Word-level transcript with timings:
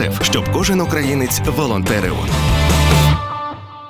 ЮНІСЕФ, 0.00 0.24
щоб 0.24 0.52
кожен 0.52 0.80
українець 0.80 1.40
волонтерив. 1.40 2.14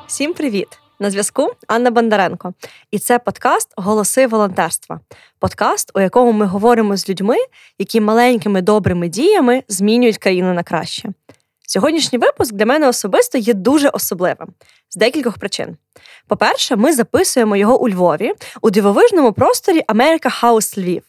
Всім 0.06 0.34
привіт! 0.34 0.68
На 0.98 1.10
зв'язку 1.10 1.50
Анна 1.66 1.90
Бондаренко, 1.90 2.54
і 2.90 2.98
це 2.98 3.18
подкаст 3.18 3.72
Голоси 3.76 4.26
волонтерства. 4.26 5.00
Подкаст, 5.38 5.90
у 5.94 6.00
якому 6.00 6.32
ми 6.32 6.46
говоримо 6.46 6.96
з 6.96 7.08
людьми, 7.08 7.36
які 7.78 8.00
маленькими 8.00 8.62
добрими 8.62 9.08
діями 9.08 9.62
змінюють 9.68 10.18
країну 10.18 10.54
на 10.54 10.62
краще. 10.62 11.08
Сьогоднішній 11.68 12.18
випуск 12.18 12.54
для 12.54 12.66
мене 12.66 12.88
особисто 12.88 13.38
є 13.38 13.54
дуже 13.54 13.88
особливим 13.88 14.48
з 14.90 14.96
декількох 14.96 15.38
причин. 15.38 15.76
По-перше, 16.28 16.76
ми 16.76 16.92
записуємо 16.92 17.56
його 17.56 17.82
у 17.82 17.88
Львові 17.88 18.32
у 18.62 18.70
дивовижному 18.70 19.32
просторі 19.32 19.82
America 19.88 20.42
House 20.42 20.80
Львів, 20.80 21.02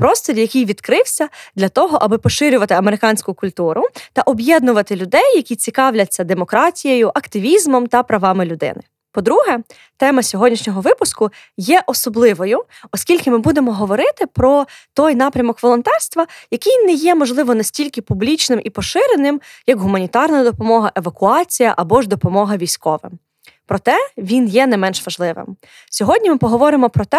просторі, 0.00 0.40
який 0.40 0.64
відкрився 0.64 1.28
для 1.56 1.68
того, 1.68 1.98
аби 2.00 2.18
поширювати 2.18 2.74
американську 2.74 3.34
культуру 3.34 3.82
та 4.12 4.22
об'єднувати 4.22 4.96
людей, 4.96 5.36
які 5.36 5.56
цікавляться 5.56 6.24
демократією, 6.24 7.10
активізмом 7.14 7.86
та 7.86 8.02
правами 8.02 8.44
людини. 8.44 8.80
По-друге, 9.12 9.58
тема 9.96 10.22
сьогоднішнього 10.22 10.80
випуску 10.80 11.30
є 11.56 11.82
особливою, 11.86 12.64
оскільки 12.92 13.30
ми 13.30 13.38
будемо 13.38 13.72
говорити 13.72 14.26
про 14.26 14.66
той 14.94 15.14
напрямок 15.14 15.62
волонтерства, 15.62 16.26
який 16.50 16.84
не 16.84 16.92
є, 16.92 17.14
можливо, 17.14 17.54
настільки 17.54 18.02
публічним 18.02 18.60
і 18.64 18.70
поширеним, 18.70 19.40
як 19.66 19.78
гуманітарна 19.78 20.44
допомога, 20.44 20.92
евакуація 20.96 21.74
або 21.76 22.02
ж 22.02 22.08
допомога 22.08 22.56
військовим. 22.56 23.18
Проте 23.70 23.96
він 24.16 24.48
є 24.48 24.66
не 24.66 24.76
менш 24.76 25.06
важливим. 25.06 25.56
Сьогодні 25.90 26.30
ми 26.30 26.36
поговоримо 26.36 26.90
про 26.90 27.04
те, 27.04 27.18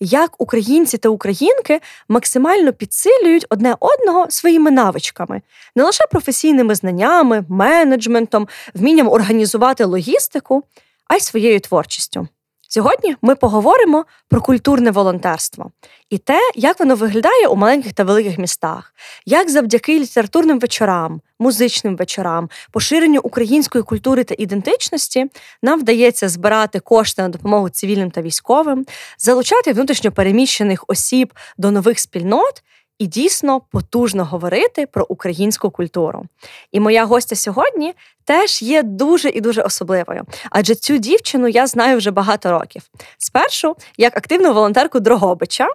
як 0.00 0.34
українці 0.38 0.98
та 0.98 1.08
українки 1.08 1.80
максимально 2.08 2.72
підсилюють 2.72 3.46
одне 3.48 3.76
одного 3.80 4.30
своїми 4.30 4.70
навичками, 4.70 5.42
не 5.76 5.82
лише 5.82 6.04
професійними 6.10 6.74
знаннями, 6.74 7.44
менеджментом, 7.48 8.48
вмінням 8.74 9.08
організувати 9.08 9.84
логістику 9.84 10.62
а 11.08 11.16
й 11.16 11.20
своєю 11.20 11.60
творчістю. 11.60 12.28
Сьогодні 12.72 13.16
ми 13.22 13.34
поговоримо 13.34 14.04
про 14.28 14.40
культурне 14.40 14.90
волонтерство 14.90 15.70
і 16.10 16.18
те, 16.18 16.38
як 16.54 16.80
воно 16.80 16.94
виглядає 16.94 17.46
у 17.46 17.56
маленьких 17.56 17.92
та 17.92 18.04
великих 18.04 18.38
містах, 18.38 18.94
як 19.26 19.50
завдяки 19.50 19.98
літературним 19.98 20.58
вечорам, 20.58 21.20
музичним 21.38 21.96
вечорам, 21.96 22.50
поширенню 22.72 23.20
української 23.22 23.84
культури 23.84 24.24
та 24.24 24.34
ідентичності 24.38 25.26
нам 25.62 25.80
вдається 25.80 26.28
збирати 26.28 26.80
кошти 26.80 27.22
на 27.22 27.28
допомогу 27.28 27.68
цивільним 27.68 28.10
та 28.10 28.22
військовим, 28.22 28.86
залучати 29.18 29.72
внутрішньопереміщених 29.72 30.84
осіб 30.88 31.34
до 31.58 31.70
нових 31.70 31.98
спільнот 31.98 32.62
і 33.00 33.06
дійсно 33.06 33.60
потужно 33.60 34.24
говорити 34.24 34.86
про 34.86 35.06
українську 35.08 35.70
культуру. 35.70 36.26
І 36.72 36.80
моя 36.80 37.04
гостя 37.04 37.36
сьогодні 37.36 37.94
теж 38.24 38.62
є 38.62 38.82
дуже 38.82 39.28
і 39.28 39.40
дуже 39.40 39.62
особливою, 39.62 40.24
адже 40.50 40.74
цю 40.74 40.96
дівчину 40.96 41.48
я 41.48 41.66
знаю 41.66 41.96
вже 41.96 42.10
багато 42.10 42.50
років. 42.50 42.82
Спершу 43.18 43.76
як 43.96 44.16
активну 44.16 44.54
волонтерку 44.54 45.00
Дрогобича, 45.00 45.68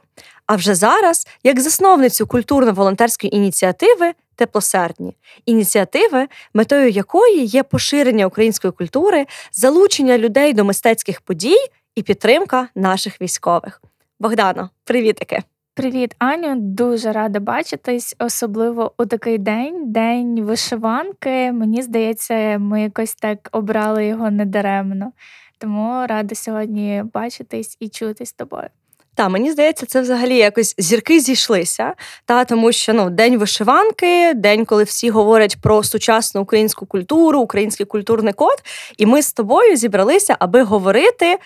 а 0.45 0.55
вже 0.55 0.75
зараз 0.75 1.27
як 1.43 1.59
засновницю 1.59 2.25
культурно-волонтерської 2.25 3.35
ініціативи. 3.35 4.13
Теплосердні 4.37 5.15
ініціативи, 5.45 6.27
метою 6.53 6.89
якої 6.89 7.45
є 7.45 7.63
поширення 7.63 8.25
української 8.25 8.71
культури, 8.71 9.25
залучення 9.51 10.17
людей 10.17 10.53
до 10.53 10.63
мистецьких 10.63 11.21
подій 11.21 11.57
і 11.95 12.01
підтримка 12.01 12.67
наших 12.75 13.21
військових. 13.21 13.81
Богдано, 14.19 14.69
привітики! 14.83 15.43
Привіт, 15.75 16.15
Аню. 16.19 16.55
Дуже 16.55 17.11
рада 17.11 17.39
бачитись, 17.39 18.15
особливо 18.19 18.91
у 18.97 19.05
такий 19.05 19.37
день, 19.37 19.91
день 19.91 20.41
вишиванки. 20.41 21.51
Мені 21.51 21.81
здається, 21.81 22.57
ми 22.59 22.81
якось 22.81 23.15
так 23.15 23.49
обрали 23.51 24.05
його 24.05 24.31
недаремно. 24.31 25.11
Тому 25.57 26.07
рада 26.07 26.35
сьогодні 26.35 27.03
бачитись 27.13 27.77
і 27.79 27.89
чутись 27.89 28.29
з 28.29 28.33
тобою. 28.33 28.67
Та 29.15 29.29
мені 29.29 29.51
здається, 29.51 29.85
це 29.85 30.01
взагалі 30.01 30.37
якось 30.37 30.75
зірки 30.77 31.19
зійшлися. 31.19 31.93
Та 32.25 32.45
тому, 32.45 32.71
що 32.71 32.93
ну 32.93 33.09
день 33.09 33.37
вишиванки, 33.37 34.33
день, 34.33 34.65
коли 34.65 34.83
всі 34.83 35.09
говорять 35.09 35.57
про 35.61 35.83
сучасну 35.83 36.41
українську 36.41 36.85
культуру, 36.85 37.39
український 37.39 37.85
культурний 37.85 38.33
код, 38.33 38.63
і 38.97 39.05
ми 39.05 39.21
з 39.21 39.33
тобою 39.33 39.75
зібралися, 39.75 40.35
аби 40.39 40.63
говорити 40.63 41.37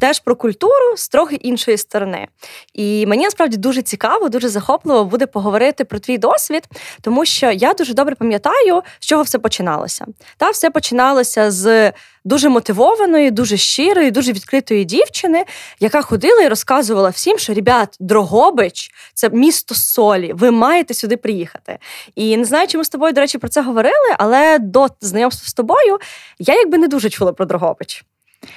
теж 0.00 0.20
про 0.20 0.36
культуру 0.36 0.96
з 0.96 1.08
трохи 1.08 1.34
іншої 1.34 1.78
сторони. 1.78 2.28
І 2.74 3.06
мені 3.06 3.24
насправді 3.24 3.56
дуже 3.56 3.82
цікаво, 3.82 4.28
дуже 4.28 4.48
захопливо 4.48 5.04
буде 5.04 5.26
поговорити 5.26 5.84
про 5.84 5.98
твій 5.98 6.18
досвід, 6.18 6.64
тому 7.00 7.24
що 7.24 7.50
я 7.50 7.74
дуже 7.74 7.94
добре 7.94 8.14
пам'ятаю, 8.14 8.82
з 8.98 9.06
чого 9.06 9.22
все 9.22 9.38
починалося. 9.38 10.06
Та 10.36 10.50
все 10.50 10.70
починалося 10.70 11.50
з 11.50 11.92
дуже 12.24 12.48
мотивованої, 12.48 13.30
дуже 13.30 13.56
щирої, 13.56 14.10
дуже 14.10 14.32
відкритої 14.32 14.84
дівчини, 14.84 15.44
яка 15.80 16.02
ходила 16.02 16.42
і 16.42 16.48
розказувала 16.48 17.08
всім, 17.08 17.38
що 17.38 17.54
ребят, 17.54 17.96
Дрогобич 18.00 18.90
це 19.14 19.30
місто 19.30 19.74
солі, 19.74 20.32
ви 20.32 20.50
маєте 20.50 20.94
сюди 20.94 21.16
приїхати. 21.16 21.78
І 22.14 22.36
не 22.36 22.44
знаю, 22.44 22.68
чи 22.68 22.78
ми 22.78 22.84
з 22.84 22.88
тобою, 22.88 23.12
до 23.12 23.20
речі, 23.20 23.38
про 23.38 23.48
це 23.48 23.62
говорили, 23.62 24.14
але 24.18 24.58
до 24.58 24.86
знайомства 25.00 25.48
з 25.48 25.54
тобою 25.54 25.98
я 26.38 26.54
якби 26.54 26.78
не 26.78 26.88
дуже 26.88 27.10
чула 27.10 27.32
про 27.32 27.46
Дрогобич. 27.46 28.04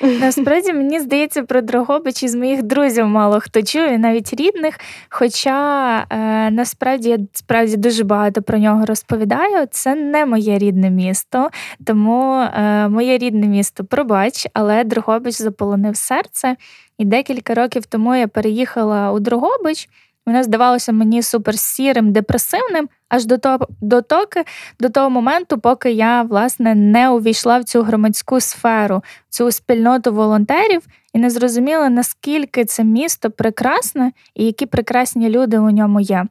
Насправді 0.02 0.74
мені 0.74 1.00
здається, 1.00 1.44
про 1.44 1.62
Дрогобич 1.62 2.24
із 2.24 2.36
моїх 2.36 2.64
друзів 2.64 3.06
мало 3.06 3.40
хто 3.40 3.62
чує, 3.62 3.98
навіть 3.98 4.34
рідних. 4.34 4.80
Хоча 5.10 5.98
е, 6.10 6.52
насправді 6.52 7.10
я 7.10 7.18
справді 7.34 7.78
дуже 7.78 8.04
багато 8.04 8.42
про 8.42 8.58
нього 8.58 8.86
розповідаю. 8.86 9.68
Це 9.72 9.96
не 9.96 10.26
моє 10.26 10.58
рідне 10.58 10.90
місто, 10.90 11.50
тому 11.86 12.34
е, 12.34 12.88
моє 12.88 13.18
рідне 13.18 13.48
місто 13.48 13.86
пробач, 13.86 14.48
але 14.54 14.84
Дрогобич 14.84 15.36
заполонив 15.36 15.98
серце. 15.98 16.56
І 16.98 17.06
декілька 17.06 17.54
років 17.54 17.86
тому 17.86 18.16
я 18.16 18.28
переїхала 18.28 19.12
у 19.12 19.20
Дрогобич. 19.20 19.90
Воно 20.26 20.44
здавалося 20.44 20.92
мені 20.92 21.24
супер 21.24 21.60
сірим, 21.60 22.12
депресивним, 22.12 22.90
аж 23.12 23.26
до 23.26 23.38
того 23.38 23.68
до, 23.82 24.02
токи, 24.02 24.44
до 24.80 24.90
того 24.90 25.10
моменту, 25.10 25.58
поки 25.58 25.92
я 25.92 26.22
власне 26.22 26.76
не 26.76 27.10
увійшла 27.10 27.60
в 27.60 27.64
цю 27.64 27.82
громадську 27.82 28.40
сферу, 28.40 29.04
в 29.30 29.34
цю 29.34 29.52
спільноту 29.52 30.14
волонтерів 30.14 30.82
і 31.14 31.20
не 31.20 31.30
зрозуміла, 31.30 31.90
наскільки 31.90 32.66
це 32.66 32.84
місто 32.84 33.32
прекрасне 33.32 34.12
і 34.36 34.46
які 34.46 34.66
прекрасні 34.66 35.30
люди 35.30 35.60
у 35.60 35.70
ньому 35.70 36.00
є. 36.00 36.26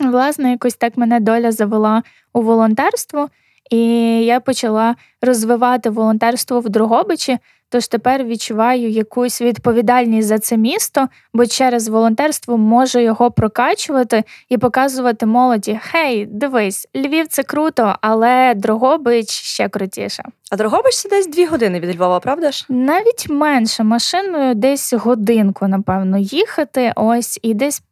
Власне, 0.00 0.50
якось 0.50 0.74
так 0.74 0.96
мене 0.96 1.20
доля 1.20 1.52
завела 1.52 2.02
у 2.32 2.42
волонтерство, 2.42 3.28
і 3.72 3.78
я 4.24 4.40
почала 4.40 4.96
розвивати 5.22 5.90
волонтерство 5.90 6.60
в 6.60 6.68
Дрогобичі. 6.68 7.38
Тож 7.68 7.88
тепер 7.88 8.24
відчуваю 8.24 8.90
якусь 8.90 9.42
відповідальність 9.42 10.28
за 10.28 10.38
це 10.38 10.56
місто, 10.56 11.08
бо 11.34 11.46
через 11.46 11.88
волонтерство 11.88 12.58
можу 12.58 12.98
його 12.98 13.30
прокачувати 13.30 14.24
і 14.48 14.58
показувати 14.58 15.26
молоді: 15.26 15.80
Хей, 15.82 16.26
дивись, 16.26 16.88
Львів 16.96 17.26
це 17.28 17.42
круто, 17.42 17.96
але 18.00 18.54
Дрогобич 18.54 19.30
ще 19.30 19.68
крутіше. 19.68 20.22
А 20.50 20.56
Дрогобич 20.56 20.94
це 20.94 21.08
десь 21.08 21.26
дві 21.26 21.46
години 21.46 21.80
від 21.80 21.96
Львова, 21.96 22.20
правда 22.20 22.50
ж? 22.50 22.66
Навіть 22.68 23.30
менше 23.30 23.84
машиною 23.84 24.54
десь 24.54 24.92
годинку, 24.92 25.68
напевно, 25.68 26.18
їхати. 26.18 26.92
Ось 26.96 27.38
і 27.42 27.54
десь 27.54 27.82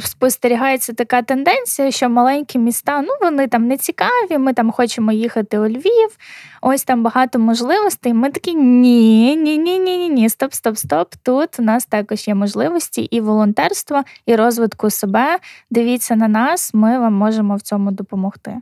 спостерігається 0.00 0.92
така 0.92 1.22
тенденція, 1.22 1.90
що 1.90 2.08
маленькі 2.08 2.58
міста, 2.58 3.02
ну 3.02 3.08
вони 3.20 3.46
там 3.48 3.68
не 3.68 3.76
цікаві, 3.76 4.38
ми 4.38 4.52
там 4.52 4.70
хочемо 4.70 5.12
їхати 5.12 5.58
у 5.58 5.68
Львів, 5.68 6.18
ось 6.62 6.84
там 6.84 7.02
багато 7.02 7.38
можливостей. 7.38 8.14
Ми 8.14 8.30
такі 8.30 8.54
ні, 8.54 9.36
ні, 9.36 9.58
ні, 9.58 9.78
ні, 9.78 9.98
ні, 9.98 10.08
ні, 10.08 10.28
стоп, 10.28 10.54
стоп, 10.54 10.76
стоп. 10.76 11.14
Тут 11.22 11.60
у 11.60 11.62
нас 11.62 11.86
також 11.86 12.28
є 12.28 12.34
можливості 12.34 13.02
і 13.02 13.20
волонтерства, 13.20 14.04
і 14.26 14.36
розвитку 14.36 14.90
себе. 14.90 15.38
Дивіться 15.70 16.16
на 16.16 16.28
нас, 16.28 16.74
ми 16.74 16.98
вам 16.98 17.14
можемо 17.14 17.56
в 17.56 17.60
цьому 17.60 17.90
допомогти. 17.90 18.60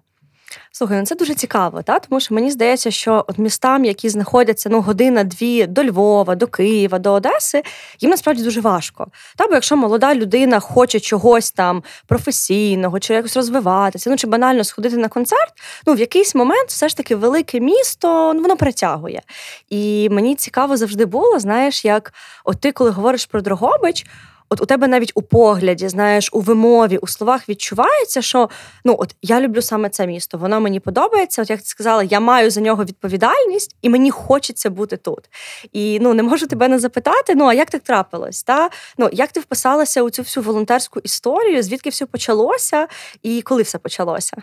Слухай, 0.72 0.98
ну 0.98 1.06
це 1.06 1.14
дуже 1.14 1.34
цікаво, 1.34 1.82
та? 1.82 1.98
тому 1.98 2.20
що 2.20 2.34
мені 2.34 2.50
здається, 2.50 2.90
що 2.90 3.24
от 3.28 3.38
містам, 3.38 3.84
які 3.84 4.08
знаходяться 4.08 4.68
ну, 4.68 4.80
година-дві 4.80 5.66
до 5.66 5.84
Львова, 5.84 6.34
до 6.34 6.46
Києва, 6.46 6.98
до 6.98 7.12
Одеси, 7.12 7.62
їм 8.00 8.10
насправді 8.10 8.42
дуже 8.42 8.60
важко. 8.60 9.06
Та, 9.36 9.46
бо 9.46 9.54
якщо 9.54 9.76
молода 9.76 10.14
людина 10.14 10.60
хоче 10.60 11.00
чогось 11.00 11.52
там 11.52 11.82
професійного, 12.06 13.00
чи 13.00 13.14
якось 13.14 13.36
розвиватися, 13.36 14.10
ну 14.10 14.16
чи 14.16 14.26
банально 14.26 14.64
сходити 14.64 14.96
на 14.96 15.08
концерт, 15.08 15.52
ну 15.86 15.94
в 15.94 15.98
якийсь 15.98 16.34
момент 16.34 16.68
все 16.68 16.88
ж 16.88 16.96
таки 16.96 17.16
велике 17.16 17.60
місто 17.60 18.32
ну, 18.34 18.42
воно 18.42 18.56
притягує. 18.56 19.22
І 19.70 20.08
мені 20.10 20.34
цікаво 20.34 20.76
завжди 20.76 21.04
було, 21.04 21.38
знаєш, 21.38 21.84
як 21.84 22.12
от 22.44 22.60
ти, 22.60 22.72
коли 22.72 22.90
говориш 22.90 23.26
про 23.26 23.40
Дрогобич, 23.40 24.06
от 24.52 24.60
у 24.60 24.66
тебе 24.66 24.88
навіть 24.88 25.12
у 25.14 25.22
погляді, 25.22 25.88
знаєш, 25.88 26.30
у 26.32 26.40
вимові, 26.40 26.98
у 26.98 27.06
словах 27.06 27.48
відчувається, 27.48 28.22
що 28.22 28.50
ну 28.84 28.96
от 28.98 29.14
я 29.22 29.40
люблю 29.40 29.62
саме 29.62 29.88
це 29.88 30.06
місто, 30.06 30.38
воно 30.38 30.60
мені 30.60 30.80
подобається. 30.80 31.42
От 31.42 31.50
як 31.50 31.60
ти 31.60 31.66
сказала, 31.66 32.02
я 32.02 32.20
маю 32.20 32.50
за 32.50 32.60
нього 32.60 32.84
відповідальність, 32.84 33.76
і 33.82 33.88
мені 33.88 34.10
хочеться 34.10 34.70
бути 34.70 34.96
тут. 34.96 35.30
І 35.72 35.98
ну 36.00 36.14
не 36.14 36.22
можу 36.22 36.46
тебе 36.46 36.68
не 36.68 36.78
запитати. 36.78 37.34
Ну 37.34 37.44
а 37.44 37.54
як 37.54 37.70
так 37.70 37.82
трапилось? 37.82 38.42
Та 38.42 38.70
ну 38.98 39.08
як 39.12 39.32
ти 39.32 39.40
вписалася 39.40 40.02
у 40.02 40.10
цю 40.10 40.22
всю 40.22 40.44
волонтерську 40.44 41.00
історію? 41.00 41.62
Звідки 41.62 41.90
все 41.90 42.06
почалося, 42.06 42.88
і 43.22 43.42
коли 43.42 43.62
все 43.62 43.78
почалося? 43.78 44.36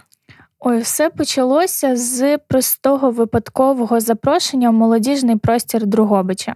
Ой, 0.62 0.80
все 0.80 1.10
почалося 1.10 1.96
з 1.96 2.38
простого 2.38 3.12
випадкового 3.12 4.00
запрошення 4.00 4.70
в 4.70 4.74
молодіжний 4.74 5.36
простір 5.36 5.86
Другобича. 5.86 6.56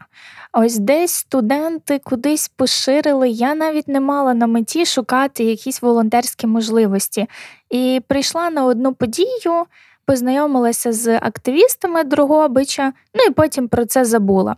Ось 0.54 0.78
десь 0.78 1.14
студенти 1.14 2.00
кудись 2.00 2.48
поширили. 2.48 3.30
Я 3.30 3.56
навіть 3.56 3.88
не 3.88 4.00
мала 4.00 4.34
на 4.34 4.48
меті 4.48 4.86
шукати 4.86 5.44
якісь 5.44 5.82
волонтерські 5.82 6.48
можливості. 6.48 7.28
І 7.70 8.02
прийшла 8.08 8.50
на 8.50 8.66
одну 8.66 8.94
подію, 8.94 9.66
познайомилася 10.06 10.94
з 10.94 11.18
активістами 11.18 12.04
Другобича, 12.04 12.94
ну 13.14 13.24
і 13.30 13.32
потім 13.32 13.68
про 13.68 13.86
це 13.86 14.06
забула. 14.06 14.56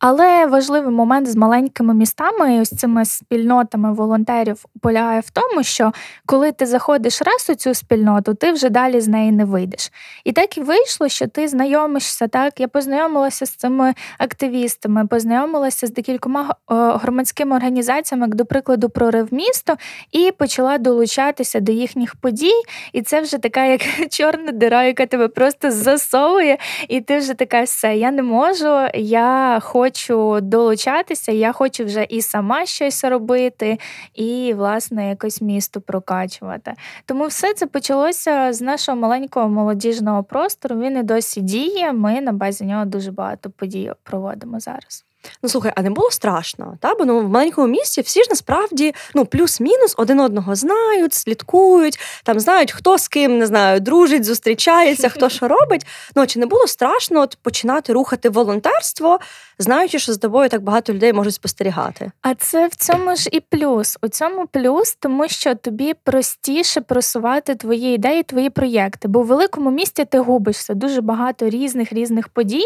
Але 0.00 0.46
важливий 0.46 0.92
момент 0.92 1.30
з 1.30 1.36
маленькими 1.36 1.94
містами, 1.94 2.60
ось 2.60 2.70
цими 2.70 3.04
спільнотами 3.04 3.92
волонтерів 3.92 4.64
полягає 4.80 5.20
в 5.20 5.30
тому, 5.30 5.62
що 5.62 5.92
коли 6.26 6.52
ти 6.52 6.66
заходиш 6.66 7.22
раз 7.22 7.46
у 7.50 7.54
цю 7.54 7.74
спільноту, 7.74 8.34
ти 8.34 8.52
вже 8.52 8.70
далі 8.70 9.00
з 9.00 9.08
неї 9.08 9.32
не 9.32 9.44
вийдеш. 9.44 9.92
І 10.24 10.32
так 10.32 10.58
і 10.58 10.60
вийшло, 10.60 11.08
що 11.08 11.26
ти 11.26 11.48
знайомишся. 11.48 12.28
Так, 12.28 12.60
я 12.60 12.68
познайомилася 12.68 13.46
з 13.46 13.50
цими 13.50 13.94
активістами, 14.18 15.06
познайомилася 15.06 15.86
з 15.86 15.90
декількома 15.90 16.54
громадськими 16.68 17.56
організаціями, 17.56 18.26
як 18.26 18.34
до 18.34 18.44
прикладу, 18.46 18.88
прорив 18.88 19.28
місто, 19.34 19.76
і 20.12 20.32
почала 20.38 20.78
долучатися 20.78 21.60
до 21.60 21.72
їхніх 21.72 22.14
подій. 22.16 22.62
І 22.92 23.02
це 23.02 23.20
вже 23.20 23.38
така, 23.38 23.64
як 23.64 23.80
чорна 24.10 24.52
дира, 24.52 24.84
яка 24.84 25.06
тебе 25.06 25.28
просто 25.28 25.70
засовує, 25.70 26.58
і 26.88 27.00
ти 27.00 27.18
вже 27.18 27.34
така 27.34 27.62
все, 27.62 27.96
я 27.96 28.10
не 28.10 28.22
можу, 28.22 28.88
я 28.94 29.58
хочу 29.62 29.87
хочу 29.88 30.40
долучатися, 30.40 31.32
я 31.32 31.52
хочу 31.52 31.84
вже 31.84 32.06
і 32.08 32.22
сама 32.22 32.66
щось 32.66 33.04
робити, 33.04 33.78
і, 34.14 34.54
власне, 34.56 35.08
якось 35.08 35.42
місто 35.42 35.80
прокачувати. 35.80 36.72
Тому 37.06 37.26
все 37.26 37.54
це 37.54 37.66
почалося 37.66 38.52
з 38.52 38.60
нашого 38.60 38.98
маленького 38.98 39.48
молодіжного 39.48 40.22
простору. 40.22 40.80
Він 40.80 40.96
і 40.96 41.02
досі 41.02 41.40
діє. 41.40 41.92
Ми 41.92 42.20
на 42.20 42.32
базі 42.32 42.64
нього 42.64 42.84
дуже 42.84 43.10
багато 43.12 43.50
подій 43.50 43.92
проводимо 44.02 44.60
зараз. 44.60 45.07
Ну 45.42 45.48
слухай, 45.48 45.72
а 45.76 45.82
не 45.82 45.90
було 45.90 46.10
страшно? 46.10 46.78
Та? 46.80 46.94
Бо 46.94 47.04
ну, 47.04 47.20
в 47.20 47.28
маленькому 47.28 47.66
місті 47.66 48.00
всі 48.00 48.22
ж 48.22 48.26
насправді 48.30 48.94
ну, 49.14 49.24
плюс-мінус 49.24 49.94
один 49.96 50.20
одного 50.20 50.54
знають, 50.54 51.14
слідкують, 51.14 51.98
там 52.24 52.40
знають, 52.40 52.72
хто 52.72 52.98
з 52.98 53.08
ким 53.08 53.38
не 53.38 53.46
знаю, 53.46 53.80
дружить, 53.80 54.24
зустрічається, 54.24 55.08
хто 55.08 55.28
що 55.38 55.48
робить. 55.48 55.86
Ну 56.16 56.26
чи 56.26 56.38
не 56.38 56.46
було 56.46 56.66
страшно 56.66 57.20
от, 57.20 57.38
починати 57.42 57.92
рухати 57.92 58.28
волонтерство, 58.28 59.18
знаючи, 59.58 59.98
що 59.98 60.12
з 60.12 60.18
тобою 60.18 60.48
так 60.48 60.62
багато 60.62 60.92
людей 60.92 61.12
можуть 61.12 61.34
спостерігати? 61.34 62.10
А 62.22 62.34
це 62.34 62.66
в 62.66 62.74
цьому 62.74 63.16
ж 63.16 63.28
і 63.32 63.40
плюс. 63.40 63.98
У 64.02 64.08
цьому 64.08 64.46
плюс, 64.46 64.96
тому 65.00 65.28
що 65.28 65.54
тобі 65.54 65.94
простіше 66.04 66.80
просувати 66.80 67.54
твої 67.54 67.94
ідеї, 67.94 68.22
твої 68.22 68.50
проєкти. 68.50 69.08
Бо 69.08 69.22
в 69.22 69.26
великому 69.26 69.70
місті 69.70 70.04
ти 70.04 70.18
губишся 70.18 70.74
дуже 70.74 71.00
багато 71.00 71.48
різних 71.48 71.92
різних 71.92 72.28
подій 72.28 72.64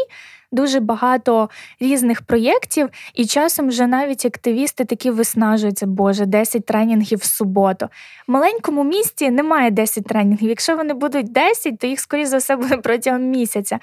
дуже 0.53 0.81
багато 0.81 1.51
різних 1.81 2.23
проєктів, 2.23 2.89
і 3.15 3.27
часом 3.27 3.69
вже 3.69 3.87
навіть 3.87 4.27
активісти 4.27 4.85
такі 4.85 5.11
виснажуються, 5.11 5.87
Боже, 5.87 6.27
10 6.27 6.67
тренінгів 6.67 7.19
в 7.19 7.25
суботу. 7.25 7.89
В 8.29 8.33
маленькому 8.33 8.85
місті 8.85 9.31
немає 9.31 9.71
10 9.71 10.05
тренінгів. 10.05 10.49
Якщо 10.49 10.77
вони 10.77 10.95
будуть 10.95 11.33
10, 11.33 11.79
то 11.79 11.87
їх, 11.87 12.01
скоріше 12.01 12.27
за 12.27 12.37
все, 12.37 12.57
буде 12.63 12.77
протягом 12.77 13.23
місяця. 13.23 13.79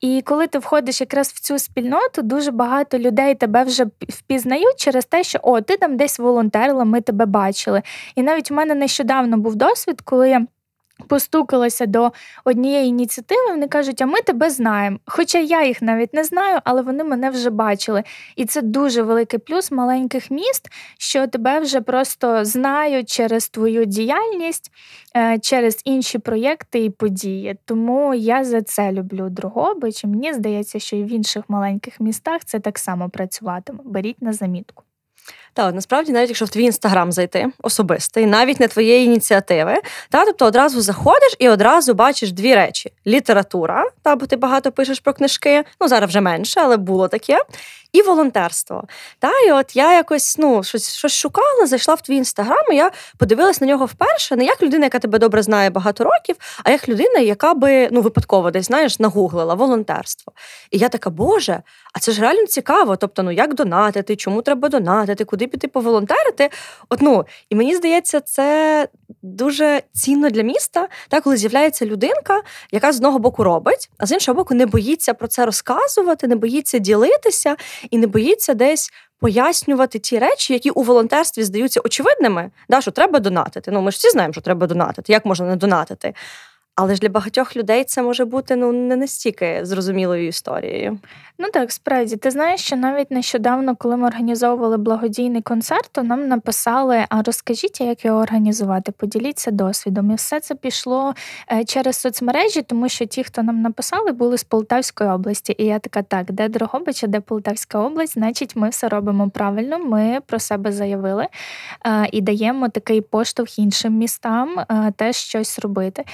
І 0.00 0.22
коли 0.24 0.46
ти 0.46 0.58
входиш 0.58 1.00
якраз 1.00 1.28
в 1.28 1.40
цю 1.40 1.58
спільноту, 1.58 2.22
дуже 2.22 2.50
багато 2.50 2.98
людей 2.98 3.34
тебе 3.34 3.64
вже 3.64 3.86
впізнають 4.08 4.76
через 4.76 5.04
те, 5.04 5.24
що 5.24 5.38
о, 5.42 5.60
ти 5.60 5.76
там 5.76 5.96
десь 5.96 6.18
волонтерила, 6.18 6.84
ми 6.84 7.00
тебе 7.00 7.26
бачили. 7.26 7.82
І 8.14 8.22
навіть 8.22 8.50
у 8.50 8.54
мене 8.54 8.74
нещодавно 8.74 9.38
був 9.38 9.56
досвід, 9.56 10.00
коли. 10.04 10.46
Постукалася 11.08 11.86
до 11.86 12.12
однієї 12.44 12.88
ініціативи, 12.88 13.40
вони 13.48 13.68
кажуть, 13.68 14.02
а 14.02 14.06
ми 14.06 14.20
тебе 14.20 14.50
знаємо. 14.50 14.98
Хоча 15.06 15.38
я 15.38 15.64
їх 15.66 15.82
навіть 15.82 16.14
не 16.14 16.24
знаю, 16.24 16.60
але 16.64 16.82
вони 16.82 17.04
мене 17.04 17.30
вже 17.30 17.50
бачили. 17.50 18.02
І 18.36 18.44
це 18.44 18.62
дуже 18.62 19.02
великий 19.02 19.38
плюс 19.38 19.70
маленьких 19.70 20.30
міст, 20.30 20.68
що 20.98 21.26
тебе 21.26 21.60
вже 21.60 21.80
просто 21.80 22.44
знають 22.44 23.08
через 23.08 23.48
твою 23.48 23.84
діяльність, 23.84 24.70
е, 25.16 25.38
через 25.38 25.80
інші 25.84 26.18
проєкти 26.18 26.84
і 26.84 26.90
події. 26.90 27.56
Тому 27.64 28.14
я 28.14 28.44
за 28.44 28.62
це 28.62 28.92
люблю 28.92 29.28
Другобич. 29.30 30.04
Мені 30.04 30.32
здається, 30.32 30.78
що 30.78 30.96
і 30.96 31.04
в 31.04 31.12
інших 31.12 31.44
маленьких 31.48 32.00
містах 32.00 32.44
це 32.44 32.60
так 32.60 32.78
само 32.78 33.10
працюватиме. 33.10 33.78
Беріть 33.84 34.22
на 34.22 34.32
замітку. 34.32 34.84
Так, 35.54 35.74
насправді, 35.74 36.12
навіть 36.12 36.28
якщо 36.28 36.44
в 36.44 36.48
твій 36.48 36.64
інстаграм 36.64 37.12
зайти 37.12 37.46
особистий, 37.62 38.26
навіть 38.26 38.60
не 38.60 38.68
твоєї 38.68 39.06
ініціативи, 39.06 39.74
та 40.10 40.24
тобто 40.24 40.46
одразу 40.46 40.80
заходиш 40.80 41.36
і 41.38 41.48
одразу 41.48 41.94
бачиш 41.94 42.32
дві 42.32 42.54
речі: 42.54 42.92
література, 43.06 43.84
та 44.02 44.16
бо 44.16 44.26
ти 44.26 44.36
багато 44.36 44.72
пишеш 44.72 45.00
про 45.00 45.12
книжки. 45.12 45.64
Ну 45.80 45.88
зараз 45.88 46.08
вже 46.10 46.20
менше, 46.20 46.60
але 46.60 46.76
було 46.76 47.08
таке 47.08 47.38
і 47.94 48.02
волонтерство. 48.02 48.84
Та, 49.18 49.30
І 49.48 49.52
от 49.52 49.76
я 49.76 49.92
якось 49.92 50.38
ну, 50.38 50.64
щось 50.64 50.94
щось 50.94 51.14
шукала, 51.14 51.66
зайшла 51.66 51.94
в 51.94 52.00
твій 52.00 52.16
інстаграм, 52.16 52.72
і 52.72 52.76
я 52.76 52.90
подивилась 53.18 53.60
на 53.60 53.66
нього 53.66 53.86
вперше, 53.86 54.36
не 54.36 54.44
як 54.44 54.62
людина, 54.62 54.84
яка 54.84 54.98
тебе 54.98 55.18
добре 55.18 55.42
знає 55.42 55.70
багато 55.70 56.04
років, 56.04 56.36
а 56.64 56.70
як 56.70 56.88
людина, 56.88 57.18
яка 57.18 57.54
би 57.54 57.88
ну, 57.92 58.00
випадково 58.00 58.50
десь 58.50 58.66
знаєш, 58.66 58.98
нагуглила 58.98 59.54
волонтерство. 59.54 60.32
І 60.70 60.78
я 60.78 60.88
така, 60.88 61.10
Боже, 61.10 61.62
а 61.92 61.98
це 61.98 62.12
ж 62.12 62.20
реально 62.20 62.46
цікаво. 62.46 62.96
Тобто, 62.96 63.22
ну 63.22 63.30
як 63.30 63.54
донатити, 63.54 64.16
чому 64.16 64.42
треба 64.42 64.68
донатити, 64.68 65.24
куди 65.24 65.43
піти 65.46 65.68
поволонтерити? 65.68 66.50
От, 66.88 67.02
ну, 67.02 67.24
І 67.50 67.54
мені 67.54 67.76
здається, 67.76 68.20
це 68.20 68.88
дуже 69.22 69.82
цінно 69.92 70.30
для 70.30 70.42
міста, 70.42 70.88
та, 71.08 71.20
коли 71.20 71.36
з'являється 71.36 71.86
людинка, 71.86 72.42
яка 72.72 72.92
з 72.92 72.96
одного 72.96 73.18
боку 73.18 73.44
робить, 73.44 73.90
а 73.98 74.06
з 74.06 74.12
іншого 74.12 74.36
боку, 74.36 74.54
не 74.54 74.66
боїться 74.66 75.14
про 75.14 75.28
це 75.28 75.46
розказувати, 75.46 76.28
не 76.28 76.36
боїться 76.36 76.78
ділитися 76.78 77.56
і 77.90 77.98
не 77.98 78.06
боїться 78.06 78.54
десь 78.54 78.90
пояснювати 79.20 79.98
ті 79.98 80.18
речі, 80.18 80.52
які 80.52 80.70
у 80.70 80.82
волонтерстві 80.82 81.42
здаються 81.42 81.80
очевидними, 81.84 82.50
да, 82.68 82.80
що 82.80 82.90
треба 82.90 83.18
донатити. 83.18 83.70
Ну, 83.70 83.80
ми 83.80 83.90
ж 83.90 83.96
всі 83.96 84.10
знаємо, 84.10 84.32
що 84.32 84.40
треба 84.40 84.66
донатити. 84.66 85.12
Як 85.12 85.24
можна 85.24 85.46
не 85.46 85.56
донатити? 85.56 86.14
Але 86.76 86.94
ж 86.94 87.00
для 87.00 87.08
багатьох 87.08 87.56
людей 87.56 87.84
це 87.84 88.02
може 88.02 88.24
бути 88.24 88.56
ну 88.56 88.72
не 88.72 88.96
настільки 88.96 89.60
зрозумілою 89.62 90.26
історією. 90.26 90.98
Ну 91.38 91.48
так, 91.52 91.72
справді, 91.72 92.16
ти 92.16 92.30
знаєш, 92.30 92.60
що 92.60 92.76
навіть 92.76 93.10
нещодавно, 93.10 93.76
коли 93.76 93.96
ми 93.96 94.06
організовували 94.06 94.76
благодійний 94.76 95.42
концерт, 95.42 95.88
то 95.92 96.02
нам 96.02 96.28
написали: 96.28 97.04
а 97.08 97.22
розкажіть, 97.22 97.80
як 97.80 98.04
його 98.04 98.20
організувати, 98.20 98.92
поділіться 98.92 99.50
досвідом. 99.50 100.10
І 100.10 100.14
все 100.14 100.40
це 100.40 100.54
пішло 100.54 101.14
е, 101.52 101.64
через 101.64 101.96
соцмережі, 101.96 102.62
тому 102.62 102.88
що 102.88 103.06
ті, 103.06 103.24
хто 103.24 103.42
нам 103.42 103.62
написали, 103.62 104.12
були 104.12 104.38
з 104.38 104.44
Полтавської 104.44 105.10
області. 105.10 105.54
І 105.58 105.64
я 105.64 105.78
така, 105.78 106.02
так, 106.02 106.32
де 106.32 106.48
Дрогобича, 106.48 107.06
де 107.06 107.20
Полтавська 107.20 107.78
область, 107.78 108.14
значить, 108.14 108.56
ми 108.56 108.68
все 108.68 108.88
робимо 108.88 109.30
правильно. 109.30 109.78
Ми 109.78 110.18
про 110.26 110.38
себе 110.38 110.72
заявили 110.72 111.26
е, 111.86 112.08
і 112.12 112.20
даємо 112.20 112.68
такий 112.68 113.00
поштовх 113.00 113.58
іншим 113.58 113.94
містам 113.94 114.58
е, 114.58 114.92
теж 114.96 115.16
щось 115.16 115.58
робити. 115.58 116.04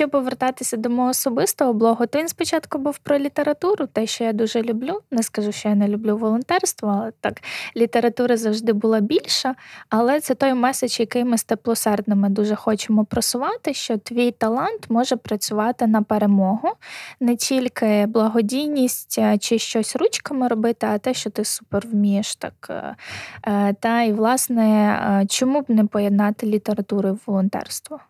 Якщо 0.00 0.18
повертатися 0.18 0.76
до 0.76 0.90
мого 0.90 1.08
особистого 1.08 1.72
блогу, 1.72 2.06
то 2.06 2.18
він 2.18 2.28
спочатку 2.28 2.78
був 2.78 2.98
про 2.98 3.18
літературу, 3.18 3.86
те, 3.86 4.06
що 4.06 4.24
я 4.24 4.32
дуже 4.32 4.62
люблю. 4.62 5.00
Не 5.10 5.22
скажу, 5.22 5.52
що 5.52 5.68
я 5.68 5.74
не 5.74 5.88
люблю 5.88 6.16
волонтерство, 6.16 6.88
але 6.88 7.12
так 7.20 7.42
література 7.76 8.36
завжди 8.36 8.72
була 8.72 9.00
більша. 9.00 9.54
Але 9.88 10.20
це 10.20 10.34
той 10.34 10.54
меседж, 10.54 11.00
який 11.00 11.24
ми 11.24 11.38
з 11.38 11.44
теплосердними 11.44 12.28
дуже 12.28 12.54
хочемо 12.54 13.04
просувати, 13.04 13.74
що 13.74 13.98
твій 13.98 14.30
талант 14.30 14.86
може 14.88 15.16
працювати 15.16 15.86
на 15.86 16.02
перемогу, 16.02 16.72
не 17.20 17.36
тільки 17.36 18.06
благодійність 18.06 19.20
чи 19.40 19.58
щось 19.58 19.96
ручками 19.96 20.48
робити, 20.48 20.86
а 20.86 20.98
те, 20.98 21.14
що 21.14 21.30
ти 21.30 21.44
супер 21.44 21.86
вмієш 21.86 22.36
так. 22.36 22.66
Е, 22.70 22.96
е, 23.46 23.74
та 23.80 24.02
і 24.02 24.12
власне, 24.12 24.98
е, 25.22 25.26
чому 25.26 25.60
б 25.60 25.64
не 25.68 25.84
поєднати 25.84 26.46
літературу 26.46 27.08
і 27.08 27.16
волонтерство? 27.26 28.00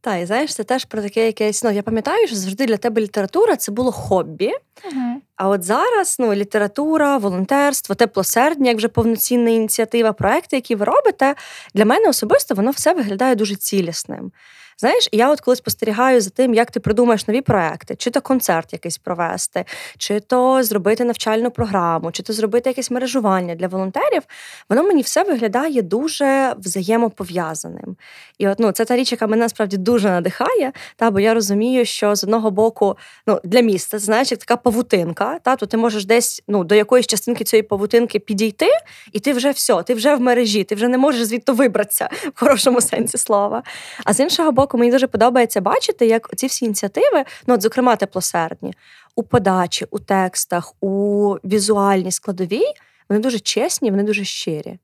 Так, 0.00 0.22
і 0.22 0.26
знаєш, 0.26 0.54
це 0.54 0.64
теж 0.64 0.84
про 0.84 1.02
таке 1.02 1.26
якесь. 1.26 1.64
Ну, 1.64 1.70
я 1.70 1.82
пам'ятаю, 1.82 2.26
що 2.26 2.36
завжди 2.36 2.66
для 2.66 2.76
тебе 2.76 3.02
література 3.02 3.56
це 3.56 3.72
було 3.72 3.92
хобі. 3.92 4.52
Угу. 4.84 5.20
А 5.36 5.48
от 5.48 5.62
зараз 5.62 6.16
ну, 6.18 6.34
література, 6.34 7.16
волонтерство, 7.16 7.94
теплосердня, 7.94 8.68
як 8.68 8.76
вже 8.76 8.88
повноцінна 8.88 9.50
ініціатива, 9.50 10.12
проекти, 10.12 10.56
які 10.56 10.74
ви 10.74 10.84
робите, 10.84 11.34
для 11.74 11.84
мене 11.84 12.08
особисто 12.08 12.54
воно 12.54 12.70
все 12.70 12.92
виглядає 12.92 13.34
дуже 13.34 13.56
цілісним. 13.56 14.32
Знаєш, 14.80 15.08
я 15.12 15.30
от 15.30 15.40
коли 15.40 15.56
спостерігаю 15.56 16.20
за 16.20 16.30
тим, 16.30 16.54
як 16.54 16.70
ти 16.70 16.80
придумаєш 16.80 17.28
нові 17.28 17.40
проекти, 17.40 17.96
чи 17.96 18.10
то 18.10 18.20
концерт 18.20 18.72
якийсь 18.72 18.98
провести, 18.98 19.64
чи 19.98 20.20
то 20.20 20.62
зробити 20.62 21.04
навчальну 21.04 21.50
програму, 21.50 22.12
чи 22.12 22.22
то 22.22 22.32
зробити 22.32 22.70
якесь 22.70 22.90
мережування 22.90 23.54
для 23.54 23.68
волонтерів, 23.68 24.22
воно 24.68 24.82
мені 24.82 25.02
все 25.02 25.22
виглядає 25.22 25.82
дуже 25.82 26.54
взаємопов'язаним. 26.58 27.96
І 28.38 28.48
от 28.48 28.58
ну, 28.58 28.72
це 28.72 28.84
та 28.84 28.96
річ, 28.96 29.12
яка 29.12 29.26
мене 29.26 29.42
насправді 29.42 29.76
дуже 29.76 30.08
надихає, 30.08 30.72
та 30.96 31.10
бо 31.10 31.20
я 31.20 31.34
розумію, 31.34 31.84
що 31.84 32.14
з 32.14 32.24
одного 32.24 32.50
боку, 32.50 32.96
ну 33.26 33.40
для 33.44 33.60
міста, 33.60 33.98
знаєш, 33.98 34.30
як 34.30 34.40
така 34.40 34.56
павутинка, 34.56 35.38
та 35.42 35.56
то 35.56 35.66
ти 35.66 35.76
можеш 35.76 36.04
десь 36.04 36.42
ну 36.48 36.64
до 36.64 36.74
якоїсь 36.74 37.06
частинки 37.06 37.44
цієї 37.44 37.62
павутинки 37.62 38.18
підійти, 38.18 38.68
і 39.12 39.20
ти 39.20 39.32
вже 39.32 39.50
все, 39.50 39.82
ти 39.82 39.94
вже 39.94 40.14
в 40.14 40.20
мережі, 40.20 40.64
ти 40.64 40.74
вже 40.74 40.88
не 40.88 40.98
можеш 40.98 41.24
звідти 41.24 41.52
вибратися 41.52 42.08
в 42.34 42.40
хорошому 42.40 42.80
сенсі 42.80 43.18
слова. 43.18 43.62
А 44.04 44.12
з 44.12 44.20
іншого 44.20 44.52
боку 44.52 44.67
року 44.68 44.78
мені 44.78 44.92
дуже 44.92 45.06
подобається 45.06 45.60
бачити, 45.60 46.06
як 46.06 46.36
ці 46.36 46.46
всі 46.46 46.64
ініціативи, 46.64 47.24
ну 47.46 47.54
от, 47.54 47.62
зокрема, 47.62 47.96
теплосердні, 47.96 48.74
у 49.16 49.22
подачі, 49.22 49.86
у 49.90 49.98
текстах, 49.98 50.74
у 50.80 51.34
візуальній 51.44 52.12
складовій, 52.12 52.74
вони 53.08 53.20
дуже 53.20 53.38
чесні, 53.38 53.90
вони 53.90 54.02
дуже 54.02 54.24
щирі. 54.24 54.78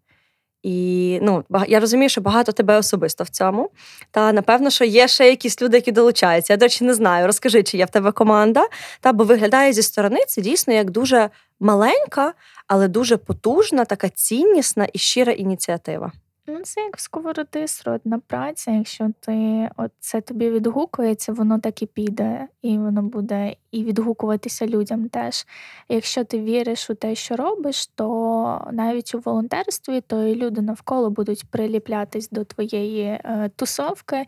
І 0.63 1.19
ну, 1.23 1.45
я 1.69 1.81
розумію, 1.81 2.09
що 2.09 2.21
багато 2.21 2.53
тебе 2.53 2.79
особисто 2.79 3.25
в 3.25 3.29
цьому. 3.29 3.71
Та 4.11 4.33
напевно, 4.33 4.71
що 4.71 4.85
є 4.85 5.09
ще 5.09 5.29
якісь 5.29 5.63
люди, 5.63 5.77
які 5.77 5.93
долучаються. 5.93 6.53
Я, 6.53 6.57
до 6.57 6.65
речі, 6.65 6.85
не 6.85 6.95
знаю. 6.95 7.27
Розкажи, 7.27 7.63
чи 7.63 7.77
є 7.77 7.85
в 7.85 7.91
тебе 7.91 8.13
команда. 8.13 8.67
Та 9.01 9.13
бо 9.13 9.25
виглядає 9.25 9.73
зі 9.73 9.83
сторони 9.83 10.21
це 10.29 10.43
дійсно 10.43 10.75
як 10.75 10.91
дуже 10.91 11.31
маленька, 11.61 12.33
але 12.67 12.89
дуже 12.89 13.17
потужна, 13.17 13.85
така 13.85 14.09
ціннісна 14.09 14.89
і 14.93 14.99
щира 14.99 15.33
ініціатива. 15.33 16.13
Ну, 16.47 16.61
це 16.63 16.81
як 16.81 16.97
в 16.97 17.01
сковороди 17.01 17.69
сродна 17.69 18.21
праця. 18.27 18.71
Якщо 18.71 19.11
ти 19.21 19.69
от 19.77 19.91
це 20.01 20.21
тобі 20.21 20.51
відгукується, 20.51 21.33
воно 21.33 21.59
так 21.59 21.83
і 21.83 21.87
піде, 21.87 22.49
і 22.63 22.79
воно 22.79 23.03
буде 23.03 23.57
і 23.71 23.85
відгукуватися 23.85 24.67
людям 24.67 25.09
теж. 25.09 25.47
Якщо 25.89 26.25
ти 26.25 26.41
віриш 26.41 26.91
у 26.91 26.95
те, 26.95 27.15
що 27.15 27.37
робиш, 27.37 27.87
то 27.87 28.69
навіть 28.73 29.15
у 29.15 29.19
волонтерстві 29.19 30.01
то 30.01 30.27
і 30.27 30.35
люди 30.35 30.61
навколо 30.61 31.11
будуть 31.11 31.45
приліплятись 31.51 32.31
до 32.31 32.45
твоєї 32.45 33.05
е, 33.05 33.51
тусовки, 33.57 34.27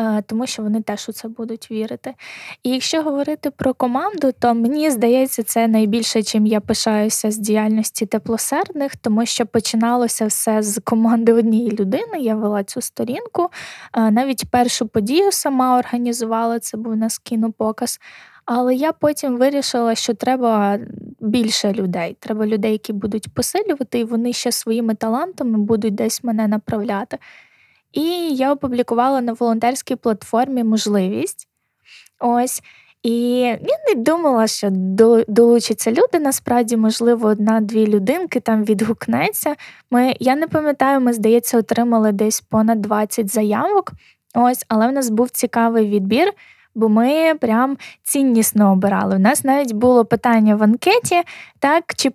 е, 0.00 0.22
тому 0.22 0.46
що 0.46 0.62
вони 0.62 0.82
теж 0.82 1.08
у 1.08 1.12
це 1.12 1.28
будуть 1.28 1.70
вірити. 1.70 2.14
І 2.62 2.70
якщо 2.70 3.02
говорити 3.02 3.50
про 3.50 3.74
команду, 3.74 4.32
то 4.38 4.54
мені 4.54 4.90
здається, 4.90 5.42
це 5.42 5.68
найбільше, 5.68 6.22
чим 6.22 6.46
я 6.46 6.60
пишаюся 6.60 7.30
з 7.30 7.38
діяльності 7.38 8.06
теплосердних, 8.06 8.96
тому 8.96 9.26
що 9.26 9.46
починалося 9.46 10.26
все 10.26 10.62
з 10.62 10.80
команди 10.84 11.32
однієї 11.32 11.57
однієї 11.58 11.76
людини. 11.76 12.18
Я 12.20 12.34
вела 12.34 12.64
цю 12.64 12.80
сторінку. 12.80 13.48
Навіть 13.96 14.50
першу 14.50 14.88
подію 14.88 15.32
сама 15.32 15.78
організувала, 15.78 16.58
це 16.58 16.76
був 16.76 16.92
у 16.92 16.96
нас 16.96 17.18
кінопоказ. 17.18 18.00
Але 18.44 18.74
я 18.74 18.92
потім 18.92 19.36
вирішила, 19.36 19.94
що 19.94 20.14
треба 20.14 20.78
більше 21.20 21.72
людей. 21.72 22.16
Треба 22.20 22.46
людей, 22.46 22.72
які 22.72 22.92
будуть 22.92 23.34
посилювати, 23.34 23.98
і 23.98 24.04
вони 24.04 24.32
ще 24.32 24.52
своїми 24.52 24.94
талантами 24.94 25.58
будуть 25.58 25.94
десь 25.94 26.24
мене 26.24 26.48
направляти. 26.48 27.18
І 27.92 28.02
я 28.34 28.52
опублікувала 28.52 29.20
на 29.20 29.32
волонтерській 29.32 29.96
платформі 29.96 30.64
можливість. 30.64 31.48
Ось. 32.20 32.62
І 33.02 33.38
я 33.40 33.58
не 33.88 33.94
думала, 33.94 34.46
що 34.46 34.68
долучаться 35.28 35.90
люди. 35.90 36.18
Насправді, 36.20 36.76
можливо, 36.76 37.28
одна-дві 37.28 37.86
людинки 37.86 38.40
там 38.40 38.64
відгукнеться. 38.64 39.54
Ми, 39.90 40.14
Я 40.20 40.36
не 40.36 40.48
пам'ятаю, 40.48 41.00
ми, 41.00 41.12
здається, 41.12 41.58
отримали 41.58 42.12
десь 42.12 42.40
понад 42.40 42.80
20 42.80 43.32
заявок. 43.32 43.92
Ось, 44.34 44.64
але 44.68 44.88
в 44.88 44.92
нас 44.92 45.10
був 45.10 45.30
цікавий 45.30 45.88
відбір 45.88 46.32
бо 46.78 46.88
ми 46.88 47.34
прям 47.34 47.76
ціннісно 48.02 48.72
обирали. 48.72 49.16
У 49.16 49.18
нас 49.18 49.44
навіть 49.44 49.72
було 49.72 50.04
питання 50.04 50.56
в 50.56 50.62
анкеті, 50.62 51.22
так 51.58 51.84
чи 51.96 52.10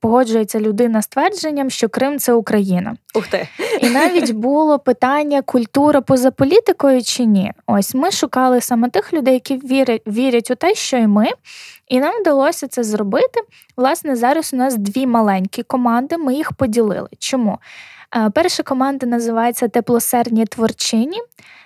погоджується 0.00 0.60
людина 0.60 1.02
з 1.02 1.06
твердженням, 1.06 1.70
що 1.70 1.88
Крим 1.88 2.18
це 2.18 2.32
Україна. 2.32 2.96
Ух 3.14 3.26
ти. 3.26 3.48
І 3.80 3.90
навіть 3.90 4.32
було 4.32 4.78
питання 4.78 5.42
культура 5.42 6.00
поза 6.00 6.30
політикою 6.30 7.02
чи 7.02 7.24
ні. 7.24 7.52
Ось 7.66 7.94
ми 7.94 8.10
шукали 8.10 8.60
саме 8.60 8.88
тих 8.88 9.12
людей, 9.12 9.34
які 9.34 9.56
вірять, 9.56 10.02
вірять 10.06 10.50
у 10.50 10.54
те, 10.54 10.74
що 10.74 10.96
і 10.96 11.06
ми. 11.06 11.28
І 11.88 12.00
нам 12.00 12.20
вдалося 12.20 12.68
це 12.68 12.84
зробити. 12.84 13.40
Власне, 13.76 14.16
зараз 14.16 14.54
у 14.54 14.56
нас 14.56 14.76
дві 14.76 15.06
маленькі 15.06 15.62
команди. 15.62 16.16
Ми 16.16 16.34
їх 16.34 16.52
поділили. 16.52 17.08
Чому? 17.18 17.58
Е, 18.16 18.30
перша 18.30 18.62
команда 18.62 19.06
називається 19.06 19.68
Теплосерні 19.68 20.46
творчині. 20.46 21.18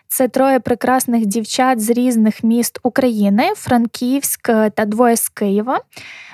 Це 0.08 0.28
троє 0.28 0.60
прекрасних 0.60 1.26
дівчат 1.26 1.80
з 1.80 1.90
різних 1.90 2.44
міст 2.44 2.78
України, 2.82 3.52
Франківськ 3.56 4.46
та 4.74 4.84
двоє 4.84 5.16
з 5.16 5.28
Києва. 5.28 5.80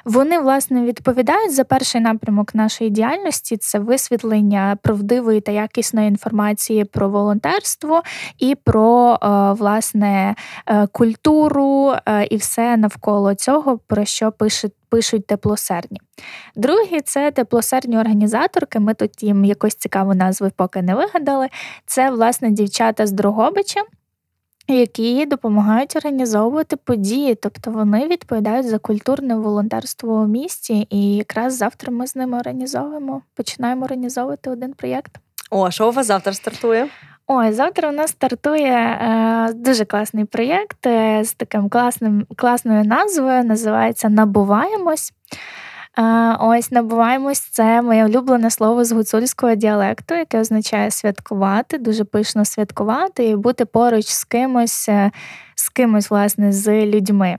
Вони 0.05 0.38
власне 0.38 0.83
відповідають 0.83 1.55
за 1.55 1.64
перший 1.64 2.00
напрямок 2.00 2.55
нашої 2.55 2.91
діяльності 2.91 3.57
це 3.57 3.79
висвітлення 3.79 4.79
правдивої 4.83 5.41
та 5.41 5.52
якісної 5.52 6.09
інформації 6.09 6.85
про 6.85 7.09
волонтерство 7.09 8.02
і 8.38 8.55
про 8.55 9.19
е, 9.23 9.29
власне 9.52 10.35
е, 10.67 10.87
культуру 10.87 11.95
е, 12.07 12.25
і 12.25 12.37
все 12.37 12.76
навколо 12.76 13.35
цього, 13.35 13.79
про 13.79 14.05
що 14.05 14.33
пишуть. 14.33 14.73
Пишуть 14.92 15.26
теплосерні. 15.26 16.00
Другі 16.56 17.00
це 17.00 17.30
теплосерні 17.30 17.99
організаторки. 17.99 18.80
Ми 18.80 18.94
тут 18.94 19.22
їм 19.22 19.44
якось 19.44 19.75
цікаву 19.75 20.14
назву 20.14 20.50
поки 20.56 20.82
не 20.82 20.94
вигадали. 20.94 21.49
Це, 21.87 22.11
власне, 22.11 22.50
дівчата 22.50 23.06
з 23.06 23.12
Дрогобича, 23.12 23.80
які 24.68 25.26
допомагають 25.26 25.96
організовувати 25.96 26.76
події, 26.76 27.34
тобто 27.34 27.70
вони 27.70 28.08
відповідають 28.08 28.68
за 28.68 28.78
культурне 28.78 29.37
волонтерство 29.37 30.14
у 30.14 30.26
місті. 30.26 30.87
І 30.90 31.16
якраз 31.16 31.56
завтра 31.56 31.92
ми 31.92 32.06
з 32.06 32.16
ними 32.16 32.38
організовуємо, 32.38 33.22
починаємо 33.34 33.84
організовувати 33.84 34.50
один 34.50 34.72
проєкт. 34.72 35.12
О, 35.50 35.70
що 35.70 35.88
у 35.88 35.92
вас 35.92 36.06
завтра 36.06 36.32
стартує? 36.32 36.88
Ой, 37.26 37.52
завтра 37.52 37.88
у 37.88 37.93
нас 37.93 38.11
стартує 38.11 38.73
е, 38.73 39.52
дуже 39.52 39.85
класний 39.85 40.25
проєкт 40.25 40.87
е, 40.87 41.25
з 41.25 41.33
таким 41.35 41.69
класним 41.69 42.26
класною 42.37 42.85
назвою. 42.85 43.45
Називається 43.45 44.09
Набуваємось. 44.09 45.12
Ось 46.41 46.71
набуваємось, 46.71 47.41
це 47.41 47.83
моє 47.83 48.05
улюблене 48.05 48.50
слово 48.50 48.85
з 48.85 48.93
гуцульського 48.93 49.55
діалекту, 49.55 50.14
яке 50.14 50.41
означає 50.41 50.91
святкувати, 50.91 51.79
дуже 51.79 52.05
пишно 52.05 52.45
святкувати 52.45 53.25
і 53.29 53.37
бути 53.37 53.64
поруч 53.64 54.07
з 54.07 54.25
кимось, 54.25 54.88
е, 54.88 55.11
з 55.55 55.69
кимось, 55.69 56.11
власне, 56.11 56.52
з 56.52 56.87
людьми. 56.87 57.38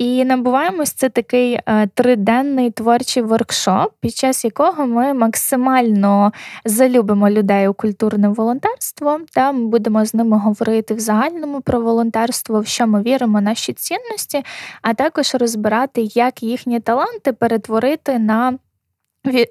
І 0.00 0.24
набуваємось 0.24 0.90
це 0.90 1.08
такий 1.08 1.60
е, 1.66 1.86
триденний 1.86 2.70
творчий 2.70 3.22
воркшоп, 3.22 3.92
під 4.00 4.14
час 4.14 4.44
якого 4.44 4.86
ми 4.86 5.14
максимально 5.14 6.32
залюбимо 6.64 7.30
людей 7.30 7.68
у 7.68 7.74
культурне 7.74 8.28
волонтерство. 8.28 9.20
Та 9.34 9.52
ми 9.52 9.66
будемо 9.66 10.04
з 10.04 10.14
ними 10.14 10.38
говорити 10.38 10.94
в 10.94 11.00
загальному 11.00 11.60
про 11.60 11.80
волонтерство, 11.80 12.60
в 12.60 12.66
що 12.66 12.86
ми 12.86 13.02
віримо, 13.02 13.40
наші 13.40 13.72
цінності, 13.72 14.42
а 14.82 14.94
також 14.94 15.34
розбирати, 15.34 16.02
як 16.02 16.42
їхні 16.42 16.80
таланти 16.80 17.32
перетворити 17.32 18.18
на. 18.18 18.58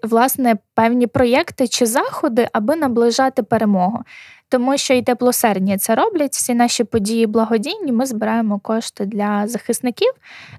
Власне, 0.03 0.55
певні 0.75 1.07
проєкти 1.07 1.67
чи 1.67 1.85
заходи, 1.85 2.47
аби 2.53 2.75
наближати 2.75 3.43
перемогу 3.43 4.03
тому 4.49 4.77
що 4.77 4.93
і 4.93 5.01
теплосердні 5.01 5.77
це 5.77 5.95
роблять. 5.95 6.33
Всі 6.33 6.53
наші 6.53 6.83
події 6.83 7.27
благодійні. 7.27 7.91
Ми 7.91 8.05
збираємо 8.05 8.59
кошти 8.59 9.05
для 9.05 9.47
захисників. 9.47 10.11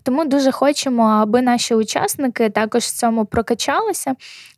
Тому 0.02 0.25
дуже 0.25 0.52
хочемо, 0.52 1.02
аби 1.02 1.42
наші 1.42 1.75
учасники 1.75 2.50
також 2.50 2.82
в 2.82 2.97
цьому 2.97 3.25
прокачалися 3.25 4.14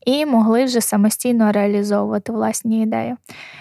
і 0.07 0.27
могли 0.27 0.65
вже 0.65 0.81
самостійно 0.81 1.53
реалізовувати 1.53 2.33
власні 2.33 2.83
ідеї. 2.83 3.15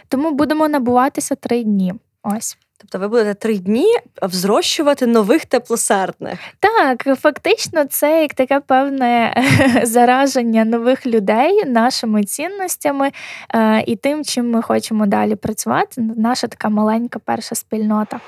Тому 0.08 0.32
будемо 0.32 0.68
набуватися 0.68 1.36
три 1.36 1.64
дні. 1.64 1.94
Ось. 2.24 2.58
Тобто 2.82 3.00
ви 3.00 3.08
будете 3.08 3.34
три 3.34 3.58
дні 3.58 3.96
взрощувати 4.22 5.08
нових 5.08 5.46
теплосердних. 5.46 6.40
Так, 6.60 7.20
фактично, 7.20 7.86
це 7.86 8.22
як 8.22 8.34
таке 8.34 8.60
певне 8.60 9.44
зараження 9.84 10.66
нових 10.66 11.06
людей 11.06 11.66
нашими 11.66 12.24
цінностями 12.24 13.12
е, 13.56 13.84
і 13.88 13.96
тим, 13.96 14.24
чим 14.26 14.50
ми 14.50 14.62
хочемо 14.62 15.06
далі 15.06 15.36
працювати. 15.36 16.02
Наша 16.18 16.48
така 16.48 16.70
маленька 16.70 17.20
перша 17.26 17.56
спільнота. 17.56 18.20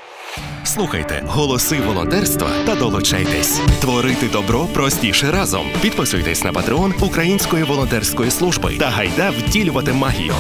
Слухайте 0.64 1.24
голоси 1.28 1.80
волонтерства 1.88 2.48
та 2.66 2.76
долучайтесь. 2.76 3.62
Творити 3.82 4.28
добро 4.28 4.66
простіше 4.74 5.32
разом. 5.32 5.66
Підписуйтесь 5.82 6.44
на 6.44 6.54
патреон 6.54 6.94
Української 7.02 7.64
волонтерської 7.64 8.32
служби 8.32 8.78
та 8.80 8.90
гайда 8.90 9.30
втілювати 9.30 9.94
магію. 9.94 10.34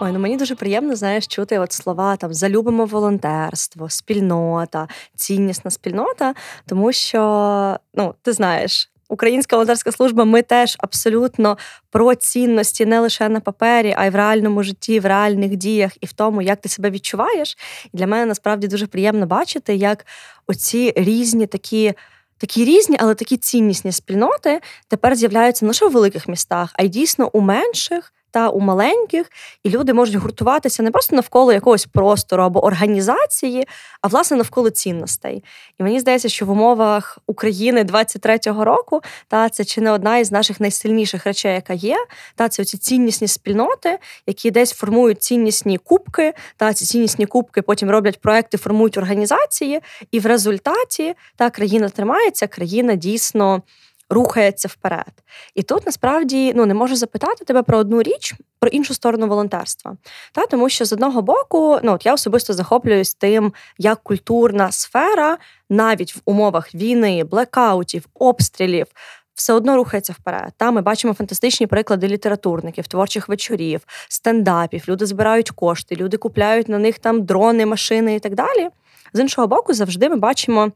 Ой, 0.00 0.12
ну 0.12 0.18
мені 0.18 0.36
дуже 0.36 0.54
приємно 0.54 0.96
знаєш 0.96 1.26
чути 1.26 1.58
от 1.58 1.72
слова 1.72 2.16
там 2.16 2.34
залюбимо 2.34 2.84
волонтерство, 2.84 3.90
спільнота, 3.90 4.88
ціннісна 5.16 5.70
спільнота, 5.70 6.34
тому 6.66 6.92
що 6.92 7.78
ну 7.94 8.14
ти 8.22 8.32
знаєш. 8.32 8.90
Українська 9.08 9.56
волонтерська 9.56 9.92
служба, 9.92 10.24
ми 10.24 10.42
теж 10.42 10.76
абсолютно 10.78 11.58
про 11.90 12.14
цінності 12.14 12.86
не 12.86 13.00
лише 13.00 13.28
на 13.28 13.40
папері, 13.40 13.94
а 13.98 14.06
й 14.06 14.10
в 14.10 14.14
реальному 14.14 14.62
житті, 14.62 15.00
в 15.00 15.06
реальних 15.06 15.56
діях 15.56 15.92
і 16.00 16.06
в 16.06 16.12
тому, 16.12 16.42
як 16.42 16.60
ти 16.60 16.68
себе 16.68 16.90
відчуваєш. 16.90 17.58
І 17.92 17.96
для 17.96 18.06
мене 18.06 18.26
насправді 18.26 18.68
дуже 18.68 18.86
приємно 18.86 19.26
бачити, 19.26 19.74
як 19.74 20.06
оці 20.46 20.92
різні 20.96 21.46
такі. 21.46 21.92
Такі 22.38 22.64
різні, 22.64 22.96
але 23.00 23.14
такі 23.14 23.36
ціннісні 23.36 23.92
спільноти 23.92 24.60
тепер 24.88 25.16
з'являються 25.16 25.64
не 25.64 25.68
лише 25.68 25.86
у 25.86 25.88
великих 25.88 26.28
містах, 26.28 26.70
а 26.74 26.82
й 26.82 26.88
дійсно 26.88 27.30
у 27.32 27.40
менших 27.40 28.12
та 28.34 28.48
у 28.48 28.60
маленьких, 28.60 29.30
і 29.64 29.70
люди 29.70 29.92
можуть 29.92 30.14
гуртуватися 30.14 30.82
не 30.82 30.90
просто 30.90 31.16
навколо 31.16 31.52
якогось 31.52 31.86
простору 31.86 32.42
або 32.42 32.64
організації, 32.64 33.68
а 34.02 34.08
власне 34.08 34.36
навколо 34.36 34.70
цінностей. 34.70 35.44
І 35.80 35.82
мені 35.82 36.00
здається, 36.00 36.28
що 36.28 36.46
в 36.46 36.50
умовах 36.50 37.18
України 37.26 37.82
23-го 37.82 38.64
року 38.64 39.00
та 39.28 39.48
це 39.48 39.64
чи 39.64 39.80
не 39.80 39.90
одна 39.90 40.18
із 40.18 40.32
наших 40.32 40.60
найсильніших 40.60 41.26
речей, 41.26 41.54
яка 41.54 41.72
є, 41.72 41.96
та 42.34 42.48
це 42.48 42.64
ці 42.64 42.78
ціннісні 42.78 43.28
спільноти, 43.28 43.98
які 44.26 44.50
десь 44.50 44.72
формують 44.72 45.22
ціннісні 45.22 45.78
кубки, 45.78 46.32
та 46.56 46.74
ці 46.74 46.84
ціннісні 46.84 47.26
кубки 47.26 47.62
потім 47.62 47.90
роблять 47.90 48.20
проекти, 48.20 48.58
формують 48.58 48.98
організації, 48.98 49.80
і 50.10 50.20
в 50.20 50.26
результаті 50.26 51.14
та 51.36 51.50
країна 51.50 51.88
тримається, 51.88 52.46
країна 52.46 52.94
дійсно 52.94 53.62
рухається 54.10 54.68
вперед. 54.68 55.12
І 55.54 55.62
тут 55.62 55.86
насправді 55.86 56.52
ну 56.54 56.66
не 56.66 56.74
можу 56.74 56.96
запитати 56.96 57.44
тебе 57.44 57.62
про 57.62 57.78
одну 57.78 58.02
річ, 58.02 58.34
про 58.58 58.70
іншу 58.70 58.94
сторону 58.94 59.28
волонтерства. 59.28 59.96
Та 60.32 60.46
тому, 60.46 60.68
що 60.68 60.84
з 60.84 60.92
одного 60.92 61.22
боку, 61.22 61.78
ну 61.82 61.92
от 61.92 62.06
я 62.06 62.14
особисто 62.14 62.52
захоплююсь 62.52 63.14
тим, 63.14 63.52
як 63.78 64.02
культурна 64.02 64.72
сфера 64.72 65.38
навіть 65.70 66.16
в 66.16 66.20
умовах 66.24 66.74
війни, 66.74 67.24
блекаутів, 67.24 68.06
обстрілів. 68.14 68.86
Все 69.34 69.52
одно 69.52 69.76
рухається 69.76 70.12
вперед. 70.12 70.52
Та 70.56 70.70
ми 70.70 70.80
бачимо 70.80 71.14
фантастичні 71.14 71.66
приклади 71.66 72.08
літературників, 72.08 72.86
творчих 72.86 73.28
вечорів, 73.28 73.80
стендапів. 74.08 74.84
Люди 74.88 75.06
збирають 75.06 75.50
кошти, 75.50 75.96
люди 75.96 76.16
купляють 76.16 76.68
на 76.68 76.78
них 76.78 76.98
там 76.98 77.24
дрони, 77.24 77.66
машини 77.66 78.14
і 78.14 78.18
так 78.18 78.34
далі. 78.34 78.68
З 79.12 79.20
іншого 79.20 79.46
боку, 79.46 79.74
завжди 79.74 80.08
ми 80.08 80.16
бачимо 80.16 80.72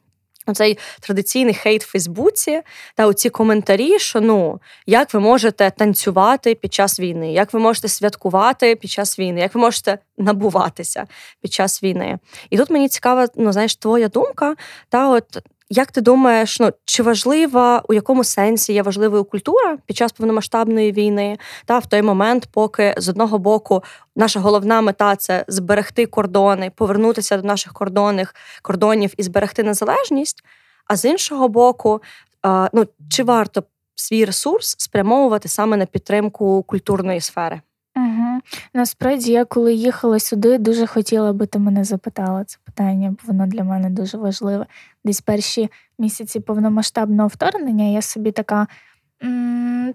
Оцей 0.49 0.79
традиційний 1.01 1.55
хейт 1.55 1.85
в 1.85 1.91
Фейсбуці 1.91 2.63
та 2.95 3.07
оці 3.07 3.31
коментарі, 3.31 3.99
що 3.99 4.21
ну 4.21 4.61
як 4.87 5.15
ви 5.15 5.21
можете 5.21 5.71
танцювати 5.71 6.55
під 6.55 6.75
час 6.75 7.01
війни, 7.01 7.33
як 7.33 7.53
ви 7.53 7.61
можете 7.61 7.89
святкувати 7.89 8.77
під 8.77 8.91
час 8.91 9.19
війни, 9.19 9.41
як 9.41 9.55
ви 9.55 9.61
можете 9.61 9.99
набуватися 10.19 11.07
під 11.41 11.53
час 11.53 11.83
війни? 11.83 12.19
І 12.51 12.57
тут 12.57 12.71
мені 12.71 12.89
цікава, 12.89 13.27
ну 13.37 13.53
знаєш, 13.53 13.77
твоя 13.77 14.09
думка, 14.09 14.55
та 14.89 15.09
от 15.09 15.39
як 15.71 15.93
ти 15.93 16.01
думаєш, 16.01 16.61
ну 16.61 16.71
чи 16.85 17.03
важлива 17.03 17.83
у 17.89 17.95
якому 17.95 18.25
сенсі 18.25 18.73
є 18.73 18.83
важливою 18.83 19.25
культура 19.25 19.79
під 19.87 19.97
час 19.97 20.13
повномасштабної 20.13 20.93
війни? 20.93 21.39
Та 21.65 21.79
в 21.79 21.87
той 21.87 22.03
момент, 22.03 22.49
поки 22.53 22.95
з 22.99 23.09
одного 23.09 23.39
боку 23.39 23.83
наша 24.17 24.41
головна 24.41 24.81
мета 24.81 25.17
це 25.17 25.45
зберегти 25.49 26.07
кордони, 26.07 26.73
повернутися 26.77 27.37
до 27.37 27.43
наших 27.43 27.73
кордонних 27.73 28.35
кордонів 28.63 29.15
і 29.17 29.23
зберегти 29.23 29.63
незалежність. 29.63 30.45
А 30.87 30.97
з 30.97 31.05
іншого 31.05 31.49
боку, 31.49 32.03
ну 32.73 32.87
чи 33.11 33.25
варто 33.25 33.63
свій 33.95 34.25
ресурс 34.25 34.77
спрямовувати 34.79 35.49
саме 35.49 35.77
на 35.77 35.87
підтримку 35.87 36.63
культурної 36.63 37.21
сфери? 37.21 37.61
Насправді, 38.75 39.33
я 39.33 39.45
коли 39.45 39.75
їхала 39.75 40.19
сюди, 40.19 40.59
дуже 40.59 40.87
хотіла 40.87 41.33
би 41.33 41.47
ти 41.47 41.59
мене 41.59 41.85
запитала 41.85 42.45
це 42.45 42.59
питання, 42.65 43.11
бо 43.11 43.33
воно 43.33 43.47
для 43.47 43.65
мене 43.65 43.91
дуже 43.91 44.19
важливе. 44.19 44.67
Десь 45.05 45.21
перші 45.21 45.69
місяці 45.99 46.41
повномасштабного 46.41 47.29
вторгнення 47.29 47.85
я 47.85 48.03
собі 48.03 48.33
така. 48.33 48.67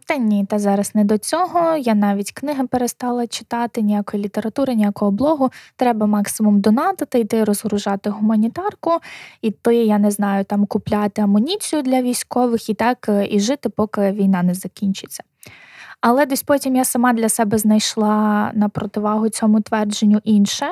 Та 0.05 0.17
ні, 0.17 0.45
та 0.45 0.59
зараз 0.59 0.95
не 0.95 1.03
до 1.03 1.17
цього. 1.17 1.77
Я 1.77 1.95
навіть 1.95 2.31
книги 2.31 2.67
перестала 2.67 3.27
читати, 3.27 3.81
ніякої 3.81 4.23
літератури, 4.23 4.75
ніякого 4.75 5.11
блогу. 5.11 5.49
Треба 5.75 6.05
максимум 6.05 6.61
донатити, 6.61 7.19
йти 7.19 7.43
розгружати 7.43 8.09
гуманітарку, 8.09 8.91
іти, 9.41 9.75
я 9.75 9.97
не 9.97 10.11
знаю, 10.11 10.45
там 10.45 10.65
купляти 10.65 11.21
амуніцію 11.21 11.81
для 11.81 12.01
військових 12.01 12.69
і 12.69 12.73
так 12.73 13.09
е, 13.09 13.27
і 13.31 13.39
жити, 13.39 13.69
поки 13.69 14.11
війна 14.11 14.43
не 14.43 14.53
закінчиться. 14.53 15.23
Але 16.05 16.25
десь 16.25 16.43
потім 16.43 16.75
я 16.75 16.85
сама 16.85 17.13
для 17.13 17.29
себе 17.29 17.57
знайшла 17.57 18.51
на 18.53 18.69
противагу 18.69 19.29
цьому 19.29 19.61
твердженню 19.61 20.19
інше. 20.23 20.65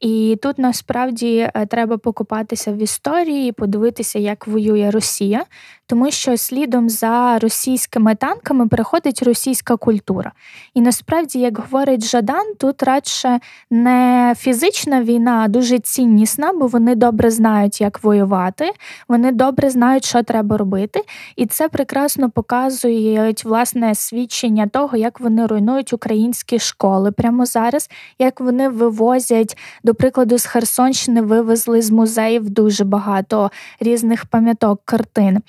І 0.00 0.38
тут 0.42 0.58
насправді 0.58 1.50
е, 1.54 1.66
треба 1.66 1.98
покупатися 1.98 2.72
в 2.72 2.76
історії, 2.76 3.52
подивитися, 3.52 4.18
як 4.18 4.46
воює 4.46 4.90
Росія, 4.90 5.44
тому 5.90 6.10
що 6.10 6.36
слідом 6.36 6.88
за 6.88 7.38
російськими 7.38 8.14
танками 8.14 8.68
приходить 8.68 9.22
російська 9.22 9.76
культура. 9.76 10.32
І 10.74 10.80
насправді, 10.80 11.38
як 11.38 11.58
говорить 11.58 12.04
Жадан, 12.04 12.54
тут 12.58 12.82
радше 12.82 13.40
не 13.70 14.34
фізична 14.38 15.02
війна, 15.02 15.42
а 15.44 15.48
дуже 15.48 15.78
ціннісна, 15.78 16.52
бо 16.52 16.66
вони 16.66 16.94
добре 16.94 17.30
знають, 17.30 17.80
як 17.80 18.04
воювати, 18.04 18.70
вони 19.08 19.32
добре 19.32 19.70
знають, 19.70 20.04
що 20.04 20.22
треба 20.22 20.56
робити. 20.56 21.02
І 21.36 21.46
це 21.46 21.68
прекрасно 21.68 22.30
показують 22.30 23.44
власне 23.44 23.94
свідчення 23.94 24.66
того, 24.66 24.96
як 24.96 25.20
вони 25.20 25.46
руйнують 25.46 25.92
українські 25.92 26.58
школи 26.58 27.12
прямо 27.12 27.46
зараз, 27.46 27.90
як 28.18 28.40
вони 28.40 28.68
вивозять, 28.68 29.56
до 29.84 29.94
прикладу, 29.94 30.38
з 30.38 30.46
Херсонщини 30.46 31.22
вивезли 31.22 31.82
з 31.82 31.90
музеїв 31.90 32.50
дуже 32.50 32.84
багато 32.84 33.50
різних 33.80 34.26
пам'яток 34.26 34.80
картин. 34.84 35.40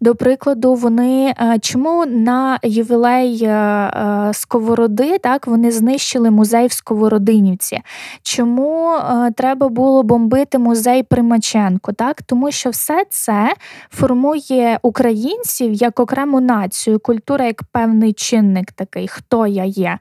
До 0.00 0.14
прикладу, 0.14 0.74
вони 0.74 1.34
е, 1.40 1.58
чому 1.60 2.06
на 2.06 2.58
ювілей 2.62 3.44
е, 3.44 3.48
е, 3.48 4.30
Сковороди 4.34 5.18
так 5.18 5.46
вони 5.46 5.70
знищили 5.70 6.30
музей 6.30 6.66
в 6.66 6.72
Сковородинівці? 6.72 7.80
Чому 8.22 8.96
треба 9.36 9.68
було 9.68 10.02
бомбити 10.02 10.58
музей 10.58 11.02
Примаченко? 11.02 11.92
Так, 11.92 12.22
тому 12.22 12.50
що 12.50 12.70
все 12.70 13.04
це 13.10 13.54
формує 13.90 14.78
українців 14.82 15.72
як 15.72 16.00
окрему 16.00 16.40
націю, 16.40 16.98
культура 16.98 17.44
як 17.44 17.62
певний 17.72 18.12
чинник 18.12 18.72
такий, 18.72 19.08
хто 19.08 19.46
я 19.46 19.64
є. 19.64 19.98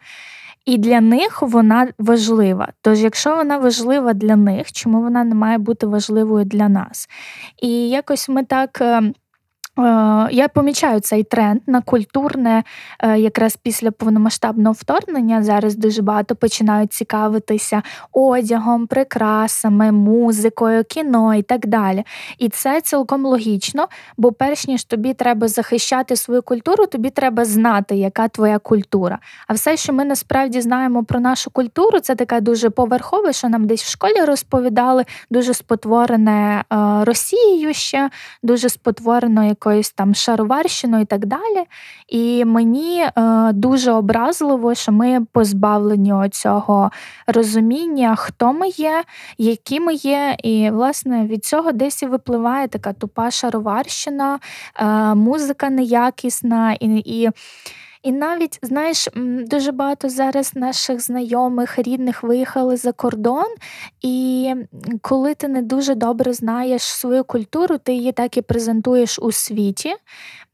І 0.65 0.77
для 0.77 1.01
них 1.01 1.41
вона 1.41 1.87
важлива. 1.99 2.67
Тож, 2.81 3.03
якщо 3.03 3.35
вона 3.35 3.57
важлива 3.57 4.13
для 4.13 4.35
них, 4.35 4.71
чому 4.71 5.01
вона 5.01 5.23
не 5.23 5.35
має 5.35 5.57
бути 5.57 5.87
важливою 5.87 6.45
для 6.45 6.69
нас? 6.69 7.09
І 7.61 7.89
якось 7.89 8.29
ми 8.29 8.43
так. 8.43 8.81
Е, 9.79 10.27
я 10.31 10.47
помічаю 10.47 10.99
цей 10.99 11.23
тренд 11.23 11.61
на 11.67 11.81
культурне, 11.81 12.63
е, 12.99 13.19
якраз 13.19 13.55
після 13.55 13.91
повномасштабного 13.91 14.73
вторгнення. 14.73 15.43
Зараз 15.43 15.75
дуже 15.75 16.01
багато 16.01 16.35
починають 16.35 16.93
цікавитися 16.93 17.81
одягом, 18.11 18.87
прикрасами, 18.87 19.91
музикою, 19.91 20.83
кіно 20.83 21.35
і 21.35 21.41
так 21.41 21.67
далі. 21.67 22.03
І 22.37 22.49
це 22.49 22.81
цілком 22.81 23.25
логічно, 23.25 23.87
бо 24.17 24.31
перш 24.31 24.67
ніж 24.67 24.83
тобі 24.83 25.13
треба 25.13 25.47
захищати 25.47 26.15
свою 26.15 26.41
культуру, 26.41 26.85
тобі 26.85 27.09
треба 27.09 27.45
знати, 27.45 27.95
яка 27.95 28.27
твоя 28.27 28.59
культура. 28.59 29.19
А 29.47 29.53
все, 29.53 29.77
що 29.77 29.93
ми 29.93 30.05
насправді 30.05 30.61
знаємо 30.61 31.03
про 31.03 31.19
нашу 31.19 31.51
культуру, 31.51 31.99
це 31.99 32.15
таке 32.15 32.41
дуже 32.41 32.69
поверхове, 32.69 33.33
що 33.33 33.49
нам 33.49 33.67
десь 33.67 33.83
в 33.83 33.91
школі 33.91 34.25
розповідали, 34.25 35.05
дуже 35.29 35.53
спотворене 35.53 36.63
е, 36.73 36.75
Росією 37.05 37.73
ще, 37.73 38.09
дуже 38.43 38.69
спотворено 38.69 39.43
якою 39.43 39.68
якоюсь 39.69 39.91
там 39.91 40.15
шароварщиною 40.15 41.03
і 41.03 41.05
так 41.05 41.25
далі. 41.25 41.65
І 42.07 42.45
мені 42.45 43.01
е, 43.01 43.51
дуже 43.53 43.91
образливо, 43.91 44.75
що 44.75 44.91
ми 44.91 45.25
позбавлені 45.31 46.29
цього 46.31 46.91
розуміння, 47.27 48.15
хто 48.15 48.53
ми 48.53 48.67
є, 48.67 49.03
які 49.37 49.79
ми 49.79 49.93
є. 49.93 50.35
І, 50.43 50.69
власне, 50.69 51.25
від 51.25 51.45
цього 51.45 51.71
десь 51.71 52.03
і 52.03 52.05
випливає 52.05 52.67
така 52.67 52.93
тупа 52.93 53.31
шароварщина, 53.31 54.39
е, 54.75 54.85
музика 55.15 55.69
неякісна 55.69 56.73
і. 56.73 57.01
і 57.05 57.29
і 58.03 58.11
навіть, 58.11 58.59
знаєш, 58.61 59.09
дуже 59.45 59.71
багато 59.71 60.09
зараз 60.09 60.55
наших 60.55 60.99
знайомих, 60.99 61.79
рідних 61.79 62.23
виїхали 62.23 62.77
за 62.77 62.91
кордон, 62.91 63.47
і 64.01 64.53
коли 65.01 65.35
ти 65.35 65.47
не 65.47 65.61
дуже 65.61 65.95
добре 65.95 66.33
знаєш 66.33 66.81
свою 66.81 67.23
культуру, 67.23 67.77
ти 67.77 67.93
її 67.93 68.11
так 68.11 68.37
і 68.37 68.41
презентуєш 68.41 69.19
у 69.19 69.31
світі. 69.31 69.95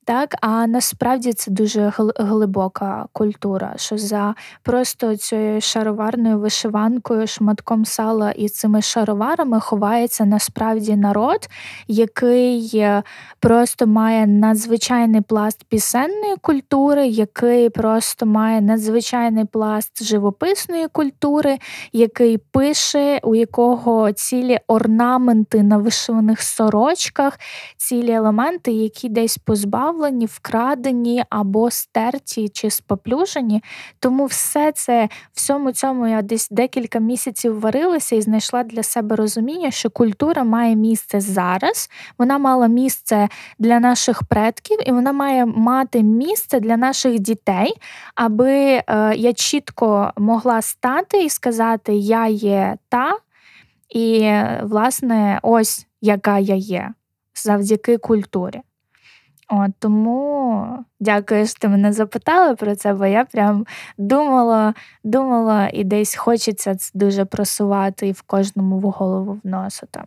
Так, 0.08 0.36
а 0.42 0.68
насправді 0.68 1.34
це 1.34 1.52
дуже 1.52 1.94
глибока 2.16 3.06
культура, 3.12 3.74
що 3.78 3.98
за 3.98 4.36
просто 4.64 5.16
цією 5.16 5.62
шароварною 5.62 6.40
вишиванкою, 6.40 7.28
шматком 7.28 7.86
сала 7.86 8.32
і 8.32 8.50
цими 8.50 8.82
шароварами 8.82 9.60
ховається 9.60 10.26
насправді 10.26 10.96
народ, 10.96 11.50
який 11.88 12.72
е, 12.76 13.04
просто 13.40 13.88
має 13.88 14.28
надзвичайний 14.28 15.22
пласт 15.22 15.64
пісенної 15.64 16.36
культури, 16.42 17.08
який 17.08 17.70
просто 17.70 18.26
має 18.26 18.62
надзвичайний 18.62 19.46
пласт 19.46 20.04
живописної 20.04 20.88
культури, 20.88 21.58
який 21.94 22.38
пише, 22.38 23.20
у 23.24 23.36
якого 23.36 24.12
цілі 24.12 24.60
орнаменти 24.68 25.64
на 25.64 25.78
вишиваних 25.78 26.42
сорочках, 26.42 27.40
цілі 27.78 28.12
елементи, 28.12 28.72
які 28.72 29.10
десь 29.10 29.38
позбавлені, 29.38 29.95
вкрадені 30.26 31.24
або 31.30 31.72
стерті 31.72 32.50
чи 32.50 32.70
споплюжені. 32.70 33.64
Тому 34.00 34.26
все 34.26 34.72
це 34.72 35.10
всьому 35.34 35.72
цьому 35.72 36.08
я 36.08 36.22
десь 36.22 36.48
декілька 36.52 37.00
місяців 37.00 37.60
варилася 37.60 38.16
і 38.16 38.22
знайшла 38.22 38.64
для 38.64 38.84
себе 38.84 39.16
розуміння, 39.16 39.72
що 39.72 39.90
культура 39.90 40.44
має 40.44 40.76
місце 40.76 41.22
зараз, 41.22 41.90
вона 42.18 42.38
мала 42.38 42.68
місце 42.68 43.30
для 43.60 43.80
наших 43.80 44.24
предків, 44.24 44.78
і 44.86 44.92
вона 44.92 45.12
має 45.12 45.46
мати 45.46 46.04
місце 46.04 46.60
для 46.60 46.78
наших 46.78 47.20
дітей, 47.20 47.74
аби 48.16 48.52
е, 48.52 48.84
я 49.16 49.34
чітко 49.34 50.12
могла 50.18 50.62
стати 50.62 51.24
і 51.24 51.30
сказати, 51.30 51.94
я 51.94 52.28
є 52.28 52.78
та, 52.90 53.18
і, 53.90 54.32
власне, 54.64 55.40
ось 55.42 55.88
яка 56.02 56.40
я 56.40 56.56
є 56.56 56.94
завдяки 57.36 57.98
культурі. 57.98 58.62
От, 59.50 59.72
Тому 59.80 60.68
дякую, 61.00 61.48
що 61.48 61.60
ти 61.60 61.68
мене 61.68 61.94
запитала 61.94 62.56
про 62.56 62.76
це, 62.76 62.94
бо 62.94 63.06
я 63.06 63.26
прям 63.26 63.66
думала, 63.98 64.74
думала, 65.04 65.70
і 65.74 65.84
десь 65.84 66.16
хочеться 66.16 66.76
це 66.76 66.92
дуже 66.94 67.26
просувати 67.26 68.08
і 68.08 68.12
в 68.12 68.22
кожному 68.22 68.80
в 68.80 68.82
голову 68.82 69.40
вносити. 69.44 70.02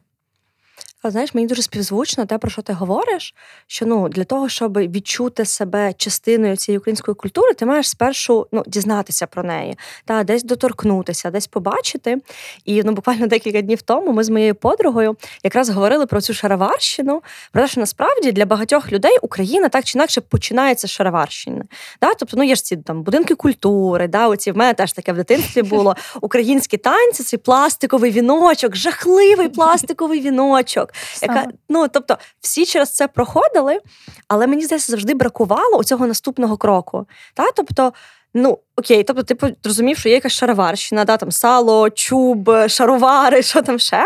А 1.03 1.11
знаєш, 1.11 1.35
мені 1.35 1.47
дуже 1.47 1.63
співзвучно 1.63 2.27
те, 2.27 2.39
про 2.39 2.51
що 2.51 2.63
ти 2.63 2.73
говориш, 2.73 3.35
що 3.67 3.87
ну 3.87 4.09
для 4.09 4.25
того, 4.25 4.49
щоб 4.49 4.79
відчути 4.79 5.45
себе 5.45 5.93
частиною 5.93 6.57
цієї 6.57 6.79
української 6.79 7.15
культури, 7.15 7.55
ти 7.55 7.67
маєш 7.67 7.89
спершу 7.89 8.47
ну, 8.53 8.65
дізнатися 8.67 9.27
про 9.27 9.43
неї, 9.43 9.79
та 10.05 10.25
десь 10.25 10.45
доторкнутися, 10.45 11.31
десь 11.31 11.47
побачити. 11.47 12.17
І 12.65 12.83
ну, 12.83 12.93
буквально 12.93 13.27
декілька 13.27 13.61
днів 13.61 13.83
тому 13.83 14.13
ми 14.13 14.25
з 14.25 14.29
моєю 14.29 14.55
подругою 14.55 15.17
якраз 15.43 15.71
говорили 15.71 16.07
про 16.07 16.21
цю 16.21 16.35
шароварщину, 16.35 17.23
про 17.53 17.63
те, 17.63 17.69
що 17.69 17.81
насправді 17.81 18.33
для 18.33 18.47
багатьох 18.47 18.93
людей 18.93 19.19
Україна 19.23 19.69
так 19.69 19.85
чи 19.85 19.99
інакше 19.99 20.21
починається 20.21 20.89
з 20.89 20.91
шароварщини. 20.91 21.65
Да? 22.03 22.15
Тобто, 22.15 22.37
ну 22.37 22.43
є 22.43 22.55
ж 22.55 22.65
ці 22.65 22.77
там 22.77 23.03
будинки 23.03 23.35
культури, 23.35 24.09
да, 24.09 24.29
оці 24.29 24.53
в 24.53 24.57
мене 24.57 24.75
теж 24.75 24.93
таке 24.93 25.13
в 25.13 25.17
дитинстві 25.17 25.63
було 25.63 25.97
українські 26.21 26.77
танці, 26.77 27.23
цей 27.23 27.39
пластиковий 27.39 28.11
віночок, 28.11 28.77
жахливий 28.77 29.49
пластиковий 29.49 30.21
віночок 30.21 30.88
яка 31.23 31.47
ну 31.69 31.89
тобто 31.89 32.19
всі 32.41 32.67
через 32.67 32.95
це 32.95 33.09
проходили, 33.09 33.81
але 34.29 34.47
мені 34.47 34.65
здається, 34.65 34.93
завжди 34.93 35.15
бракувало 35.15 35.85
цього 35.85 36.07
наступного 36.07 36.57
кроку. 36.57 37.07
Та? 37.35 37.51
Тобто, 37.51 37.93
ну 38.35 38.59
окей, 38.77 39.05
тобто, 39.05 39.23
ти 39.23 39.57
розумів, 39.65 39.99
що 39.99 40.09
є 40.09 40.15
якась 40.15 40.33
шароварщина, 40.33 41.05
да, 41.05 41.17
там 41.17 41.33
сало, 41.33 41.91
чуб, 41.91 42.51
шаровари, 42.69 43.43
що 43.43 43.63
там 43.63 43.79
ще. 43.79 44.05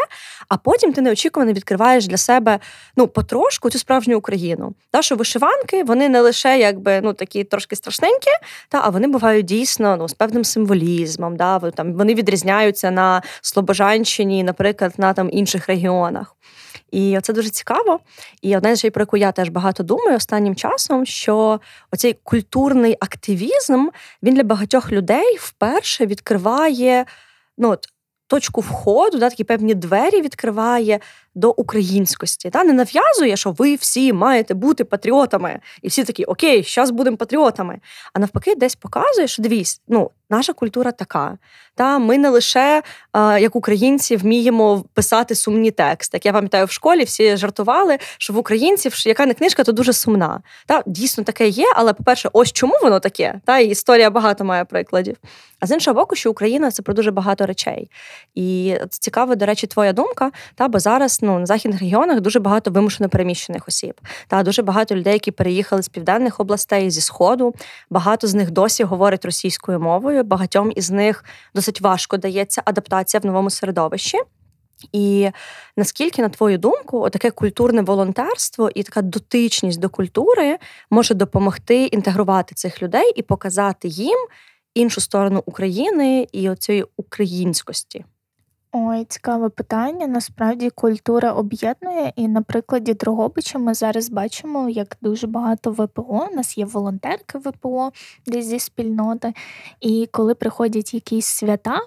А 0.48 0.56
потім 0.56 0.92
ти 0.92 1.00
неочікувано 1.00 1.52
відкриваєш 1.52 2.06
для 2.06 2.16
себе 2.16 2.58
ну, 2.96 3.08
потрошку 3.08 3.70
цю 3.70 3.78
справжню 3.78 4.18
Україну. 4.18 4.74
Та, 4.90 5.02
що 5.02 5.16
вишиванки 5.16 5.84
вони 5.84 6.08
не 6.08 6.20
лише 6.20 6.58
якби 6.58 7.00
ну, 7.00 7.12
такі 7.12 7.44
трошки 7.44 7.76
страшненькі, 7.76 8.30
та, 8.68 8.80
а 8.84 8.88
вони 8.88 9.08
бувають 9.08 9.46
дійсно 9.46 9.96
ну, 9.96 10.08
з 10.08 10.12
певним 10.12 10.44
символізмом. 10.44 11.36
Да, 11.36 11.58
там, 11.58 11.92
Вони 11.92 12.14
відрізняються 12.14 12.90
на 12.90 13.22
Слобожанщині, 13.40 14.44
наприклад, 14.44 14.92
на 14.96 15.12
там, 15.12 15.28
інших 15.32 15.66
регіонах. 15.66 16.36
І 16.92 17.18
це 17.22 17.32
дуже 17.32 17.50
цікаво. 17.50 18.00
І 18.42 18.56
одне 18.56 18.76
з 18.76 18.90
про 18.90 19.02
яку 19.02 19.16
я 19.16 19.32
теж 19.32 19.48
багато 19.48 19.82
думаю 19.82 20.16
останнім 20.16 20.56
часом, 20.56 21.06
що 21.06 21.60
оцей 21.90 22.18
культурний 22.22 22.96
активізм 23.00 23.88
він 24.22 24.34
для 24.34 24.42
багатьох 24.42 24.92
людей 24.92 25.36
вперше 25.40 26.06
відкриває 26.06 27.04
ну, 27.58 27.70
от, 27.70 27.88
точку 28.26 28.60
входу, 28.60 29.18
да, 29.18 29.30
такі 29.30 29.44
певні 29.44 29.74
двері 29.74 30.20
відкриває 30.20 31.00
до 31.34 31.50
українськості. 31.50 32.50
Та 32.50 32.64
Не 32.64 32.72
нав'язує, 32.72 33.36
що 33.36 33.50
ви 33.50 33.74
всі 33.74 34.12
маєте 34.12 34.54
бути 34.54 34.84
патріотами, 34.84 35.60
і 35.82 35.88
всі 35.88 36.04
такі, 36.04 36.24
окей, 36.24 36.64
зараз 36.68 36.90
будемо 36.90 37.16
патріотами. 37.16 37.78
А 38.12 38.18
навпаки, 38.18 38.54
десь 38.54 38.74
показує, 38.74 39.28
що 39.28 39.42
дивіться, 39.42 39.80
ну, 39.88 40.10
наша 40.30 40.52
культура 40.52 40.92
така. 40.92 41.38
Та 41.74 41.98
Ми 41.98 42.18
не 42.18 42.28
лише, 42.28 42.82
як 43.14 43.56
українці, 43.56 44.16
вміємо 44.16 44.84
писати 44.94 45.34
сумні 45.34 45.70
тексти. 45.70 46.16
Як 46.16 46.26
я 46.26 46.32
пам'ятаю, 46.32 46.66
в 46.66 46.70
школі 46.70 47.04
всі 47.04 47.36
жартували, 47.36 47.98
що 48.18 48.32
в 48.32 48.38
українців 48.38 49.06
яка 49.06 49.26
не 49.26 49.34
книжка, 49.34 49.64
то 49.64 49.72
дуже 49.72 49.92
сумна. 49.92 50.40
Та 50.66 50.82
Дійсно 50.86 51.24
таке 51.24 51.48
є, 51.48 51.66
але, 51.76 51.92
по-перше, 51.92 52.30
ось 52.32 52.52
чому 52.52 52.74
воно 52.82 53.00
таке? 53.00 53.40
Та 53.44 53.58
і 53.58 53.68
Історія 53.68 54.10
багато 54.10 54.44
має 54.44 54.64
прикладів. 54.64 55.16
А 55.60 55.66
з 55.66 55.70
іншого 55.70 55.94
боку, 55.94 56.16
що 56.16 56.30
Україна 56.30 56.70
це 56.70 56.82
про 56.82 56.94
дуже 56.94 57.10
багато 57.10 57.46
речей. 57.46 57.90
І 58.34 58.76
цікаво, 58.90 59.34
до 59.34 59.46
речі, 59.46 59.66
твоя 59.66 59.92
думка, 59.92 60.30
та 60.54 60.68
бо 60.68 60.78
зараз 60.78 61.21
ну 61.22 61.38
на 61.38 61.46
західних 61.46 61.80
регіонах 61.80 62.20
дуже 62.20 62.40
багато 62.40 62.70
вимушено 62.70 63.08
переміщених 63.08 63.68
осіб. 63.68 64.00
Та 64.28 64.42
дуже 64.42 64.62
багато 64.62 64.94
людей, 64.96 65.12
які 65.12 65.30
переїхали 65.30 65.82
з 65.82 65.88
південних 65.88 66.40
областей 66.40 66.90
зі 66.90 67.00
сходу. 67.00 67.54
Багато 67.90 68.26
з 68.26 68.34
них 68.34 68.50
досі 68.50 68.84
говорять 68.84 69.24
російською 69.24 69.80
мовою. 69.80 70.24
Багатьом 70.24 70.72
із 70.76 70.90
них 70.90 71.24
досить 71.54 71.80
важко 71.80 72.16
дається 72.16 72.62
адаптація 72.64 73.20
в 73.20 73.26
новому 73.26 73.50
середовищі. 73.50 74.18
І 74.92 75.30
наскільки, 75.76 76.22
на 76.22 76.28
твою 76.28 76.58
думку, 76.58 77.10
таке 77.10 77.30
культурне 77.30 77.82
волонтерство 77.82 78.70
і 78.74 78.82
така 78.82 79.02
дотичність 79.02 79.80
до 79.80 79.88
культури 79.88 80.58
може 80.90 81.14
допомогти 81.14 81.84
інтегрувати 81.84 82.54
цих 82.54 82.82
людей 82.82 83.12
і 83.16 83.22
показати 83.22 83.88
їм 83.88 84.18
іншу 84.74 85.00
сторону 85.00 85.42
України 85.46 86.28
і 86.32 86.50
оцієї 86.50 86.84
українськості? 86.96 88.04
Ой, 88.74 89.04
цікаве 89.04 89.48
питання. 89.48 90.06
Насправді 90.06 90.70
культура 90.70 91.32
об'єднує, 91.32 92.12
і 92.16 92.28
на 92.28 92.42
прикладі 92.42 92.94
Дрогобича 92.94 93.58
ми 93.58 93.74
зараз 93.74 94.10
бачимо, 94.10 94.68
як 94.68 94.96
дуже 95.02 95.26
багато 95.26 95.70
ВПО. 95.70 96.28
У 96.32 96.34
нас 96.36 96.58
є 96.58 96.64
волонтерки 96.64 97.38
ВПО 97.38 97.92
десь 98.26 98.46
зі 98.46 98.58
спільноти. 98.58 99.32
І 99.80 100.08
коли 100.12 100.34
приходять 100.34 100.94
якісь 100.94 101.26
свята, 101.26 101.78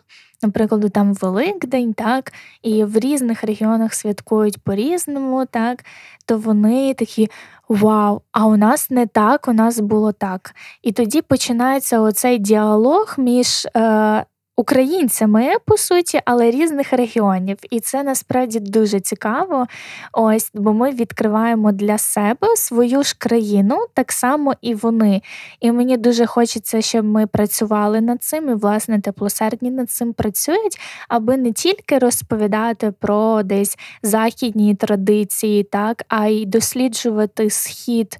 наприклад, 0.43 0.93
там 0.93 1.13
Великдень, 1.13 1.93
так, 1.93 2.34
і 2.63 2.84
в 2.84 2.98
різних 3.00 3.43
регіонах 3.43 3.93
святкують 3.93 4.63
по-різному, 4.63 5.45
так, 5.45 5.86
то 6.26 6.38
вони 6.38 6.93
такі. 6.93 7.30
Вау, 7.69 8.21
а 8.32 8.48
у 8.48 8.58
нас 8.58 8.89
не 8.89 9.08
так, 9.08 9.48
у 9.48 9.54
нас 9.54 9.80
було 9.80 10.12
так. 10.12 10.56
І 10.84 10.91
тоді 10.91 11.21
починається 11.21 12.00
оцей 12.00 12.38
діалог 12.39 13.15
між 13.17 13.67
е, 13.78 14.26
українцями, 14.58 15.50
по 15.65 15.78
суті, 15.78 16.22
але 16.26 16.52
різних 16.52 16.94
регіонів. 16.94 17.58
І 17.70 17.80
це 17.80 18.04
насправді 18.04 18.60
дуже 18.60 19.00
цікаво. 19.00 19.68
Ось, 20.13 20.52
бо 20.54 20.74
ми 20.74 20.91
відкриваємо 20.91 21.72
для 21.72 21.98
себе 21.98 22.48
свою 22.56 23.04
ж 23.04 23.15
країну, 23.18 23.86
так 23.94 24.12
само 24.12 24.54
і 24.62 24.76
вони. 24.76 25.22
І 25.60 25.72
мені 25.72 25.98
дуже 25.98 26.26
хочеться, 26.26 26.82
щоб 26.82 27.06
ми 27.06 27.28
працювали 27.28 28.02
над 28.02 28.24
цим, 28.24 28.50
і 28.50 28.54
власне 28.54 29.02
теплосердні 29.02 29.72
над 29.72 29.89
цим 29.89 30.13
працюють, 30.13 30.80
аби 31.10 31.38
не 31.38 31.52
тільки 31.52 32.00
розповідати 32.00 32.94
про 33.00 33.44
десь 33.44 33.78
західні 34.04 34.76
традиції, 34.76 35.63
так, 35.63 36.04
а 36.08 36.28
й 36.28 36.46
досліджувати 36.46 37.50
схід, 37.50 38.18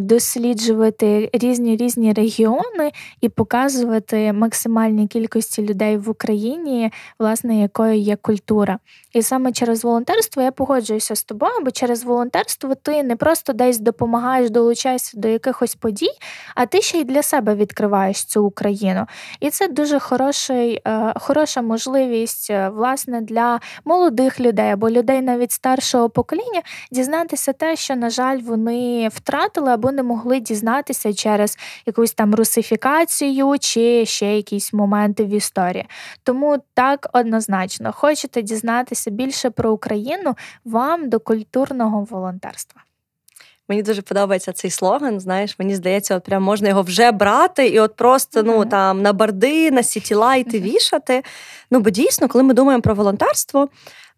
досліджувати 0.00 1.30
різні 1.32 1.76
різні 1.76 2.12
регіони 2.12 2.92
і 3.20 3.28
показувати 3.28 4.32
максимальні 4.32 5.06
кількості 5.06 5.49
кількості 5.50 5.62
людей 5.62 5.96
в 5.96 6.10
Україні, 6.10 6.92
власне, 7.18 7.60
якою 7.60 7.94
є 7.94 8.16
культура. 8.16 8.78
І 9.12 9.22
саме 9.22 9.52
через 9.52 9.84
волонтерство 9.84 10.42
я 10.42 10.52
погоджуюся 10.52 11.16
з 11.16 11.24
тобою, 11.24 11.52
бо 11.64 11.70
через 11.70 12.04
волонтерство 12.04 12.74
ти 12.74 13.02
не 13.02 13.16
просто 13.16 13.52
десь 13.52 13.78
допомагаєш, 13.78 14.50
долучаєшся 14.50 15.20
до 15.20 15.28
якихось 15.28 15.74
подій, 15.74 16.10
а 16.54 16.66
ти 16.66 16.82
ще 16.82 16.98
й 16.98 17.04
для 17.04 17.22
себе 17.22 17.54
відкриваєш 17.54 18.24
цю 18.24 18.44
Україну. 18.44 19.06
І 19.40 19.50
це 19.50 19.68
дуже 19.68 19.98
хороший, 19.98 20.80
е, 20.86 21.12
хороша 21.16 21.62
можливість 21.62 22.50
е, 22.50 22.68
власне 22.68 23.20
для 23.20 23.60
молодих 23.84 24.40
людей 24.40 24.70
або 24.70 24.90
людей 24.90 25.22
навіть 25.22 25.52
старшого 25.52 26.10
покоління 26.10 26.62
дізнатися 26.90 27.52
те, 27.52 27.76
що, 27.76 27.96
на 27.96 28.10
жаль, 28.10 28.38
вони 28.38 29.08
втратили 29.08 29.70
або 29.70 29.92
не 29.92 30.02
могли 30.02 30.40
дізнатися 30.40 31.12
через 31.12 31.58
якусь 31.86 32.12
там 32.12 32.34
русифікацію 32.34 33.56
чи 33.60 34.06
ще 34.06 34.36
якісь 34.36 34.72
моменти 34.72 35.24
в 35.24 35.28
історії. 35.40 35.86
Тому 36.22 36.58
так 36.74 37.08
однозначно 37.12 37.92
хочете 37.92 38.42
дізнатися 38.42 39.10
більше 39.10 39.50
про 39.50 39.72
Україну 39.72 40.36
вам 40.64 41.08
до 41.08 41.20
культурного 41.20 42.04
волонтерства. 42.10 42.82
Мені 43.70 43.82
дуже 43.82 44.02
подобається 44.02 44.52
цей 44.52 44.70
слоган. 44.70 45.20
Знаєш, 45.20 45.58
мені 45.58 45.74
здається, 45.74 46.16
от 46.16 46.24
прям 46.24 46.42
можна 46.42 46.68
його 46.68 46.82
вже 46.82 47.12
брати 47.12 47.68
і 47.68 47.80
от 47.80 47.96
просто 47.96 48.42
ну 48.42 48.64
там 48.64 49.02
на 49.02 49.12
борди, 49.12 49.70
на 49.70 49.82
сітілайти 49.82 50.60
вішати. 50.60 51.22
Ну 51.70 51.80
бо 51.80 51.90
дійсно, 51.90 52.28
коли 52.28 52.44
ми 52.44 52.54
думаємо 52.54 52.82
про 52.82 52.94
волонтерство, 52.94 53.68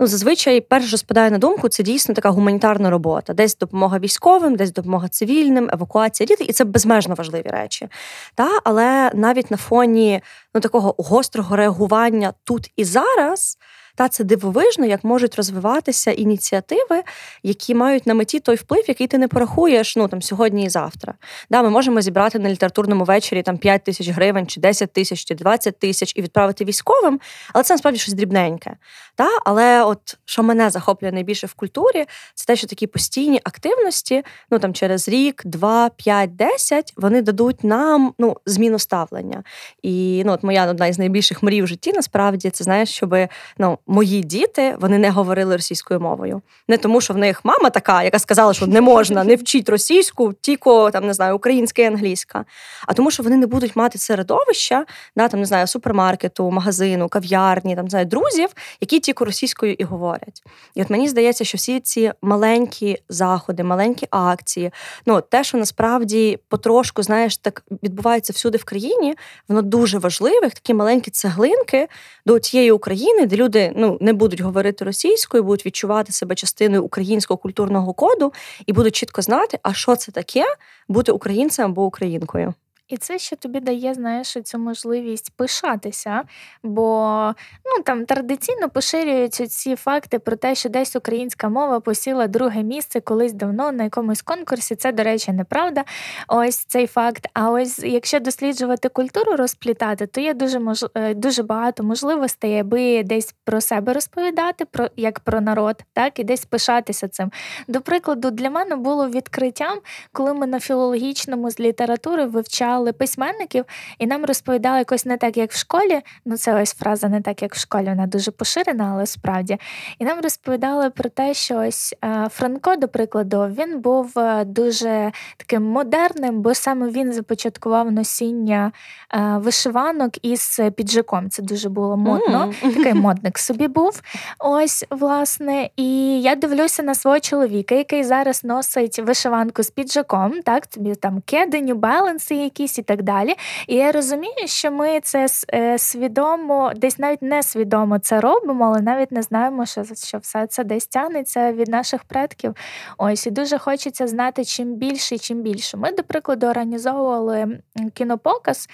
ну 0.00 0.06
зазвичай 0.06 0.60
перш 0.60 0.88
що 0.88 0.96
спадає 0.96 1.30
на 1.30 1.38
думку, 1.38 1.68
це 1.68 1.82
дійсно 1.82 2.14
така 2.14 2.30
гуманітарна 2.30 2.90
робота. 2.90 3.34
Десь 3.34 3.56
допомога 3.56 3.98
військовим, 3.98 4.56
десь 4.56 4.72
допомога 4.72 5.08
цивільним, 5.08 5.70
евакуація 5.72 6.26
дітей, 6.26 6.46
і 6.46 6.52
це 6.52 6.64
безмежно 6.64 7.14
важливі 7.14 7.48
речі. 7.48 7.88
Та 8.34 8.48
але 8.64 9.10
навіть 9.14 9.50
на 9.50 9.56
фоні 9.56 10.20
ну 10.54 10.60
такого 10.60 10.94
гострого 10.98 11.56
реагування 11.56 12.32
тут 12.44 12.72
і 12.76 12.84
зараз. 12.84 13.58
Та 13.94 14.08
це 14.08 14.24
дивовижно, 14.24 14.86
як 14.86 15.04
можуть 15.04 15.36
розвиватися 15.36 16.10
ініціативи, 16.10 17.02
які 17.42 17.74
мають 17.74 18.06
на 18.06 18.14
меті 18.14 18.40
той 18.40 18.56
вплив, 18.56 18.84
який 18.88 19.06
ти 19.06 19.18
не 19.18 19.28
порахуєш 19.28 19.96
ну 19.96 20.08
там 20.08 20.22
сьогодні 20.22 20.64
і 20.64 20.68
завтра. 20.68 21.14
Да, 21.50 21.62
Ми 21.62 21.70
можемо 21.70 22.00
зібрати 22.00 22.38
на 22.38 22.50
літературному 22.50 23.04
вечорі 23.04 23.42
там 23.42 23.58
5 23.58 23.84
тисяч 23.84 24.08
гривень, 24.08 24.46
чи 24.46 24.60
10 24.60 24.92
тисяч, 24.92 25.24
чи 25.24 25.34
20 25.34 25.78
тисяч 25.78 26.12
і 26.16 26.22
відправити 26.22 26.64
військовим, 26.64 27.20
але 27.52 27.64
це 27.64 27.74
насправді 27.74 27.98
щось 27.98 28.14
дрібненьке. 28.14 28.76
Та? 29.14 29.28
Але 29.44 29.84
от 29.84 30.18
що 30.24 30.42
мене 30.42 30.70
захоплює 30.70 31.12
найбільше 31.12 31.46
в 31.46 31.54
культурі, 31.54 32.04
це 32.34 32.44
те, 32.46 32.56
що 32.56 32.66
такі 32.66 32.86
постійні 32.86 33.40
активності, 33.44 34.22
ну 34.50 34.58
там 34.58 34.74
через 34.74 35.08
рік, 35.08 35.42
два, 35.44 35.88
п'ять, 35.88 36.36
десять, 36.36 36.92
вони 36.96 37.22
дадуть 37.22 37.64
нам 37.64 38.14
ну, 38.18 38.36
зміну 38.46 38.78
ставлення. 38.78 39.42
І 39.82 40.22
ну, 40.26 40.32
от 40.32 40.42
моя 40.42 40.66
одна 40.66 40.86
із 40.86 40.98
найбільших 40.98 41.42
мрій 41.42 41.62
в 41.62 41.66
житті, 41.66 41.92
насправді, 41.92 42.50
це 42.50 42.64
знаєш, 42.64 42.90
щоб 42.90 43.16
ну, 43.58 43.78
мої 43.86 44.20
діти 44.20 44.76
вони 44.80 44.98
не 44.98 45.10
говорили 45.10 45.56
російською 45.56 46.00
мовою. 46.00 46.42
Не 46.68 46.76
тому, 46.76 47.00
що 47.00 47.14
в 47.14 47.18
них 47.18 47.44
мама 47.44 47.70
така, 47.70 48.02
яка 48.02 48.18
сказала, 48.18 48.54
що 48.54 48.66
не 48.66 48.80
можна, 48.80 49.24
не 49.24 49.36
вчіть 49.36 49.68
російську, 49.68 50.32
тільки 50.40 50.90
там 50.92 51.06
не 51.06 51.14
знаю, 51.14 51.36
українська 51.36 51.82
і 51.82 51.84
англійська. 51.84 52.44
А 52.86 52.92
тому, 52.92 53.10
що 53.10 53.22
вони 53.22 53.36
не 53.36 53.46
будуть 53.46 53.76
мати 53.76 53.98
середовища, 53.98 54.86
да, 55.16 55.28
там 55.28 55.40
не 55.40 55.46
знаю, 55.46 55.66
супермаркету, 55.66 56.50
магазину, 56.50 57.08
кав'ярні, 57.08 57.76
там 57.76 57.84
не 57.84 57.90
знаю, 57.90 58.06
друзів, 58.06 58.48
які 58.80 59.00
тільки 59.00 59.24
російською 59.24 59.72
і 59.72 59.84
говорять. 59.84 60.42
І 60.74 60.82
от 60.82 60.90
мені 60.90 61.08
здається, 61.08 61.44
що 61.44 61.58
всі 61.58 61.80
ці 61.80 62.12
маленькі 62.22 62.98
заходи, 63.08 63.62
маленькі 63.62 64.06
акції, 64.10 64.70
ну 65.06 65.20
те, 65.20 65.44
що 65.44 65.58
насправді 65.58 66.38
потрошку, 66.48 67.02
знаєш, 67.02 67.36
так 67.36 67.62
відбувається 67.82 68.32
всюди 68.32 68.58
в 68.58 68.64
країні, 68.64 69.14
воно 69.48 69.62
дуже 69.62 69.98
важливе, 69.98 70.50
такі 70.50 70.74
маленькі 70.74 71.10
цеглинки 71.10 71.88
до 72.26 72.38
тієї 72.38 72.72
України, 72.72 73.26
де 73.26 73.36
люди 73.36 73.71
ну 73.76 73.98
не 74.00 74.12
будуть 74.12 74.40
говорити 74.40 74.84
російською, 74.84 75.42
будуть 75.42 75.66
відчувати 75.66 76.12
себе 76.12 76.34
частиною 76.34 76.84
українського 76.84 77.38
культурного 77.38 77.92
коду 77.92 78.32
і 78.66 78.72
будуть 78.72 78.94
чітко 78.94 79.22
знати, 79.22 79.58
а 79.62 79.74
що 79.74 79.96
це 79.96 80.12
таке 80.12 80.44
бути 80.88 81.12
українцем 81.12 81.70
або 81.70 81.84
українкою. 81.84 82.54
І 82.92 82.96
це 82.96 83.18
ще 83.18 83.36
тобі 83.36 83.60
дає, 83.60 83.94
знаєш, 83.94 84.36
цю 84.44 84.58
можливість 84.58 85.32
пишатися, 85.36 86.22
бо 86.62 87.34
ну 87.64 87.82
там 87.82 88.06
традиційно 88.06 88.68
поширюються 88.68 89.46
ці 89.46 89.76
факти 89.76 90.18
про 90.18 90.36
те, 90.36 90.54
що 90.54 90.68
десь 90.68 90.96
українська 90.96 91.48
мова 91.48 91.80
посіла 91.80 92.26
друге 92.26 92.62
місце 92.62 93.00
колись 93.00 93.32
давно 93.32 93.72
на 93.72 93.84
якомусь 93.84 94.22
конкурсі. 94.22 94.76
Це, 94.76 94.92
до 94.92 95.02
речі, 95.02 95.32
неправда. 95.32 95.84
Ось 96.28 96.56
цей 96.56 96.86
факт. 96.86 97.28
А 97.34 97.50
ось 97.50 97.78
якщо 97.78 98.20
досліджувати 98.20 98.88
культуру, 98.88 99.36
розплітати, 99.36 100.06
то 100.06 100.20
є 100.20 100.34
дуже 100.34 100.58
мож... 100.58 100.84
Е, 100.94 101.14
дуже 101.14 101.42
багато 101.42 101.82
можливостей, 101.82 102.58
аби 102.58 103.02
десь 103.02 103.34
про 103.44 103.60
себе 103.60 103.92
розповідати, 103.92 104.64
про 104.64 104.88
як 104.96 105.20
про 105.20 105.40
народ, 105.40 105.76
так 105.92 106.18
і 106.18 106.24
десь 106.24 106.44
пишатися 106.44 107.08
цим. 107.08 107.30
До 107.68 107.80
прикладу, 107.80 108.30
для 108.30 108.50
мене 108.50 108.76
було 108.76 109.08
відкриттям, 109.08 109.78
коли 110.12 110.34
ми 110.34 110.46
на 110.46 110.60
філологічному 110.60 111.50
з 111.50 111.60
літератури 111.60 112.26
вивчали 112.26 112.81
запрошували 112.82 112.92
письменників, 112.92 113.64
і 113.98 114.06
нам 114.06 114.24
розповідали 114.24 114.78
якось 114.78 115.06
не 115.06 115.16
так, 115.16 115.36
як 115.36 115.52
в 115.52 115.58
школі. 115.58 116.00
Ну, 116.24 116.36
це 116.36 116.62
ось 116.62 116.74
фраза 116.74 117.08
не 117.08 117.20
так, 117.20 117.42
як 117.42 117.54
в 117.54 117.58
школі, 117.58 117.84
вона 117.84 118.06
дуже 118.06 118.30
поширена, 118.30 118.90
але 118.92 119.06
справді. 119.06 119.58
І 119.98 120.04
нам 120.04 120.20
розповідали 120.20 120.90
про 120.90 121.10
те, 121.10 121.34
що 121.34 121.56
ось 121.56 121.94
е, 122.04 122.28
Франко, 122.30 122.76
до 122.76 122.88
прикладу, 122.88 123.46
він 123.58 123.80
був 123.80 124.18
е, 124.18 124.44
дуже 124.44 125.12
таким 125.36 125.62
модерним, 125.62 126.42
бо 126.42 126.54
саме 126.54 126.88
він 126.88 127.12
започаткував 127.12 127.92
носіння 127.92 128.72
е, 129.14 129.18
вишиванок 129.38 130.24
із 130.24 130.60
піджаком. 130.76 131.30
Це 131.30 131.42
дуже 131.42 131.68
було 131.68 131.96
модно. 131.96 132.52
Mm. 132.62 132.76
Такий 132.76 132.94
модник 133.06 133.38
собі 133.38 133.68
був. 133.68 134.02
Ось, 134.38 134.84
власне, 134.90 135.70
і 135.76 136.20
я 136.22 136.34
дивлюся 136.34 136.82
на 136.82 136.94
свого 136.94 137.20
чоловіка, 137.20 137.74
який 137.74 138.04
зараз 138.04 138.44
носить 138.44 138.98
вишиванку 138.98 139.62
з 139.62 139.70
піджаком, 139.70 140.42
так, 140.42 140.66
тобі 140.66 140.94
там 140.94 141.22
кеди, 141.26 141.62
New 141.62 141.80
Balance 141.80 142.32
якісь 142.62 142.78
і 142.78 142.82
так 142.82 143.02
далі. 143.02 143.34
І 143.66 143.74
я 143.74 143.92
розумію, 143.92 144.46
що 144.46 144.70
ми 144.70 145.00
це 145.00 145.26
е, 145.54 145.78
свідомо, 145.78 146.72
десь 146.76 146.98
навіть 146.98 147.22
несвідомо 147.22 147.98
це 147.98 148.20
робимо, 148.20 148.64
але 148.64 148.80
навіть 148.80 149.12
не 149.12 149.22
знаємо, 149.22 149.66
що 149.66 149.84
що 149.84 150.18
все 150.18 150.46
це 150.46 150.64
десь 150.64 150.86
тягнеться 150.86 151.52
від 151.52 151.68
наших 151.68 152.04
предків. 152.04 152.56
Ось 152.98 153.26
і 153.26 153.30
дуже 153.30 153.58
хочеться 153.58 154.06
знати 154.06 154.44
чим 154.44 154.74
більше 154.74 155.14
і 155.14 155.18
чим 155.18 155.42
більше. 155.42 155.76
Ми, 155.76 155.92
до 155.92 156.02
прикладу, 156.02 156.46
організовували 156.46 157.58
кінопоказ, 157.94 158.68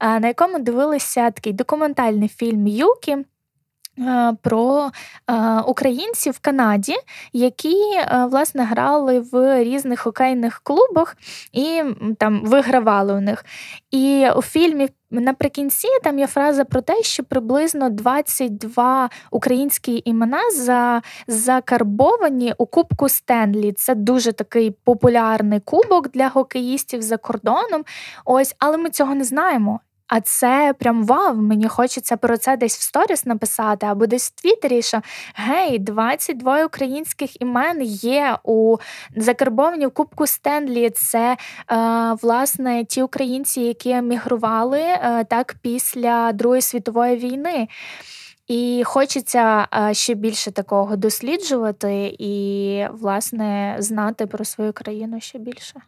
на 0.00 0.28
якому 0.28 0.58
дивилися 0.58 1.30
такий 1.30 1.52
документальний 1.52 2.28
фільм 2.28 2.66
Юкі. 2.66 3.16
Е, 3.98 4.36
про 4.42 4.90
е, 5.30 5.60
українців 5.60 6.32
в 6.32 6.38
Канаді, 6.38 6.94
які 7.32 7.76
е, 7.96 8.26
власне 8.30 8.64
грали 8.64 9.20
в 9.20 9.64
різних 9.64 10.00
хокейних 10.00 10.60
клубах 10.64 11.16
і 11.52 11.82
там 12.18 12.44
вигравали 12.44 13.14
у 13.14 13.20
них. 13.20 13.44
І 13.90 14.26
у 14.36 14.42
фільмі 14.42 14.88
наприкінці 15.10 15.88
там 16.02 16.18
є 16.18 16.26
фраза 16.26 16.64
про 16.64 16.80
те, 16.80 17.02
що 17.02 17.24
приблизно 17.24 17.90
22 17.90 19.10
українські 19.30 20.02
імена 20.04 20.50
за, 20.56 21.02
закарбовані 21.26 22.54
у 22.58 22.66
Кубку 22.66 23.08
Стенлі. 23.08 23.72
Це 23.72 23.94
дуже 23.94 24.32
такий 24.32 24.70
популярний 24.70 25.60
кубок 25.60 26.10
для 26.10 26.28
хокеїстів 26.28 27.02
за 27.02 27.16
кордоном. 27.16 27.84
Ось, 28.24 28.56
але 28.58 28.76
ми 28.76 28.90
цього 28.90 29.14
не 29.14 29.24
знаємо. 29.24 29.80
А 30.08 30.20
це 30.20 30.74
прям 30.78 31.04
вау, 31.06 31.34
мені 31.34 31.68
хочеться 31.68 32.16
про 32.16 32.36
це 32.36 32.56
десь 32.56 32.78
в 32.78 32.82
сторіс 32.82 33.26
написати, 33.26 33.86
або 33.86 34.06
десь 34.06 34.28
в 34.28 34.42
Твіттері, 34.42 34.82
що 34.82 35.00
гей, 35.34 35.78
22 35.78 36.64
українських 36.64 37.40
імен 37.40 37.82
є 37.82 38.38
у 38.44 38.76
закарбовані 39.16 39.86
в 39.86 39.90
Кубку 39.90 40.26
Стенлі. 40.26 40.90
Це 40.90 41.36
е, 41.70 41.76
власне 42.22 42.84
ті 42.84 43.02
українці, 43.02 43.60
які 43.60 43.90
емігрували 43.90 44.80
е, 44.80 45.24
так 45.24 45.56
після 45.62 46.32
Другої 46.32 46.62
світової 46.62 47.16
війни. 47.16 47.68
І 48.48 48.82
хочеться 48.86 49.68
е, 49.74 49.94
ще 49.94 50.14
більше 50.14 50.50
такого 50.50 50.96
досліджувати 50.96 52.16
і, 52.18 52.86
власне, 52.92 53.76
знати 53.78 54.26
про 54.26 54.44
свою 54.44 54.72
країну 54.72 55.20
ще 55.20 55.38
більше. 55.38 55.80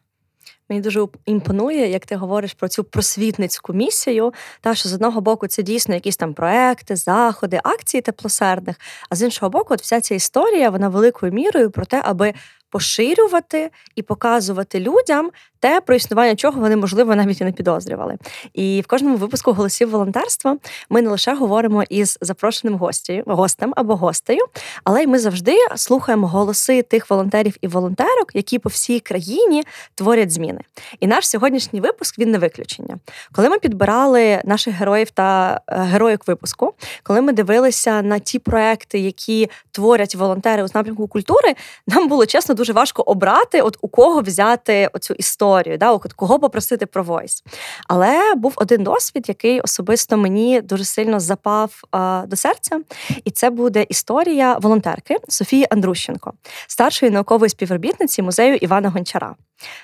Мені 0.68 0.82
дуже 0.82 1.06
імпонує, 1.26 1.90
як 1.90 2.06
ти 2.06 2.16
говориш 2.16 2.54
про 2.54 2.68
цю 2.68 2.84
просвітницьку 2.84 3.72
місію, 3.72 4.32
та 4.60 4.74
що 4.74 4.88
з 4.88 4.94
одного 4.94 5.20
боку 5.20 5.46
це 5.46 5.62
дійсно 5.62 5.94
якісь 5.94 6.16
там 6.16 6.34
проекти, 6.34 6.96
заходи, 6.96 7.60
акції 7.64 8.00
теплосердних, 8.00 8.76
а 9.10 9.16
з 9.16 9.22
іншого 9.22 9.50
боку, 9.50 9.74
от 9.74 9.82
вся 9.82 10.00
ця 10.00 10.14
історія 10.14 10.70
вона 10.70 10.88
великою 10.88 11.32
мірою 11.32 11.70
про 11.70 11.84
те, 11.84 12.02
аби 12.04 12.34
поширювати 12.76 13.70
і 13.94 14.02
показувати 14.02 14.80
людям 14.80 15.30
те, 15.60 15.80
про 15.80 15.94
існування 15.94 16.36
чого 16.36 16.60
вони, 16.60 16.76
можливо, 16.76 17.16
навіть 17.16 17.40
і 17.40 17.44
не 17.44 17.52
підозрювали. 17.52 18.16
І 18.54 18.80
в 18.80 18.86
кожному 18.86 19.16
випуску 19.16 19.52
голосів 19.52 19.90
волонтерства 19.90 20.56
ми 20.90 21.02
не 21.02 21.10
лише 21.10 21.34
говоримо 21.34 21.82
із 21.82 22.18
запрошеним 22.20 22.78
гостю, 22.78 23.22
гостем 23.26 23.72
або 23.76 23.96
гостею, 23.96 24.46
але 24.84 25.02
й 25.02 25.06
ми 25.06 25.18
завжди 25.18 25.56
слухаємо 25.76 26.26
голоси 26.28 26.82
тих 26.82 27.10
волонтерів 27.10 27.56
і 27.60 27.68
волонтерок, 27.68 28.30
які 28.34 28.58
по 28.58 28.68
всій 28.68 29.00
країні 29.00 29.62
творять 29.94 30.30
зміни. 30.30 30.60
І 31.00 31.06
наш 31.06 31.28
сьогоднішній 31.28 31.80
випуск 31.80 32.18
він 32.18 32.30
не 32.30 32.38
виключення. 32.38 32.98
Коли 33.32 33.48
ми 33.48 33.58
підбирали 33.58 34.40
наших 34.44 34.74
героїв 34.74 35.10
та 35.10 35.60
е, 35.68 35.76
героїк 35.76 36.28
випуску, 36.28 36.74
коли 37.02 37.20
ми 37.20 37.32
дивилися 37.32 38.02
на 38.02 38.18
ті 38.18 38.38
проекти, 38.38 38.98
які 38.98 39.50
творять 39.70 40.14
волонтери 40.14 40.62
у 40.62 40.66
напрямку 40.74 41.06
культури, 41.06 41.54
нам 41.86 42.08
було 42.08 42.26
чесно 42.26 42.54
дуже 42.54 42.65
важко 42.72 43.02
обрати, 43.02 43.62
от 43.62 43.76
у 43.80 43.88
кого 43.88 44.20
взяти 44.20 44.90
оцю 44.92 45.14
історію, 45.14 45.78
да, 45.78 45.92
у 45.92 46.00
кого 46.16 46.38
попросити 46.38 46.86
про 46.86 47.02
войс. 47.02 47.44
Але 47.88 48.34
був 48.34 48.52
один 48.56 48.82
досвід, 48.82 49.24
який 49.28 49.60
особисто 49.60 50.16
мені 50.16 50.60
дуже 50.60 50.84
сильно 50.84 51.20
запав 51.20 51.82
а, 51.90 52.24
до 52.26 52.36
серця, 52.36 52.80
і 53.24 53.30
це 53.30 53.50
буде 53.50 53.86
історія 53.88 54.58
волонтерки 54.58 55.16
Софії 55.28 55.66
Андрущенко, 55.70 56.32
старшої 56.66 57.12
наукової 57.12 57.50
співробітниці 57.50 58.22
музею 58.22 58.56
Івана 58.56 58.88
Гончара. 58.88 59.34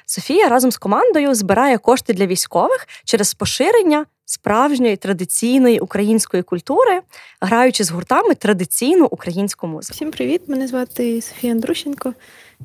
Софія 0.07 0.49
разом 0.49 0.73
з 0.73 0.79
командою 0.79 1.35
збирає 1.35 1.79
кошти 1.79 2.12
для 2.12 2.27
військових 2.27 2.88
через 3.05 3.35
поширення 3.35 4.07
справжньої 4.25 4.97
традиційної 4.97 5.81
української 5.81 6.42
культури, 6.42 7.01
граючи 7.40 7.85
з 7.85 7.90
гуртами 7.90 8.35
традиційну 8.35 9.09
українську 9.11 9.66
музику. 9.66 9.95
Всім 9.95 10.11
привіт! 10.11 10.42
Мене 10.47 10.66
звати 10.68 11.23
Софія 11.23 11.53
Андрущенко, 11.53 12.14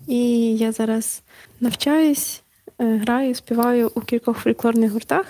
і 0.07 0.55
я 0.57 0.71
зараз 0.71 1.21
навчаюсь, 1.59 2.43
е, 2.79 2.97
граю, 2.97 3.35
співаю 3.35 3.91
у 3.95 4.01
кількох 4.01 4.37
фольклорних 4.37 4.91
гуртах. 4.91 5.25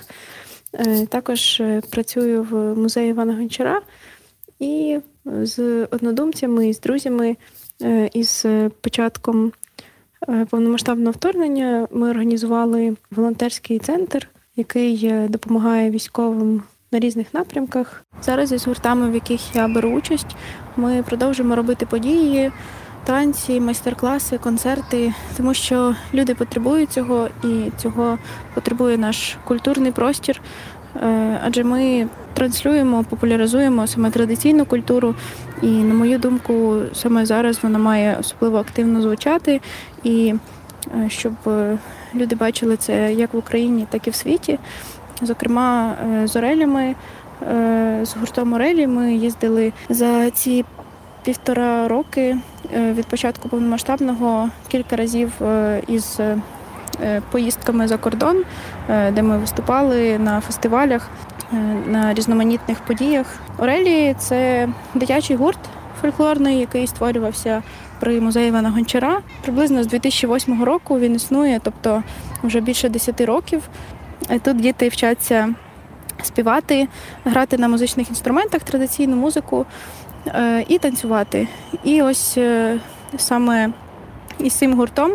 Е, 0.74 1.06
також 1.06 1.60
е, 1.60 1.82
працюю 1.92 2.44
в 2.44 2.76
музеї 2.76 3.10
Івана 3.10 3.36
Гончара 3.36 3.82
і 4.60 5.00
з 5.26 5.86
однодумцями, 5.86 6.70
і 6.70 6.74
з 6.74 6.80
друзями 6.80 7.36
із 8.14 8.46
початком 8.82 9.52
повномасштабного 10.50 11.12
вторгнення 11.12 11.88
ми 11.92 12.10
організували 12.10 12.96
волонтерський 13.12 13.80
центр 13.80 14.30
який 14.58 15.28
допомагає 15.28 15.92
військовим 15.92 16.64
на 16.92 17.00
різних 17.00 17.34
напрямках. 17.34 18.04
Зараз 18.22 18.52
із 18.52 18.68
гуртами, 18.68 19.12
в 19.12 19.14
яких 19.14 19.56
я 19.56 19.68
беру 19.68 19.90
участь, 19.90 20.36
ми 20.76 21.04
продовжуємо 21.04 21.56
робити 21.56 21.86
події, 21.86 22.52
танці, 23.04 23.60
майстер-класи, 23.60 24.38
концерти, 24.38 25.14
тому 25.38 25.54
що 25.54 25.96
люди 26.14 26.36
потребують 26.36 26.92
цього, 26.92 27.28
і 27.44 27.72
цього 27.78 28.18
потребує 28.54 28.98
наш 28.98 29.38
культурний 29.44 29.92
простір. 29.92 30.42
Е, 30.96 31.40
адже 31.44 31.64
ми 31.64 32.08
транслюємо, 32.34 33.04
популяризуємо 33.10 33.88
саме 33.88 34.12
традиційну 34.12 34.66
культуру, 34.66 35.16
і, 35.62 35.68
на 35.68 35.94
мою 35.94 36.20
думку, 36.20 36.78
саме 36.94 37.26
зараз 37.26 37.60
вона 37.64 37.80
має 37.80 38.18
особливо 38.20 38.58
активно 38.58 39.02
звучати 39.02 39.62
і 40.04 40.36
Е, 40.96 41.10
щоб 41.10 41.34
е, 41.48 41.78
люди 42.16 42.36
бачили 42.36 42.78
це 42.78 43.14
як 43.14 43.34
в 43.34 43.38
Україні, 43.38 43.88
так 43.90 44.08
і 44.08 44.10
в 44.10 44.16
світі. 44.16 44.60
Зокрема, 45.22 45.96
з 46.26 46.36
Орелями, 46.36 46.96
з 48.04 48.16
гуртом 48.20 48.54
Орелі 48.54 48.88
ми 48.88 49.14
їздили 49.14 49.74
за 49.90 50.32
ці 50.32 50.66
півтора 51.28 51.88
роки 51.88 52.38
від 52.74 53.06
початку 53.06 53.50
повномасштабного 53.50 54.50
кілька 54.68 54.96
разів 54.96 55.32
із 55.88 56.20
поїздками 57.32 57.88
за 57.88 57.98
кордон, 57.98 58.44
де 58.88 59.22
ми 59.22 59.38
виступали 59.38 60.20
на 60.20 60.42
фестивалях, 60.42 61.10
на 61.88 62.14
різноманітних 62.14 62.80
подіях. 62.80 63.26
Орелі 63.58 64.16
це 64.20 64.70
дитячий 64.94 65.36
гурт 65.36 65.60
фольклорний, 66.02 66.60
який 66.60 66.88
створювався 66.88 67.64
при 68.00 68.22
музеї 68.22 68.48
Івана 68.48 68.70
Гончара. 68.70 69.20
Приблизно 69.42 69.84
з 69.84 69.88
2008 69.88 70.64
року 70.64 71.00
він 71.00 71.16
існує, 71.16 71.60
тобто 71.64 72.04
вже 72.44 72.60
більше 72.60 72.90
10 72.90 73.22
років. 73.22 73.70
Тут 74.44 74.60
діти 74.60 74.90
вчаться 74.90 75.54
співати, 76.24 76.88
грати 77.26 77.58
на 77.58 77.68
музичних 77.68 78.10
інструментах, 78.10 78.62
традиційну 78.64 79.16
музику 79.16 79.66
е, 79.66 80.17
і 80.68 80.78
танцювати. 80.78 81.48
І 81.84 82.02
ось 82.02 82.38
е, 82.38 82.80
саме 83.18 83.70
із 84.40 84.54
цим 84.54 84.74
гуртом. 84.74 85.12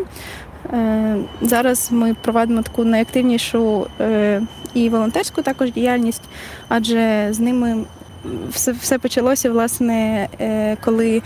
Е, 0.72 1.16
зараз 1.40 1.88
ми 1.92 2.14
проводимо 2.14 2.62
таку 2.62 2.85
найактивнішу 2.85 3.87
і 4.75 4.88
волонтерську 4.88 5.42
також 5.42 5.72
діяльність, 5.72 6.22
адже 6.68 7.29
з 7.31 7.40
ними 7.40 7.85
все 8.51 8.72
все 8.72 8.98
почалося, 8.98 9.51
власне, 9.51 10.29
е, 10.40 10.77
коли 10.85 11.22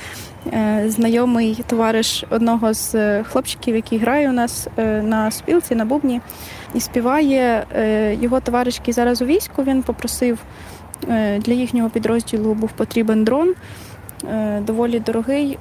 е, 0.46 0.85
знайомий 0.87 1.64
товариш 1.66 2.25
одного 2.31 2.75
з 2.75 3.22
хлопчиків, 3.22 3.77
який 3.77 3.99
грає 3.99 4.29
у 4.29 4.33
нас 4.33 4.68
е, 4.79 5.03
на 5.03 5.31
спілці, 5.31 5.75
на 5.75 5.85
бубні, 5.85 6.20
і 6.75 6.81
співає 6.81 7.66
його 8.20 8.40
товариш, 8.40 8.77
який 8.79 8.94
зараз 8.94 9.22
у 9.22 9.27
війську, 9.27 9.62
він 9.62 9.83
попросив 9.83 10.38
для 11.38 11.53
їхнього 11.53 11.90
підрозділу 11.90 12.55
був 12.55 12.73
потрібен 12.73 13.25
дрон. 13.25 13.55
Доволі 14.61 15.01
дорогий, 15.01 15.59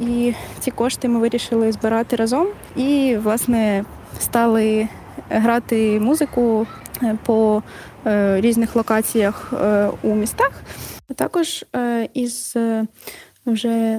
і 0.00 0.34
ці 0.60 0.70
кошти 0.70 1.08
ми 1.08 1.18
вирішили 1.18 1.72
збирати 1.72 2.16
разом 2.16 2.46
і, 2.76 3.16
власне, 3.22 3.84
стали 4.18 4.88
грати 5.28 6.00
музику 6.00 6.66
по 7.24 7.62
Е, 8.08 8.40
різних 8.40 8.76
локаціях 8.76 9.52
е, 9.52 9.90
у 10.02 10.14
містах. 10.14 10.52
Також 11.14 11.64
е, 11.76 12.08
із 12.14 12.56
вже 13.46 13.98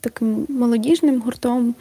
таким 0.00 0.46
молодіжним 0.48 1.20
гуртом, 1.20 1.74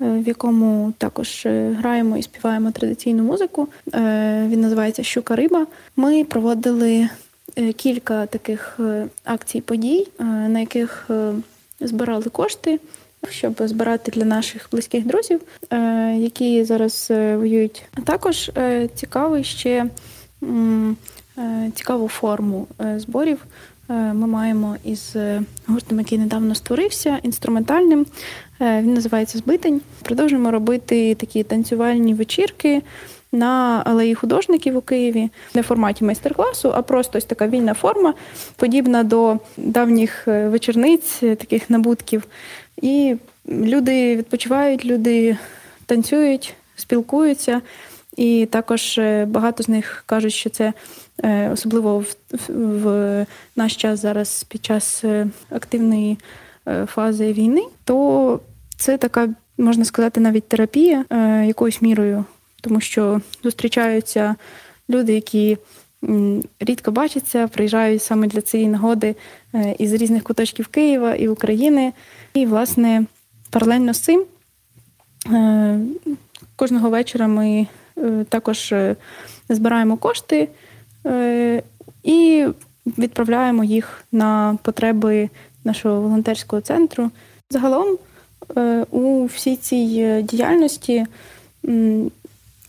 в 0.00 0.28
якому 0.28 0.92
також 0.98 1.46
граємо 1.78 2.16
і 2.16 2.22
співаємо 2.22 2.70
традиційну 2.70 3.22
музику. 3.22 3.68
Він 4.46 4.60
називається 4.60 5.02
Щука 5.02 5.36
Риба. 5.36 5.66
Ми 5.96 6.24
проводили 6.24 7.08
кілька 7.76 8.26
таких 8.26 8.80
акцій 9.24 9.60
подій, 9.60 10.08
на 10.48 10.60
яких 10.60 11.10
збирали 11.80 12.24
кошти. 12.24 12.80
Щоб 13.28 13.54
збирати 13.60 14.10
для 14.10 14.24
наших 14.24 14.68
близьких 14.72 15.06
друзів, 15.06 15.40
які 16.16 16.64
зараз 16.64 17.06
воюють. 17.10 17.82
Також 18.04 18.50
цікавий 18.94 19.44
ще 19.44 19.86
Е, 21.38 21.70
цікаву 21.74 22.08
форму 22.08 22.66
е, 22.80 22.98
зборів. 22.98 23.44
Е, 23.90 23.92
ми 23.92 24.26
маємо 24.26 24.76
із 24.84 25.16
гуртом, 25.66 25.98
який 25.98 26.18
недавно 26.18 26.54
створився, 26.54 27.18
інструментальним. 27.22 28.06
Він 28.60 28.94
називається 28.94 29.38
Збитень. 29.38 29.80
Продовжуємо 30.02 30.50
робити 30.50 31.14
такі 31.14 31.42
танцювальні 31.42 32.14
вечірки 32.14 32.82
на 33.32 33.82
алеї 33.86 34.14
художників 34.14 34.76
у 34.76 34.80
Києві 34.80 35.30
не 35.54 35.60
в 35.60 35.64
форматі 35.64 36.04
майстер-класу, 36.04 36.72
а 36.74 36.82
просто 36.82 37.18
ось 37.18 37.24
така 37.24 37.48
вільна 37.48 37.74
форма, 37.74 38.14
подібна 38.56 39.02
до 39.02 39.38
давніх 39.56 40.26
вечорниць, 40.26 41.18
таких 41.20 41.70
набутків. 41.70 42.24
І 42.82 43.16
люди 43.48 44.16
відпочивають, 44.16 44.84
люди 44.84 45.36
танцюють, 45.86 46.54
спілкуються. 46.76 47.60
І 48.18 48.48
також 48.50 48.98
е, 48.98 49.24
багато 49.24 49.62
з 49.62 49.68
них 49.68 50.02
кажуть, 50.06 50.32
що 50.32 50.50
це 50.50 50.72
е, 51.24 51.50
особливо 51.50 51.98
в, 51.98 52.14
в 52.48 53.26
наш 53.56 53.76
час 53.76 54.00
зараз 54.00 54.44
під 54.44 54.64
час 54.64 55.04
е, 55.04 55.26
активної 55.50 56.18
фази 56.86 57.32
війни, 57.32 57.62
то 57.84 58.40
це 58.76 58.98
така, 58.98 59.28
можна 59.58 59.84
сказати, 59.84 60.20
навіть 60.20 60.48
терапія 60.48 61.04
якоюсь 61.46 61.82
мірою, 61.82 62.24
тому 62.60 62.80
що 62.80 63.20
зустрічаються 63.42 64.34
люди, 64.90 65.14
які 65.14 65.58
рідко 66.60 66.90
бачаться, 66.90 67.48
приїжджають 67.48 68.02
саме 68.02 68.26
для 68.26 68.40
цієї 68.40 68.68
нагоди 68.68 69.14
із 69.78 69.92
різних 69.92 70.22
куточків 70.22 70.66
Києва 70.66 71.14
і 71.14 71.28
України. 71.28 71.92
І, 72.34 72.46
власне, 72.46 73.04
паралельно 73.50 73.94
з 73.94 74.00
цим 74.00 74.24
кожного 76.56 76.90
вечора 76.90 77.28
ми 77.28 77.66
Е, 78.04 78.24
також 78.28 78.72
е, 78.72 78.96
збираємо 79.48 79.96
кошти 79.96 80.48
е, 81.06 81.62
і 82.02 82.46
відправляємо 82.98 83.64
їх 83.64 84.04
на 84.12 84.58
потреби 84.62 85.28
нашого 85.64 86.00
волонтерського 86.00 86.62
центру. 86.62 87.10
Загалом 87.50 87.98
у 88.90 89.24
всій 89.24 89.56
цій 89.56 90.22
діяльності 90.22 91.06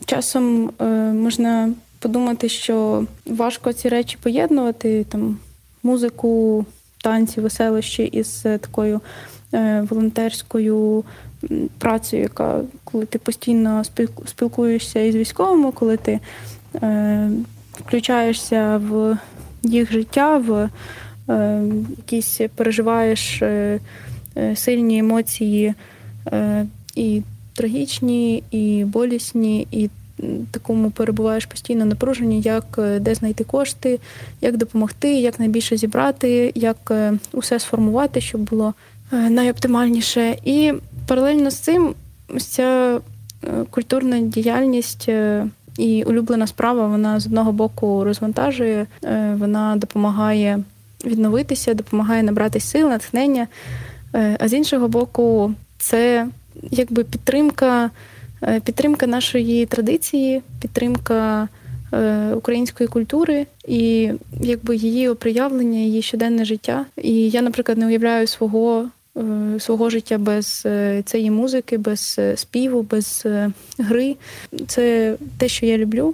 часом 0.10 0.72
можна 1.14 1.72
подумати, 2.00 2.50
що 2.50 3.06
важко 3.26 3.74
ці 3.74 3.90
речі 3.90 4.18
поєднувати 4.22 5.04
там 5.04 5.38
музику, 5.84 6.66
танці, 7.04 7.42
веселощі 7.42 8.04
із 8.04 8.42
такою 8.42 9.02
волонтерською 9.90 11.04
працею, 11.78 12.24
яка 12.24 12.62
коли 12.84 13.06
ти 13.06 13.20
постійно 13.20 13.84
спілкуєшся 14.26 15.00
із 15.00 15.16
військовими, 15.16 15.72
коли 15.72 15.98
ти 15.98 16.20
е, 16.76 17.32
включаєшся 17.86 18.78
в 18.78 19.18
їх 19.64 19.92
життя, 19.92 20.38
в 20.38 20.70
е, 21.30 21.62
якісь 21.98 22.42
переживаєш 22.56 23.42
е, 23.42 23.80
е, 24.38 24.56
сильні 24.56 24.98
емоції 24.98 25.74
е, 26.28 26.66
і 26.96 27.22
трагічні, 27.54 28.44
і 28.52 28.84
болісні, 28.86 29.68
і 29.72 29.90
такому 30.52 30.92
перебуваєш 30.92 31.46
постійно 31.46 31.86
напруженні, 31.86 32.42
як 32.42 32.66
е, 32.78 33.00
де 33.00 33.16
знайти 33.16 33.44
кошти, 33.44 34.00
як 34.42 34.58
допомогти, 34.58 35.14
як 35.14 35.40
найбільше 35.40 35.78
зібрати, 35.78 36.52
як 36.56 36.92
усе 37.34 37.60
сформувати, 37.60 38.22
щоб 38.22 38.42
було 38.42 38.74
найоптимальніше. 39.12 40.38
І 40.44 40.74
паралельно 41.08 41.52
з 41.52 41.56
цим 41.56 41.96
ця 42.38 43.00
е, 43.44 43.66
культурна 43.70 44.20
діяльність 44.20 45.06
е, 45.10 45.46
і 45.78 46.04
улюблена 46.04 46.48
справа, 46.48 46.88
вона 46.88 47.20
з 47.20 47.26
одного 47.26 47.52
боку 47.52 48.04
розвантажує, 48.04 48.88
е, 49.04 49.36
вона 49.40 49.76
допомагає 49.76 50.64
відновитися, 51.06 51.74
допомагає 51.74 52.24
набрати 52.24 52.60
сил, 52.60 52.90
натхнення. 52.90 53.48
А 54.40 54.48
з 54.48 54.54
іншого 54.54 54.88
боку, 54.88 55.54
це 55.78 56.28
якби 56.72 57.04
підтримка, 57.04 57.90
підтримка 58.64 59.08
нашої 59.08 59.66
традиції, 59.66 60.42
підтримка 60.62 61.48
е, 61.94 62.34
української 62.34 62.88
культури 62.88 63.46
і 63.68 64.12
якби 64.42 64.76
її 64.76 65.10
оприявлення, 65.10 65.80
її 65.80 66.02
щоденне 66.02 66.46
життя. 66.46 66.86
І 66.98 67.30
я, 67.30 67.42
наприклад, 67.42 67.78
не 67.78 67.88
уявляю 67.88 68.28
свого. 68.28 68.90
Е, 69.20 69.60
свого 69.60 69.90
життя 69.90 70.18
без 70.18 70.64
е, 70.66 71.04
цієї 71.06 71.32
музики, 71.32 71.78
без 71.78 72.16
е, 72.20 72.38
співу, 72.38 72.82
без 72.82 73.26
гри. 73.78 74.16
Це 74.68 75.16
те, 75.38 75.48
що 75.48 75.66
я 75.66 75.78
люблю, 75.78 76.14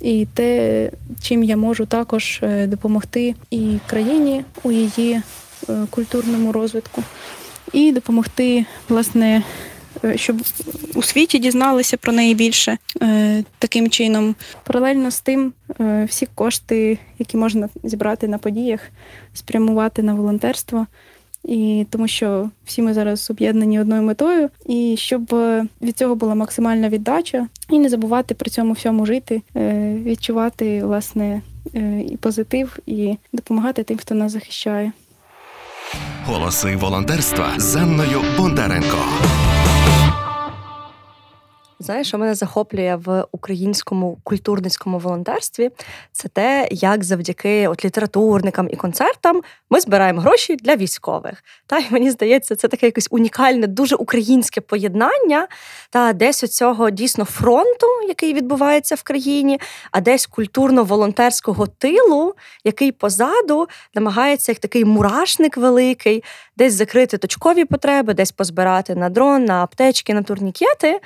і 0.00 0.26
те, 0.34 0.90
чим 1.22 1.44
я 1.44 1.56
можу 1.56 1.86
також 1.86 2.40
допомогти 2.66 3.34
і 3.50 3.78
країні 3.86 4.44
у 4.62 4.72
її 4.72 5.20
культурному 5.90 6.52
розвитку, 6.52 7.02
і 7.72 7.92
допомогти, 7.92 8.64
власне, 8.88 9.42
щоб 10.16 10.42
у 10.94 11.02
світі 11.02 11.38
дізналися 11.38 11.96
про 11.96 12.12
неї 12.12 12.34
більше 12.34 12.78
таким 13.58 13.90
чином. 13.90 14.34
Паралельно 14.64 15.10
з 15.10 15.20
тим, 15.20 15.52
всі 16.06 16.26
кошти, 16.34 16.98
які 17.18 17.36
можна 17.36 17.68
зібрати 17.84 18.28
на 18.28 18.38
подіях, 18.38 18.80
спрямувати 19.34 20.02
на 20.02 20.14
волонтерство 20.14 20.86
і 21.44 21.86
тому 21.90 22.08
що 22.08 22.50
всі 22.64 22.82
ми 22.82 22.94
зараз 22.94 23.30
об'єднані 23.30 23.80
одною 23.80 24.02
метою, 24.02 24.48
і 24.66 24.96
щоб 24.98 25.34
е, 25.34 25.66
від 25.82 25.98
цього 25.98 26.14
була 26.14 26.34
максимальна 26.34 26.88
віддача, 26.88 27.46
і 27.68 27.78
не 27.78 27.88
забувати 27.88 28.34
при 28.34 28.50
цьому 28.50 28.72
всьому 28.72 29.06
жити, 29.06 29.42
е, 29.56 29.94
відчувати 30.04 30.84
власне 30.84 31.42
е, 31.74 32.00
і 32.10 32.16
позитив, 32.16 32.78
і 32.86 33.16
допомагати 33.32 33.82
тим, 33.82 33.98
хто 33.98 34.14
нас 34.14 34.32
захищає. 34.32 34.92
Голоси 36.24 36.76
волонтерства 36.76 37.52
з 37.56 37.76
Анною 37.76 38.20
Бондаренко. 38.36 38.98
Знаєш, 41.82 42.08
що 42.08 42.18
мене 42.18 42.34
захоплює 42.34 42.98
в 43.04 43.24
українському 43.32 44.18
культурницькому 44.24 44.98
волонтерстві, 44.98 45.70
це 46.12 46.28
те, 46.28 46.68
як 46.70 47.04
завдяки 47.04 47.68
от 47.68 47.84
літературникам 47.84 48.68
і 48.70 48.76
концертам 48.76 49.42
ми 49.70 49.80
збираємо 49.80 50.20
гроші 50.20 50.56
для 50.56 50.76
військових. 50.76 51.44
Та 51.66 51.78
й 51.78 51.86
мені 51.90 52.10
здається, 52.10 52.56
це 52.56 52.68
таке 52.68 52.86
якесь 52.86 53.08
унікальне, 53.10 53.66
дуже 53.66 53.96
українське 53.96 54.60
поєднання 54.60 55.48
та 55.90 56.12
десь 56.12 56.44
оцього 56.44 56.90
дійсно 56.90 57.24
фронту, 57.24 57.86
який 58.08 58.34
відбувається 58.34 58.94
в 58.94 59.02
країні, 59.02 59.60
а 59.90 60.00
десь 60.00 60.26
культурно-волонтерського 60.26 61.66
тилу, 61.66 62.34
який 62.64 62.92
позаду 62.92 63.68
намагається 63.94 64.52
як 64.52 64.58
такий 64.58 64.84
мурашник 64.84 65.56
великий, 65.56 66.24
десь 66.56 66.74
закрити 66.74 67.18
точкові 67.18 67.64
потреби, 67.64 68.14
десь 68.14 68.32
позбирати 68.32 68.94
на 68.94 69.08
дрон, 69.08 69.44
на 69.44 69.62
аптечки, 69.62 70.14
на 70.14 70.22
турнікети. 70.22 71.00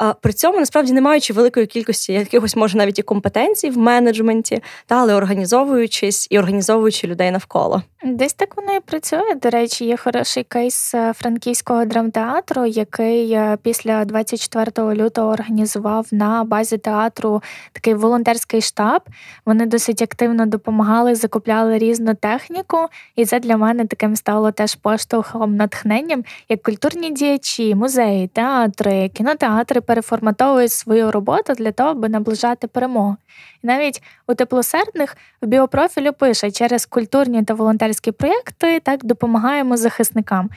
А 0.00 0.14
при 0.14 0.32
цьому 0.32 0.58
насправді 0.58 0.92
не 0.92 1.00
маючи 1.00 1.32
великої 1.32 1.66
кількості 1.66 2.12
якихось, 2.12 2.56
може, 2.56 2.78
навіть 2.78 2.98
і 2.98 3.02
компетенцій 3.02 3.70
в 3.70 3.78
менеджменті, 3.78 4.62
та 4.86 4.94
але 4.94 5.14
організовуючись 5.14 6.26
і 6.30 6.38
організовуючи 6.38 7.06
людей 7.06 7.30
навколо. 7.30 7.82
Десь 8.04 8.32
так 8.32 8.56
воно 8.56 8.76
і 8.76 8.80
працює. 8.80 9.34
До 9.42 9.50
речі, 9.50 9.84
є 9.84 9.96
хороший 9.96 10.44
кейс 10.44 10.94
е, 10.94 11.12
франківського 11.12 11.84
драмтеатру, 11.84 12.66
який 12.66 13.32
е, 13.32 13.58
після 13.62 14.04
24 14.04 14.94
лютого 14.94 15.30
організував 15.30 16.06
на 16.12 16.44
базі 16.44 16.78
театру 16.78 17.42
такий 17.72 17.94
волонтерський 17.94 18.60
штаб. 18.60 19.02
Вони 19.46 19.66
досить 19.66 20.02
активно 20.02 20.46
допомагали, 20.46 21.14
закупляли 21.14 21.78
різну 21.78 22.14
техніку, 22.14 22.78
і 23.16 23.24
це 23.24 23.40
для 23.40 23.56
мене 23.56 23.86
таким 23.86 24.16
стало 24.16 24.52
теж 24.52 24.74
поштовхом 24.74 25.56
натхненням, 25.56 26.24
як 26.48 26.62
культурні 26.62 27.10
діячі, 27.10 27.74
музеї, 27.74 28.28
театри, 28.28 29.08
кінотеатри 29.08 29.80
переформатовують 29.90 30.72
свою 30.72 31.10
роботу 31.10 31.52
для 31.54 31.72
того, 31.72 31.90
аби 31.90 32.08
наближати 32.08 32.66
перемогу. 32.66 33.16
І 33.62 33.66
навіть 33.66 34.02
у 34.26 34.34
теплосердних 34.34 35.16
в 35.42 35.46
біопрофілю 35.46 36.12
пише 36.12 36.50
через 36.50 36.86
культурні 36.86 37.42
та 37.42 37.54
волонтерські 37.54 38.12
проєкти 38.12 38.80
так 38.80 39.04
допомагаємо 39.04 39.76
захисникам. 39.76 40.50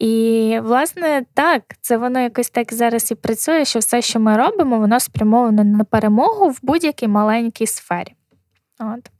І, 0.00 0.58
власне, 0.62 1.22
так, 1.34 1.62
це 1.80 1.96
воно 1.96 2.20
якось 2.20 2.50
так 2.50 2.72
зараз 2.72 3.10
і 3.10 3.14
працює, 3.14 3.64
що 3.64 3.78
все, 3.78 4.02
що 4.02 4.20
ми 4.20 4.36
робимо, 4.36 4.78
воно 4.78 5.00
спрямоване 5.00 5.64
на 5.64 5.84
перемогу 5.84 6.48
в 6.48 6.58
будь-якій 6.62 7.08
маленькій 7.08 7.66
сфері. 7.66 8.14
От. 8.78 9.10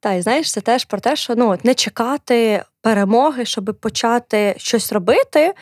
Та, 0.00 0.12
і 0.12 0.22
знаєш, 0.22 0.52
це 0.52 0.60
теж 0.60 0.84
про 0.84 1.00
те, 1.00 1.16
що 1.16 1.34
ну, 1.34 1.58
не 1.64 1.74
чекати 1.74 2.64
перемоги, 2.80 3.44
щоб 3.44 3.78
почати 3.80 4.54
щось 4.58 4.92
робити, 4.92 5.54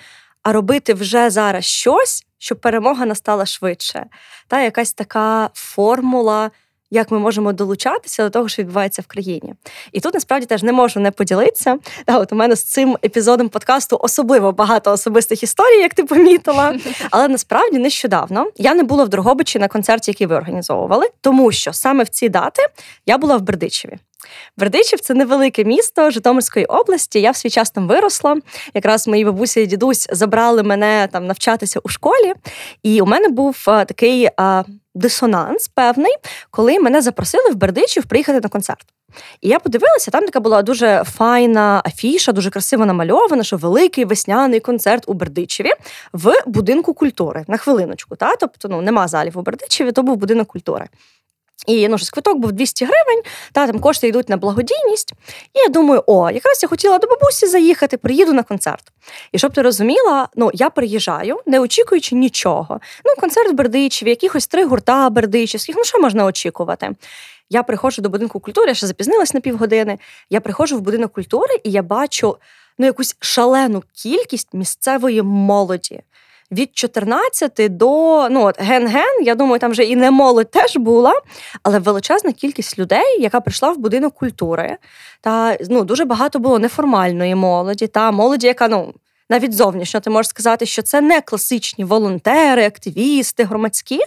а 0.42 0.52
робити 0.52 0.94
вже 0.94 1.30
зараз 1.30 1.64
щось, 1.64 2.23
щоб 2.45 2.61
перемога 2.61 3.07
настала 3.07 3.47
швидше. 3.47 4.07
Та 4.49 4.62
якась 4.62 4.92
така 4.92 5.51
формула. 5.55 6.51
Як 6.90 7.11
ми 7.11 7.18
можемо 7.18 7.53
долучатися 7.53 8.24
до 8.24 8.30
того, 8.30 8.49
що 8.49 8.62
відбувається 8.62 9.03
в 9.03 9.07
країні, 9.07 9.55
і 9.92 10.01
тут 10.01 10.14
насправді 10.14 10.47
теж 10.47 10.62
не 10.62 10.72
можу 10.72 11.01
не 11.01 11.11
поділитися. 11.11 11.78
Та 12.05 12.18
от 12.18 12.32
у 12.32 12.36
мене 12.36 12.57
з 12.57 12.62
цим 12.62 12.97
епізодом 13.05 13.49
подкасту 13.49 13.99
особливо 14.01 14.53
багато 14.53 14.92
особистих 14.92 15.42
історій, 15.42 15.80
як 15.80 15.95
ти 15.95 16.05
помітила. 16.05 16.78
Але 17.11 17.28
насправді 17.28 17.78
нещодавно 17.78 18.51
я 18.57 18.74
не 18.74 18.82
була 18.82 19.05
в 19.05 19.09
Дрогобичі 19.09 19.59
на 19.59 19.68
концерті, 19.68 20.11
який 20.11 20.26
ви 20.26 20.36
організовували, 20.36 21.07
тому 21.20 21.53
що 21.53 21.72
саме 21.72 22.05
в 22.05 22.09
ці 22.09 22.28
дати 22.28 22.62
я 23.07 23.18
була 23.18 23.36
в 23.36 23.42
Бердичеві. 23.42 23.99
Бердичів 24.56 25.00
це 25.00 25.14
невелике 25.14 25.64
місто 25.64 26.10
Житомирської 26.10 26.66
області. 26.66 27.20
Я 27.20 27.30
в 27.30 27.36
свій 27.36 27.50
час 27.50 27.70
там 27.70 27.88
виросла. 27.88 28.36
Якраз 28.74 29.08
мої 29.08 29.24
бабусі 29.24 29.60
і 29.60 29.66
дідусь 29.66 30.08
забрали 30.12 30.62
мене 30.62 31.08
там 31.12 31.26
навчатися 31.26 31.80
у 31.82 31.88
школі, 31.88 32.34
і 32.82 33.00
у 33.00 33.06
мене 33.06 33.28
був 33.28 33.64
а, 33.66 33.84
такий 33.84 34.28
а, 34.36 34.64
дисонанс 34.94 35.68
певний, 35.68 36.14
коли 36.50 36.78
мене 36.78 37.02
запросили 37.02 37.50
в 37.50 37.54
Бердичів 37.54 38.06
приїхати 38.06 38.40
на 38.40 38.48
концерт. 38.48 38.84
І 39.40 39.48
я 39.48 39.58
подивилася, 39.58 40.10
там 40.10 40.24
така 40.24 40.40
була 40.40 40.62
дуже 40.62 41.02
файна 41.04 41.82
афіша, 41.86 42.32
дуже 42.32 42.50
красиво 42.50 42.86
намальована, 42.86 43.44
що 43.44 43.56
великий 43.56 44.04
весняний 44.04 44.60
концерт 44.60 45.04
у 45.06 45.12
Бердичеві 45.12 45.70
в 46.12 46.34
будинку 46.46 46.94
культури 46.94 47.44
на 47.48 47.56
хвилиночку. 47.56 48.16
Та? 48.16 48.36
Тобто 48.36 48.68
ну, 48.68 48.80
нема 48.80 49.08
залів 49.08 49.38
у 49.38 49.42
Бердичеві, 49.42 49.92
то 49.92 50.02
був 50.02 50.16
будинок 50.16 50.48
культури. 50.48 50.88
І 51.66 51.88
ну, 51.88 51.98
щось 51.98 52.11
квиток 52.11 52.38
був 52.38 52.52
200 52.52 52.84
гривень, 52.84 53.22
та 53.52 53.66
там 53.66 53.78
кошти 53.78 54.09
йдуть 54.09 54.28
на 54.28 54.36
благодійність. 54.36 55.12
І 55.55 55.59
я 55.59 55.68
думаю, 55.68 56.05
о, 56.07 56.30
якраз 56.30 56.62
я 56.62 56.68
хотіла 56.68 56.98
до 56.98 57.07
бабусі 57.07 57.46
заїхати, 57.46 57.96
приїду 57.96 58.32
на 58.32 58.42
концерт. 58.42 58.92
І 59.32 59.38
щоб 59.38 59.52
ти 59.52 59.62
розуміла, 59.62 60.28
ну 60.36 60.50
я 60.55 60.70
приїжджаю, 60.70 61.40
не 61.46 61.61
очікуючи 61.61 62.14
нічого. 62.14 62.80
Ну, 63.05 63.12
концерт 63.20 63.52
в 63.52 63.55
Бердичеві, 63.55 64.11
якихось 64.11 64.46
три 64.46 64.64
гурта 64.64 65.11
бердичівських, 65.11 65.76
ну 65.78 65.84
що 65.84 66.00
можна 66.00 66.24
очікувати? 66.24 66.90
Я 67.50 67.62
приходжу 67.62 68.02
до 68.02 68.09
будинку 68.09 68.40
культури, 68.40 68.68
я 68.68 68.74
ще 68.74 68.86
запізнилась 68.86 69.34
на 69.34 69.40
півгодини. 69.40 69.98
Я 70.30 70.40
приходжу 70.40 70.76
в 70.76 70.80
будинок 70.80 71.12
культури 71.12 71.55
і 71.64 71.70
я 71.70 71.82
бачу 71.82 72.36
ну, 72.78 72.86
якусь 72.86 73.16
шалену 73.20 73.82
кількість 73.92 74.55
місцевої 74.55 75.22
молоді 75.22 76.02
від 76.55 76.76
14 76.76 77.76
до 77.76 78.28
ну 78.28 78.44
от 78.44 78.61
ген-ген, 78.61 79.22
я 79.22 79.34
думаю, 79.34 79.59
там 79.59 79.70
вже 79.70 79.84
і 79.84 79.96
не 79.96 80.11
молодь 80.11 80.50
теж 80.50 80.76
була, 80.76 81.14
але 81.62 81.78
величезна 81.78 82.32
кількість 82.32 82.78
людей, 82.78 83.20
яка 83.20 83.40
прийшла 83.40 83.72
в 83.72 83.78
будинок 83.78 84.14
культури, 84.14 84.76
та 85.20 85.57
ну 85.70 85.84
дуже 85.84 86.05
багато 86.05 86.38
було 86.38 86.59
неформальної 86.59 87.34
молоді, 87.34 87.86
та 87.86 88.11
молоді, 88.11 88.46
яка 88.46 88.68
ну. 88.68 88.94
Навіть 89.30 89.55
зовнішньо 89.55 90.00
ти 90.00 90.11
можеш 90.11 90.30
сказати, 90.30 90.66
що 90.66 90.82
це 90.82 91.00
не 91.00 91.20
класичні 91.20 91.84
волонтери, 91.84 92.66
активісти, 92.66 93.44
громадські. 93.44 94.00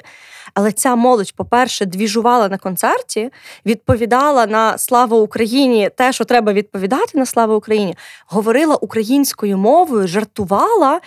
Але 0.54 0.72
ця 0.72 0.95
молодь, 0.95 1.36
по-перше, 1.36 1.86
двіжувала 1.86 2.50
на 2.50 2.58
концерті, 2.58 3.30
відповідала 3.66 4.45
на 4.45 4.78
славу 4.78 5.18
Україні 5.18 5.89
те, 5.98 6.14
що 6.14 6.26
треба 6.26 6.54
відповідати 6.54 7.18
на 7.18 7.26
славу 7.26 7.56
Україні, 7.56 7.95
говорила 8.28 8.76
українською 8.76 9.58
мовою, 9.58 10.08
жартувала. 10.08 11.02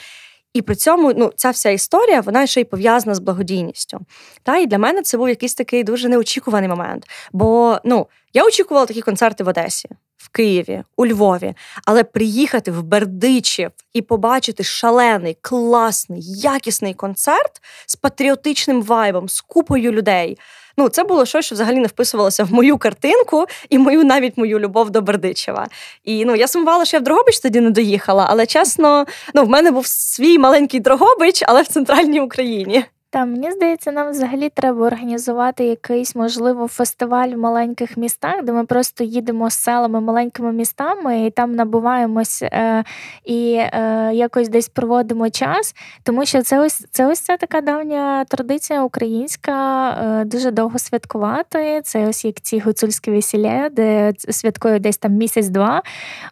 І 0.55 0.63
при 0.63 0.75
цьому 0.75 1.13
ну, 1.17 1.33
ця 1.37 1.51
вся 1.51 1.71
історія 1.71 2.21
вона 2.21 2.47
ще 2.47 2.61
й 2.61 2.65
пов'язана 2.65 3.15
з 3.15 3.19
благодійністю. 3.19 4.01
Та 4.43 4.57
І 4.57 4.67
для 4.67 4.79
мене 4.79 5.03
це 5.03 5.19
був 5.19 5.29
якийсь 5.29 5.55
такий 5.55 5.85
дуже 5.85 6.09
неочікуваний 6.09 6.69
момент. 6.69 7.07
Бо 7.33 7.79
ну, 7.85 8.07
я 8.35 8.45
очікувала 8.45 8.87
такі 8.87 9.01
концерти 9.01 9.45
в 9.45 9.49
Одесі, 9.49 9.89
в 10.17 10.29
Києві, 10.29 10.83
у 10.97 11.07
Львові, 11.07 11.55
але 11.85 12.05
приїхати 12.05 12.71
в 12.71 12.83
Бердичів 12.83 13.71
і 13.93 14.03
побачити 14.03 14.65
шалений, 14.65 15.37
класний, 15.41 16.23
якісний 16.25 16.95
концерт 16.95 17.63
з 17.87 17.97
патріотичним 17.97 18.83
вайбом, 18.83 19.29
з 19.29 19.41
купою 19.41 19.93
людей. 19.93 20.39
Ну, 20.81 20.89
це 20.89 21.05
було 21.05 21.27
щось, 21.27 21.47
що 21.47 21.55
взагалі 21.55 21.77
не 21.77 21.87
вписувалося 21.87 22.45
в 22.45 22.53
мою 22.53 22.79
картинку 22.79 23.47
і 23.71 23.79
мою 23.79 24.05
навіть 24.05 24.39
мою 24.39 24.59
любов 24.59 24.91
до 24.91 25.01
Бердичева. 25.01 25.67
І 26.05 26.25
ну 26.25 26.37
я 26.37 26.49
сумувала, 26.49 26.85
що 26.85 26.97
я 26.97 27.01
в 27.01 27.05
Дрогобич 27.05 27.39
тоді 27.41 27.61
не 27.61 27.71
доїхала, 27.71 28.27
але 28.31 28.47
чесно, 28.47 29.07
ну 29.35 29.45
в 29.45 29.49
мене 29.49 29.71
був 29.71 29.87
свій 29.87 30.39
маленький 30.39 30.81
Дрогобич, 30.81 31.43
але 31.47 31.63
в 31.63 31.67
центральній 31.67 32.21
Україні. 32.21 32.85
Та 33.13 33.25
мені 33.25 33.51
здається, 33.51 33.93
нам 33.93 34.11
взагалі 34.11 34.49
треба 34.49 34.87
організувати 34.87 35.65
якийсь, 35.65 36.17
можливо, 36.17 36.69
фестиваль 36.69 37.29
в 37.29 37.39
маленьких 37.39 37.97
містах, 37.97 38.43
де 38.45 38.53
ми 38.53 38.65
просто 38.65 39.05
їдемо 39.05 39.51
з 39.51 39.55
селами, 39.55 40.01
маленькими 40.01 40.53
містами 40.53 41.27
і 41.27 41.31
там 41.31 41.55
набуваємось 41.55 42.43
е, 42.43 42.85
і 43.25 43.53
е, 43.55 44.11
якось 44.15 44.49
десь 44.49 44.69
проводимо 44.69 45.31
час. 45.31 45.75
Тому 46.03 46.27
що 46.27 46.43
це 46.43 46.61
ось 46.61 46.87
це 46.91 47.07
ось 47.07 47.21
ця 47.21 47.37
така 47.37 47.61
давня 47.61 48.25
традиція 48.25 48.83
українська, 48.83 49.91
е, 49.91 50.25
дуже 50.25 50.51
довго 50.51 50.79
святкувати. 50.79 51.81
Це 51.85 52.09
ось 52.09 52.25
як 52.25 52.41
ці 52.41 52.59
гуцульські 52.59 53.11
весілля, 53.11 53.69
де 53.69 54.13
святкую 54.19 54.81
десь 54.81 54.99
там 54.99 55.13
місяць-два. 55.13 55.83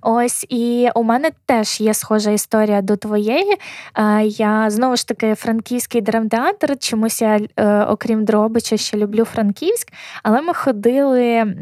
Ось 0.02 0.46
і 0.48 0.88
у 0.94 1.02
мене 1.02 1.30
теж 1.46 1.80
є 1.80 1.94
схожа 1.94 2.30
історія 2.30 2.82
до 2.82 2.96
твоєї. 2.96 3.56
Е, 3.96 4.22
я 4.24 4.70
знову 4.70 4.96
ж 4.96 5.08
таки 5.08 5.34
франківський 5.34 6.00
драмтеатр 6.00 6.67
театр. 6.68 6.78
Чомусь 6.88 7.22
я, 7.22 7.40
е, 7.56 7.84
окрім 7.84 8.24
Дробича, 8.24 8.76
ще 8.76 8.96
люблю 8.96 9.24
Франківськ, 9.24 9.92
але 10.22 10.40
ми 10.40 10.54
ходили 10.54 11.54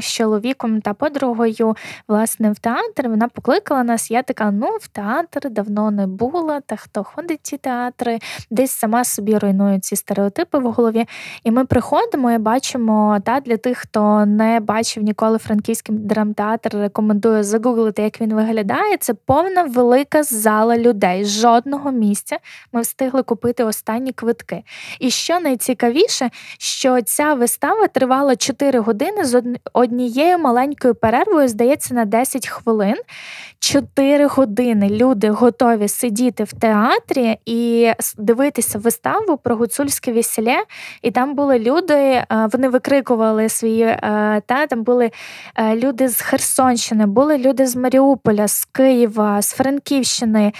з 0.00 0.04
чоловіком 0.04 0.80
та 0.80 0.94
подругою 0.94 1.76
власне 2.08 2.52
в 2.52 2.58
театр. 2.58 3.08
Вона 3.08 3.28
покликала 3.28 3.84
нас. 3.84 4.10
Я 4.10 4.22
така: 4.22 4.50
ну, 4.50 4.66
в 4.80 4.88
театр 4.88 5.50
давно 5.50 5.90
не 5.90 6.06
була, 6.06 6.60
та 6.60 6.76
хто 6.76 7.04
ходить 7.04 7.38
в 7.42 7.42
ці 7.42 7.56
театри, 7.56 8.18
десь 8.50 8.70
сама 8.70 9.04
собі 9.04 9.38
руйнує 9.38 9.80
ці 9.80 9.96
стереотипи 9.96 10.58
в 10.58 10.72
голові. 10.72 11.06
І 11.44 11.50
ми 11.50 11.64
приходимо 11.64 12.32
і 12.32 12.38
бачимо 12.38 13.18
та 13.24 13.40
для 13.40 13.56
тих, 13.56 13.78
хто 13.78 14.26
не 14.26 14.60
бачив 14.60 15.02
ніколи 15.02 15.38
франківський 15.38 15.94
драмтеатр, 15.94 16.76
рекомендую 16.76 17.44
загуглити, 17.44 18.02
як 18.02 18.20
він 18.20 18.34
виглядає. 18.34 18.96
Це 18.96 19.14
повна 19.14 19.62
велика 19.62 20.22
зала 20.22 20.78
людей. 20.78 21.24
Жодного 21.24 21.90
місця 21.90 22.38
ми 22.72 22.80
встигли 22.80 23.22
купити 23.22 23.64
останні 23.64 24.12
квитки 24.12 24.35
квитки. 24.36 24.62
І 25.00 25.10
що 25.10 25.40
найцікавіше, 25.40 26.30
що 26.58 27.02
ця 27.02 27.34
вистава 27.34 27.86
тривала 27.86 28.36
4 28.36 28.78
години 28.78 29.24
з 29.24 29.42
однією 29.72 30.38
маленькою 30.38 30.94
перервою, 30.94 31.48
здається, 31.48 31.94
на 31.94 32.04
10 32.04 32.48
хвилин. 32.48 32.96
4 33.58 34.26
години 34.26 34.88
люди 34.90 35.30
готові 35.30 35.88
сидіти 35.88 36.44
в 36.44 36.52
театрі 36.52 37.38
і 37.46 37.90
дивитися 38.18 38.78
виставу 38.78 39.36
про 39.36 39.56
гуцульське 39.56 40.12
весілля. 40.12 40.64
І 41.02 41.10
там 41.10 41.34
були 41.34 41.58
люди, 41.58 41.94
е, 41.94 42.26
вони 42.52 42.68
викрикували 42.68 43.48
свої 43.48 43.82
е, 43.82 44.42
та 44.46 44.66
там 44.66 44.82
були 44.82 45.10
е, 45.56 45.76
люди 45.76 46.08
з 46.08 46.20
Херсонщини, 46.20 47.06
були 47.06 47.38
люди 47.38 47.66
з 47.66 47.76
Маріуполя, 47.76 48.48
з 48.48 48.64
Києва, 48.64 49.42
з 49.42 49.52
Франківщини, 49.52 50.52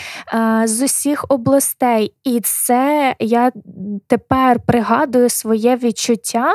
з 0.65 0.83
усіх 0.83 1.25
областей. 1.29 2.13
І 2.25 2.41
це 2.41 3.15
я 3.19 3.53
тепер 4.07 4.61
пригадую 4.67 5.29
своє 5.29 5.77
відчуття 5.77 6.53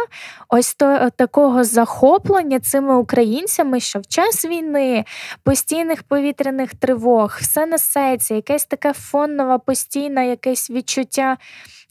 ось 0.50 0.76
то, 0.76 1.10
такого 1.16 1.64
захоплення 1.64 2.60
цими 2.60 2.96
українцями, 2.96 3.80
що 3.80 4.00
в 4.00 4.08
час 4.08 4.46
війни, 4.46 5.06
постійних 5.44 6.04
повітряних 6.04 6.76
тривог, 6.76 7.38
все 7.42 7.66
несеться, 7.66 8.36
якесь 8.36 8.66
таке 8.66 8.94
фонове, 8.94 9.58
постійне 9.58 10.28
якесь 10.28 10.70
відчуття 10.70 11.38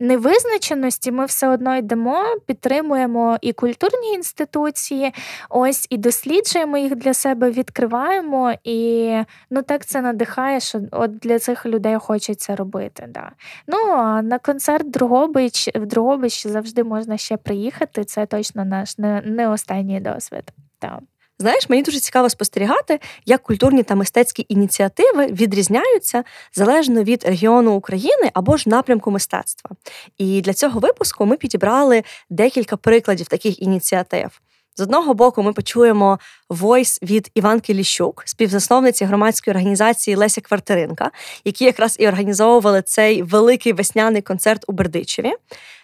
невизначеності 0.01 1.13
ми 1.13 1.25
все 1.25 1.49
одно 1.49 1.77
йдемо, 1.77 2.25
підтримуємо 2.47 3.39
і 3.41 3.53
культурні 3.53 4.13
інституції, 4.13 5.13
ось 5.51 5.87
і 5.91 5.99
досліджуємо 5.99 6.79
їх 6.79 6.97
для 6.97 7.15
себе, 7.15 7.51
відкриваємо, 7.51 8.53
і 8.65 9.13
ну 9.51 9.63
так 9.63 9.87
це 9.87 10.01
надихає, 10.01 10.61
що 10.61 10.81
от 10.93 11.19
для 11.19 11.39
цих 11.39 11.67
людей 11.67 11.97
хочеться 11.97 12.57
робити. 12.57 13.07
Да. 13.09 13.33
Ну 13.67 13.77
а 13.91 14.23
на 14.23 14.39
концерт 14.39 14.91
Другобич 15.11 15.69
в 15.75 15.87
Другобич 15.87 16.47
завжди 16.47 16.85
можна 16.85 17.17
ще 17.17 17.37
приїхати. 17.37 18.05
Це 18.05 18.27
точно 18.27 18.65
наш 18.65 18.99
не, 18.99 19.23
не 19.25 19.49
останній 19.49 20.01
досвід. 20.01 20.45
Так. 20.79 21.01
Знаєш, 21.39 21.69
мені 21.69 21.83
дуже 21.83 22.01
цікаво 22.01 22.29
спостерігати, 22.29 23.01
як 23.27 23.43
культурні 23.43 23.83
та 23.83 23.95
мистецькі 23.95 24.47
ініціативи 24.49 25.27
відрізняються 25.27 26.25
залежно 26.53 27.03
від 27.03 27.25
регіону 27.25 27.73
України 27.73 28.31
або 28.35 28.57
ж 28.57 28.69
напрямку 28.69 29.11
мистецтва. 29.11 29.71
І 30.19 30.41
для 30.41 30.53
цього 30.53 30.81
випуску 30.81 31.27
ми 31.27 31.37
підібрали 31.37 32.03
декілька 32.31 32.77
прикладів 32.77 33.27
таких 33.27 33.63
ініціатив. 33.63 34.41
З 34.77 34.81
одного 34.81 35.15
боку, 35.15 35.43
ми 35.43 35.53
почуємо 35.53 36.19
войс 36.49 36.99
від 37.03 37.31
Іванки 37.35 37.75
Ліщук, 37.75 38.23
співзасновниці 38.27 39.05
громадської 39.05 39.53
організації 39.53 40.17
Леся 40.17 40.41
Квартиринка, 40.41 41.11
які 41.45 41.65
якраз 41.65 41.97
і 41.99 42.09
організовували 42.09 42.83
цей 42.83 43.23
великий 43.23 43.73
весняний 43.73 44.23
концерт 44.23 44.65
у 44.69 44.73
Бердичеві. 44.73 45.33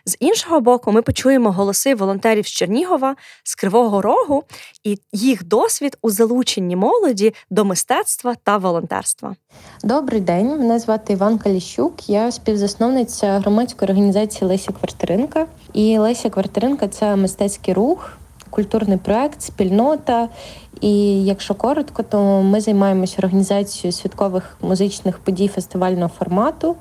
З 0.05 0.17
іншого 0.21 0.61
боку, 0.61 0.93
ми 0.93 1.03
почуємо 1.03 1.51
голоси 1.53 1.95
волонтерів 1.95 2.47
з 2.47 2.51
Чернігова, 2.51 3.17
з 3.45 3.55
Кривого 3.55 4.03
Рогу 4.03 4.45
і 4.85 4.99
їх 5.13 5.45
досвід 5.45 5.99
у 6.03 6.11
залученні 6.11 6.77
молоді 6.77 7.35
до 7.51 7.65
мистецтва 7.65 8.35
та 8.45 8.57
волонтерства. 8.57 9.37
Добрий 9.85 10.21
день, 10.21 10.47
мене 10.47 10.79
звати 10.79 11.13
Іванка 11.13 11.51
Ліщук. 11.51 12.09
Я 12.09 12.33
співзасновниця 12.33 13.39
громадської 13.39 13.91
організації 13.91 14.49
Леся 14.49 14.73
Квартиринка. 14.73 15.47
І 15.73 15.99
Леся 15.99 16.31
Квартиринка 16.31 16.89
це 16.89 17.17
мистецький 17.17 17.75
рух 17.75 18.19
культурний 18.57 18.99
проект, 18.99 19.43
спільнота. 19.43 20.29
І 20.81 21.25
якщо 21.25 21.55
коротко, 21.55 22.03
то 22.03 22.43
ми 22.43 22.61
займаємося 22.61 23.17
організацією 23.19 23.93
святкових 23.93 24.57
музичних 24.63 25.19
подій 25.19 25.49
фестивального 25.49 26.11
формату. 26.19 26.77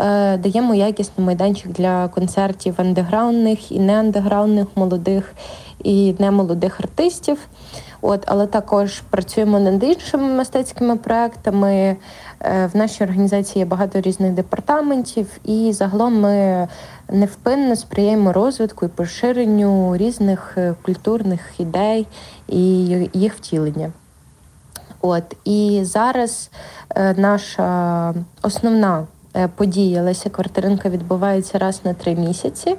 Е, 0.00 0.36
даємо 0.36 0.74
якісний 0.74 1.26
майданчик 1.26 1.72
для 1.72 2.08
концертів 2.08 2.74
андеграундних 2.76 3.72
і 3.72 3.80
неандеграундних 3.80 4.66
молодих 4.74 5.34
і 5.84 6.14
немолодих 6.18 6.80
артистів. 6.80 7.38
От, 8.06 8.22
Але 8.26 8.46
також 8.46 9.00
працюємо 9.00 9.58
над 9.58 9.82
іншими 9.82 10.28
мистецькими 10.28 10.96
проектами. 10.96 11.96
Е, 12.40 12.66
в 12.72 12.76
нашій 12.76 13.04
організації 13.04 13.58
є 13.58 13.64
багато 13.64 14.00
різних 14.00 14.32
департаментів, 14.32 15.26
і 15.44 15.72
загалом 15.72 16.20
ми 16.20 16.68
невпинно 17.08 17.76
сприяємо 17.76 18.32
розвитку 18.32 18.86
і 18.86 18.88
поширенню 18.88 19.96
різних 19.96 20.54
е, 20.56 20.74
культурних 20.82 21.40
ідей 21.58 22.06
і 22.48 22.64
їх 23.12 23.34
втілення. 23.34 23.92
От 25.00 25.36
і 25.44 25.80
зараз 25.82 26.50
е, 26.96 27.14
наша 27.18 28.14
основна 28.42 29.06
подія 29.56 30.02
Леся 30.02 30.30
Квартиринка 30.30 30.88
відбувається 30.88 31.58
раз 31.58 31.80
на 31.84 31.94
три 31.94 32.14
місяці. 32.14 32.76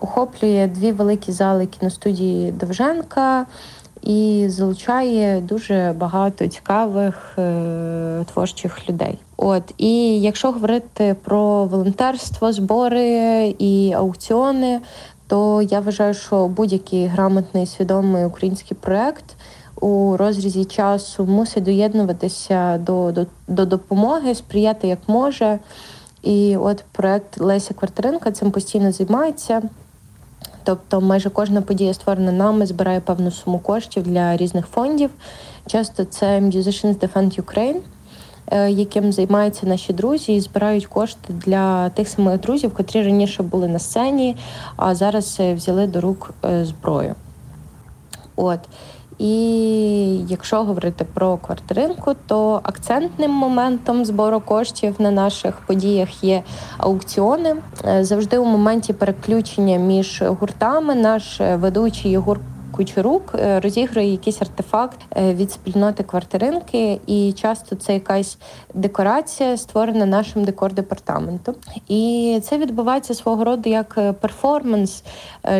Охоплює 0.00 0.70
дві 0.74 0.92
великі 0.92 1.32
зали 1.32 1.66
кіностудії 1.66 2.52
Довженка 2.52 3.46
і 4.02 4.46
залучає 4.48 5.40
дуже 5.40 5.94
багато 5.98 6.46
цікавих 6.46 7.32
е, 7.38 8.24
творчих 8.32 8.88
людей. 8.88 9.18
От 9.36 9.62
і 9.78 10.20
якщо 10.20 10.50
говорити 10.50 11.16
про 11.24 11.64
волонтерство, 11.64 12.52
збори 12.52 13.54
і 13.58 13.92
аукціони, 13.92 14.80
то 15.26 15.62
я 15.62 15.80
вважаю, 15.80 16.14
що 16.14 16.48
будь-який 16.48 17.06
грамотний 17.06 17.66
свідомий 17.66 18.24
український 18.24 18.76
проект 18.80 19.24
у 19.80 20.16
розрізі 20.16 20.64
часу 20.64 21.24
мусить 21.24 21.64
доєднуватися 21.64 22.78
до, 22.78 23.12
до, 23.12 23.26
до 23.48 23.66
допомоги, 23.66 24.34
сприяти 24.34 24.88
як 24.88 24.98
може. 25.06 25.58
І 26.22 26.56
от 26.56 26.84
проект 26.92 27.40
Леся 27.40 27.74
Квартиринка 27.74 28.32
цим 28.32 28.50
постійно 28.50 28.92
займається. 28.92 29.62
Тобто, 30.68 31.00
майже 31.00 31.30
кожна 31.30 31.62
подія 31.62 31.94
створена 31.94 32.32
нами, 32.32 32.66
збирає 32.66 33.00
певну 33.00 33.30
суму 33.30 33.58
коштів 33.58 34.02
для 34.02 34.36
різних 34.36 34.66
фондів. 34.66 35.10
Часто 35.66 36.04
це 36.04 36.40
Musicians 36.40 36.98
Defend 36.98 37.42
Ukraine, 37.42 37.80
е, 38.46 38.70
яким 38.70 39.12
займаються 39.12 39.66
наші 39.66 39.92
друзі, 39.92 40.34
і 40.34 40.40
збирають 40.40 40.86
кошти 40.86 41.32
для 41.32 41.88
тих 41.88 42.08
самих 42.08 42.40
друзів, 42.40 42.74
котрі 42.74 43.02
раніше 43.02 43.42
були 43.42 43.68
на 43.68 43.78
сцені, 43.78 44.36
а 44.76 44.94
зараз 44.94 45.36
е, 45.40 45.54
взяли 45.54 45.86
до 45.86 46.00
рук 46.00 46.34
е, 46.44 46.64
зброю. 46.64 47.14
От. 48.36 48.60
І 49.18 49.30
якщо 50.28 50.64
говорити 50.64 51.04
про 51.14 51.36
квартиринку, 51.36 52.14
то 52.26 52.60
акцентним 52.62 53.30
моментом 53.30 54.04
збору 54.04 54.40
коштів 54.40 54.94
на 54.98 55.10
наших 55.10 55.60
подіях 55.60 56.24
є 56.24 56.42
аукціони. 56.78 57.56
Е, 57.84 58.04
завжди 58.04 58.38
у 58.38 58.44
моменті 58.44 58.92
переключення 58.92 59.76
між 59.76 60.22
гуртами 60.22 60.94
наш 60.94 61.40
ведучий 61.40 62.10
Єгор 62.10 62.40
Кучерук 62.72 63.34
е, 63.34 63.60
розігрує 63.60 64.10
якийсь 64.10 64.42
артефакт 64.42 65.00
е, 65.16 65.34
від 65.34 65.52
спільноти 65.52 66.02
квартиринки, 66.02 67.00
і 67.06 67.32
часто 67.32 67.76
це 67.76 67.94
якась 67.94 68.38
декорація, 68.74 69.56
створена 69.56 70.06
нашим 70.06 70.44
декор-департаментом. 70.44 71.54
І 71.88 72.40
це 72.44 72.58
відбувається 72.58 73.14
свого 73.14 73.44
роду 73.44 73.70
як 73.70 73.94
е, 73.98 74.12
перформанс. 74.12 75.04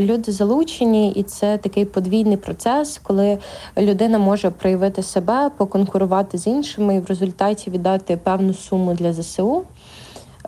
Люди 0.00 0.32
залучені, 0.32 1.12
і 1.12 1.22
це 1.22 1.58
такий 1.58 1.84
подвійний 1.84 2.36
процес, 2.36 3.00
коли 3.02 3.38
людина 3.78 4.18
може 4.18 4.50
проявити 4.50 5.02
себе, 5.02 5.50
поконкурувати 5.56 6.38
з 6.38 6.46
іншими 6.46 6.96
і 6.96 7.00
в 7.00 7.06
результаті 7.06 7.70
віддати 7.70 8.16
певну 8.16 8.54
суму 8.54 8.94
для 8.94 9.12
ЗСУ. 9.12 9.64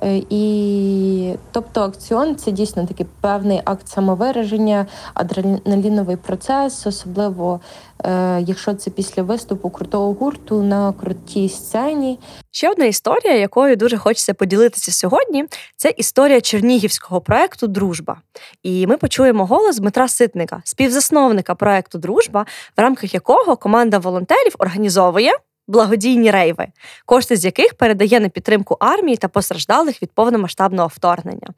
Е, 0.02 0.22
і 0.30 1.34
тобто 1.52 1.80
акціон 1.80 2.36
це 2.36 2.50
дійсно 2.50 2.86
такий 2.86 3.06
певний 3.20 3.60
акт 3.64 3.88
самовираження, 3.88 4.86
адреналіновий 5.14 6.16
процес, 6.16 6.86
особливо 6.86 7.60
е, 8.04 8.40
якщо 8.40 8.74
це 8.74 8.90
після 8.90 9.22
виступу 9.22 9.70
крутого 9.70 10.12
гурту 10.12 10.62
на 10.62 10.92
крутій 10.92 11.48
сцені. 11.48 12.18
Ще 12.50 12.70
одна 12.70 12.84
історія, 12.84 13.36
якою 13.36 13.76
дуже 13.76 13.96
хочеться 13.96 14.34
поділитися 14.34 14.92
сьогодні, 14.92 15.44
це 15.76 15.94
історія 15.96 16.40
чернігівського 16.40 17.20
проекту 17.20 17.66
Дружба. 17.66 18.16
І 18.62 18.86
ми 18.86 18.96
почуємо 18.96 19.46
голос 19.46 19.78
Дмитра 19.78 20.08
Ситника, 20.08 20.62
співзасновника 20.64 21.54
проекту 21.54 21.98
Дружба, 21.98 22.46
в 22.76 22.80
рамках 22.80 23.14
якого 23.14 23.56
команда 23.56 23.98
волонтерів 23.98 24.54
організовує 24.58 25.32
благодійні 25.70 26.30
рейви, 26.30 26.66
кошти 27.06 27.36
з 27.36 27.44
яких 27.44 27.74
передає 27.74 28.20
на 28.20 28.28
підтримку 28.28 28.76
армії 28.80 29.16
та 29.16 29.28
постраждалих 29.28 30.02
від 30.02 30.10
повномасштабного 30.12 30.88
вторгнення. 30.88 31.48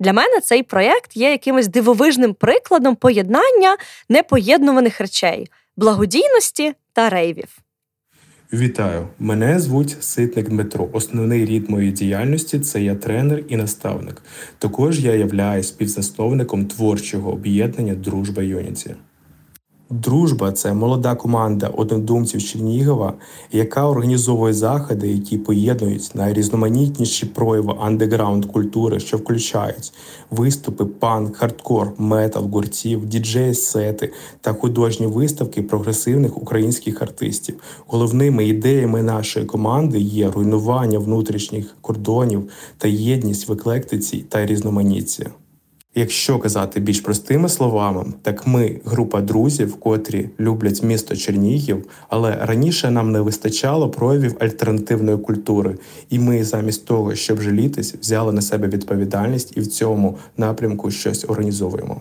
Для 0.00 0.12
мене 0.12 0.40
цей 0.40 0.62
проєкт 0.62 1.16
є 1.16 1.30
якимось 1.30 1.68
дивовижним 1.68 2.34
прикладом 2.34 2.96
поєднання 2.96 3.76
непоєднуваних 4.08 5.00
речей 5.00 5.50
благодійності 5.76 6.74
та 6.92 7.08
рейвів. 7.08 7.58
Вітаю! 8.52 9.08
Мене 9.18 9.60
звуть 9.60 9.96
Ситник 10.00 10.48
Дмитро. 10.48 10.88
Основний 10.92 11.44
рід 11.44 11.70
моєї 11.70 11.92
діяльності 11.92 12.60
це 12.60 12.82
я 12.82 12.94
тренер 12.94 13.42
і 13.48 13.56
наставник. 13.56 14.22
Також 14.58 15.00
я 15.00 15.14
являюсь 15.14 15.68
співзасновником 15.68 16.66
творчого 16.66 17.32
об'єднання 17.32 17.94
Дружба 17.94 18.42
Юніті. 18.42 18.94
Дружба 19.90 20.52
це 20.52 20.74
молода 20.74 21.14
команда 21.14 21.66
однодумців 21.66 22.42
Чернігова, 22.42 23.14
яка 23.52 23.86
організовує 23.86 24.52
заходи, 24.52 25.08
які 25.08 25.38
поєднують 25.38 26.10
найрізноманітніші 26.14 27.26
прояви 27.26 27.74
андеграунд 27.80 28.44
культури, 28.44 29.00
що 29.00 29.16
включають 29.16 29.92
виступи, 30.30 30.84
панк, 30.84 31.36
хардкор, 31.36 31.92
метал, 31.98 32.48
гуртів, 32.50 33.06
діджей-сети 33.06 34.12
та 34.40 34.52
художні 34.52 35.06
виставки 35.06 35.62
прогресивних 35.62 36.36
українських 36.36 37.02
артистів. 37.02 37.54
Головними 37.86 38.44
ідеями 38.44 39.02
нашої 39.02 39.46
команди 39.46 39.98
є 39.98 40.30
руйнування 40.30 40.98
внутрішніх 40.98 41.76
кордонів 41.80 42.48
та 42.78 42.88
єдність 42.88 43.48
в 43.48 43.52
еклектиці 43.52 44.24
та 44.28 44.46
різноманітці. 44.46 45.26
Якщо 45.94 46.38
казати 46.38 46.80
більш 46.80 47.00
простими 47.00 47.48
словами, 47.48 48.12
так 48.22 48.46
ми 48.46 48.80
група 48.84 49.20
друзів, 49.20 49.76
котрі 49.76 50.30
люблять 50.40 50.82
місто 50.82 51.16
Чернігів, 51.16 51.84
але 52.08 52.36
раніше 52.36 52.90
нам 52.90 53.12
не 53.12 53.20
вистачало 53.20 53.90
проявів 53.90 54.36
альтернативної 54.40 55.18
культури, 55.18 55.78
і 56.10 56.18
ми 56.18 56.44
замість 56.44 56.86
того, 56.86 57.14
щоб 57.14 57.40
жалітись, 57.40 57.94
взяли 57.94 58.32
на 58.32 58.42
себе 58.42 58.68
відповідальність 58.68 59.56
і 59.56 59.60
в 59.60 59.66
цьому 59.66 60.18
напрямку 60.36 60.90
щось 60.90 61.24
організовуємо. 61.28 62.00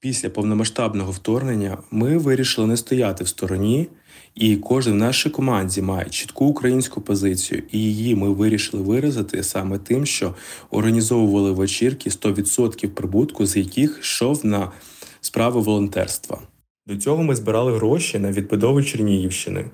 Після 0.00 0.30
повномасштабного 0.30 1.12
вторгнення 1.12 1.78
ми 1.90 2.18
вирішили 2.18 2.66
не 2.66 2.76
стояти 2.76 3.24
в 3.24 3.28
стороні, 3.28 3.88
і 4.38 4.56
кожен 4.56 4.92
в 4.92 4.96
нашій 4.96 5.30
команді 5.30 5.82
має 5.82 6.08
чітку 6.10 6.46
українську 6.46 7.00
позицію, 7.00 7.62
і 7.72 7.78
її 7.78 8.14
ми 8.14 8.28
вирішили 8.28 8.82
виразити 8.82 9.42
саме 9.42 9.78
тим, 9.78 10.06
що 10.06 10.34
організовували 10.70 11.52
вечірки 11.52 12.10
100% 12.10 12.88
прибутку, 12.88 13.46
з 13.46 13.56
яких 13.56 13.98
йшов 14.00 14.46
на 14.46 14.70
справи 15.20 15.60
волонтерства. 15.60 16.38
До 16.86 16.96
цього 16.96 17.22
ми 17.22 17.36
збирали 17.36 17.76
гроші 17.76 18.18
на 18.18 18.32
відбудову 18.32 18.82
Чернігівщини. 18.82 19.64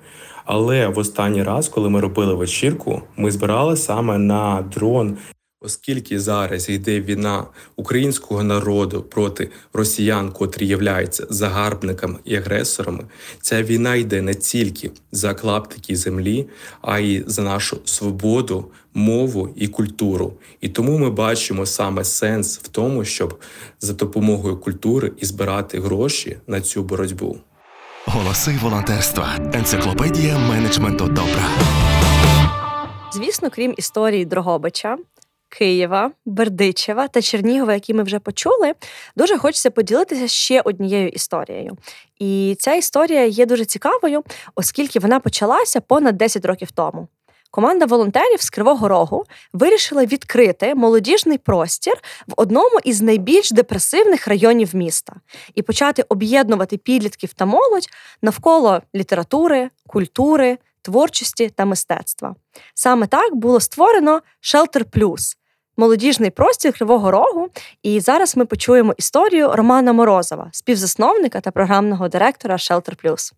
Але 0.45 0.87
в 0.87 0.97
останній 0.97 1.43
раз, 1.43 1.69
коли 1.69 1.89
ми 1.89 1.99
робили 1.99 2.33
вечірку, 2.33 3.01
ми 3.17 3.31
збирали 3.31 3.77
саме 3.77 4.17
на 4.17 4.61
дрон 4.73 5.17
Оскільки 5.65 6.19
зараз 6.19 6.69
йде 6.69 7.01
війна 7.01 7.45
українського 7.75 8.43
народу 8.43 9.01
проти 9.01 9.49
росіян, 9.73 10.31
котрі 10.31 10.67
являються 10.67 11.27
загарбниками 11.29 12.19
і 12.25 12.35
агресорами, 12.35 13.03
ця 13.41 13.63
війна 13.63 13.95
йде 13.95 14.21
не 14.21 14.33
тільки 14.33 14.91
за 15.11 15.33
клаптики 15.33 15.95
землі, 15.95 16.47
а 16.81 16.99
й 16.99 17.23
за 17.27 17.41
нашу 17.41 17.77
свободу, 17.85 18.65
мову 18.93 19.49
і 19.55 19.67
культуру. 19.67 20.33
І 20.61 20.69
тому 20.69 20.97
ми 20.97 21.09
бачимо 21.09 21.65
саме 21.65 22.03
сенс 22.03 22.59
в 22.59 22.67
тому, 22.67 23.05
щоб 23.05 23.39
за 23.79 23.93
допомогою 23.93 24.57
культури 24.57 25.11
і 25.17 25.25
збирати 25.25 25.79
гроші 25.79 26.37
на 26.47 26.61
цю 26.61 26.83
боротьбу. 26.83 27.37
Голоси 28.05 28.59
волонтерства. 28.61 29.51
Енциклопедія 29.53 30.37
менеджменту 30.37 31.07
добра. 31.07 31.49
Звісно, 33.13 33.49
крім 33.49 33.73
історії 33.77 34.25
Дрогобича, 34.25 34.97
Києва, 35.49 36.11
Бердичева 36.25 37.07
та 37.07 37.21
Чернігова, 37.21 37.73
які 37.73 37.93
ми 37.93 38.03
вже 38.03 38.19
почули, 38.19 38.73
дуже 39.15 39.37
хочеться 39.37 39.71
поділитися 39.71 40.27
ще 40.27 40.61
однією 40.61 41.09
історією. 41.09 41.77
І 42.19 42.55
ця 42.59 42.73
історія 42.73 43.25
є 43.25 43.45
дуже 43.45 43.65
цікавою, 43.65 44.23
оскільки 44.55 44.99
вона 44.99 45.19
почалася 45.19 45.81
понад 45.81 46.17
10 46.17 46.45
років 46.45 46.71
тому. 46.71 47.07
Команда 47.55 47.85
волонтерів 47.85 48.41
з 48.41 48.49
Кривого 48.49 48.87
Рогу 48.87 49.25
вирішила 49.53 50.05
відкрити 50.05 50.75
молодіжний 50.75 51.37
простір 51.37 51.93
в 52.27 52.33
одному 52.37 52.79
із 52.83 53.01
найбільш 53.01 53.51
депресивних 53.51 54.27
районів 54.27 54.75
міста 54.75 55.13
і 55.55 55.61
почати 55.61 56.05
об'єднувати 56.09 56.77
підлітків 56.77 57.33
та 57.33 57.45
молодь 57.45 57.87
навколо 58.21 58.81
літератури, 58.95 59.69
культури, 59.87 60.57
творчості 60.85 61.49
та 61.49 61.65
мистецтва. 61.65 62.35
Саме 62.73 63.07
так 63.07 63.35
було 63.35 63.59
створено 63.59 64.21
Шелтер 64.39 64.85
Плюс.– 64.85 65.37
молодіжний 65.77 66.29
простір 66.29 66.73
Кривого 66.73 67.11
Рогу. 67.11 67.49
І 67.83 67.99
зараз 67.99 68.37
ми 68.37 68.45
почуємо 68.45 68.93
історію 68.97 69.51
Романа 69.53 69.93
Морозова, 69.93 70.49
співзасновника 70.51 71.41
та 71.41 71.51
програмного 71.51 72.07
директора 72.07 72.55
Shelter 72.55 73.05
Plus. 73.05 73.33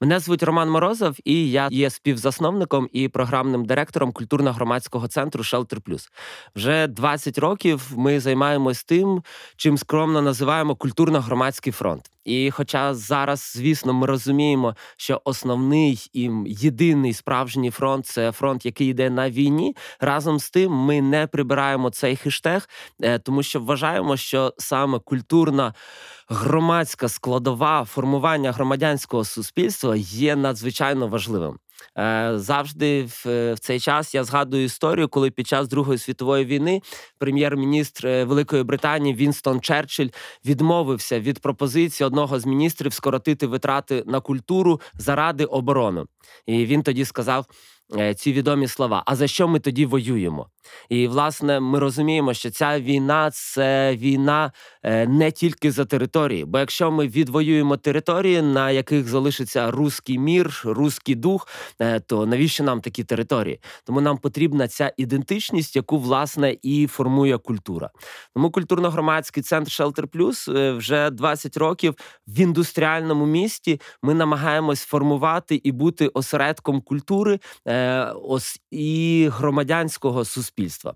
Мене 0.00 0.18
звуть 0.18 0.42
Роман 0.42 0.70
Морозов, 0.70 1.16
і 1.24 1.50
я 1.50 1.68
є 1.70 1.90
співзасновником 1.90 2.88
і 2.92 3.08
програмним 3.08 3.64
директором 3.64 4.12
культурно-громадського 4.12 5.08
центру 5.08 5.42
Shelter 5.42 5.80
Plus. 5.80 6.08
Вже 6.56 6.86
20 6.86 7.38
років 7.38 7.92
ми 7.96 8.20
займаємось 8.20 8.84
тим, 8.84 9.22
чим 9.56 9.78
скромно 9.78 10.22
називаємо 10.22 10.74
культурно-громадський 10.74 11.72
фронт. 11.72 12.10
І 12.24 12.50
хоча 12.50 12.94
зараз, 12.94 13.52
звісно, 13.56 13.92
ми 13.92 14.06
розуміємо, 14.06 14.76
що 14.96 15.20
основний 15.24 16.10
і 16.12 16.30
єдиний 16.46 17.12
справжній 17.12 17.70
фронт 17.70 18.06
це 18.06 18.32
фронт, 18.32 18.66
який 18.66 18.88
йде 18.88 19.10
на 19.10 19.30
війні. 19.30 19.76
Разом 20.00 20.38
з 20.38 20.50
тим, 20.50 20.72
ми 20.72 21.02
не 21.02 21.26
прибираємо 21.26 21.90
цей 21.90 22.16
хештег, 22.16 22.68
е, 23.02 23.18
тому 23.18 23.42
що 23.42 23.60
вважаємо, 23.60 24.16
що 24.16 24.54
саме 24.58 24.98
культурна 24.98 25.74
громадська 26.28 27.08
складова 27.08 27.84
формування 27.84 28.52
громадянського 28.52 29.24
суспільства 29.24 29.96
є 29.96 30.36
надзвичайно 30.36 31.08
важливим. 31.08 31.58
Е, 31.98 32.32
завжди 32.34 33.04
в 33.04 33.56
цей 33.60 33.80
час 33.80 34.14
я 34.14 34.24
згадую 34.24 34.64
історію, 34.64 35.08
коли 35.08 35.30
під 35.30 35.46
час 35.46 35.68
Другої 35.68 35.98
світової 35.98 36.44
війни 36.44 36.82
прем'єр-міністр 37.18 38.06
е, 38.06 38.24
Великої 38.24 38.62
Британії 38.62 39.14
Вінстон 39.14 39.60
Черчилль 39.60 40.08
відмовився 40.44 41.20
від 41.20 41.38
пропозиції 41.38 42.06
одного 42.06 42.40
з 42.40 42.46
міністрів 42.46 42.92
скоротити 42.92 43.46
витрати 43.46 44.02
на 44.06 44.20
культуру 44.20 44.80
заради 44.94 45.44
оборони. 45.44 46.04
І 46.46 46.66
він 46.66 46.82
тоді 46.82 47.04
сказав 47.04 47.46
е, 47.50 47.54
ці 48.16 48.32
відомі 48.32 48.68
слова: 48.68 49.02
а 49.06 49.16
за 49.16 49.26
що 49.26 49.48
ми 49.48 49.60
тоді 49.60 49.86
воюємо? 49.86 50.48
І 50.88 51.08
власне 51.08 51.60
ми 51.60 51.78
розуміємо, 51.78 52.34
що 52.34 52.50
ця 52.50 52.80
війна 52.80 53.30
це 53.30 53.96
війна 53.96 54.52
е, 54.82 55.06
не 55.06 55.30
тільки 55.30 55.70
за 55.70 55.84
території. 55.84 56.44
Бо 56.44 56.58
якщо 56.58 56.90
ми 56.90 57.08
відвоюємо 57.08 57.76
території, 57.76 58.42
на 58.42 58.70
яких 58.70 59.08
залишиться 59.08 59.70
руський 59.70 60.18
мір, 60.18 60.62
руський 60.64 61.14
дух, 61.14 61.48
е, 61.80 62.00
то 62.00 62.26
навіщо 62.26 62.64
нам 62.64 62.80
такі 62.80 63.04
території? 63.04 63.60
Тому 63.84 64.00
нам 64.00 64.18
потрібна 64.18 64.68
ця 64.68 64.92
ідентичність, 64.96 65.76
яку 65.76 65.98
власне 65.98 66.56
і 66.62 66.86
формує 66.86 67.38
культура. 67.38 67.90
Тому 68.34 68.50
культурно-громадський 68.50 69.42
центр 69.42 69.70
Shelter 69.70 70.06
Plus 70.06 70.56
е, 70.56 70.72
вже 70.72 71.10
20 71.10 71.56
років 71.56 71.94
в 72.28 72.40
індустріальному 72.40 73.26
місті 73.26 73.80
ми 74.02 74.14
намагаємось 74.14 74.84
формувати 74.84 75.54
і 75.54 75.72
бути 75.72 76.08
осередком 76.08 76.80
культури 76.80 77.38
ось 78.22 78.60
і 78.70 79.28
громадянського 79.32 80.24
суспільства. 80.24 80.94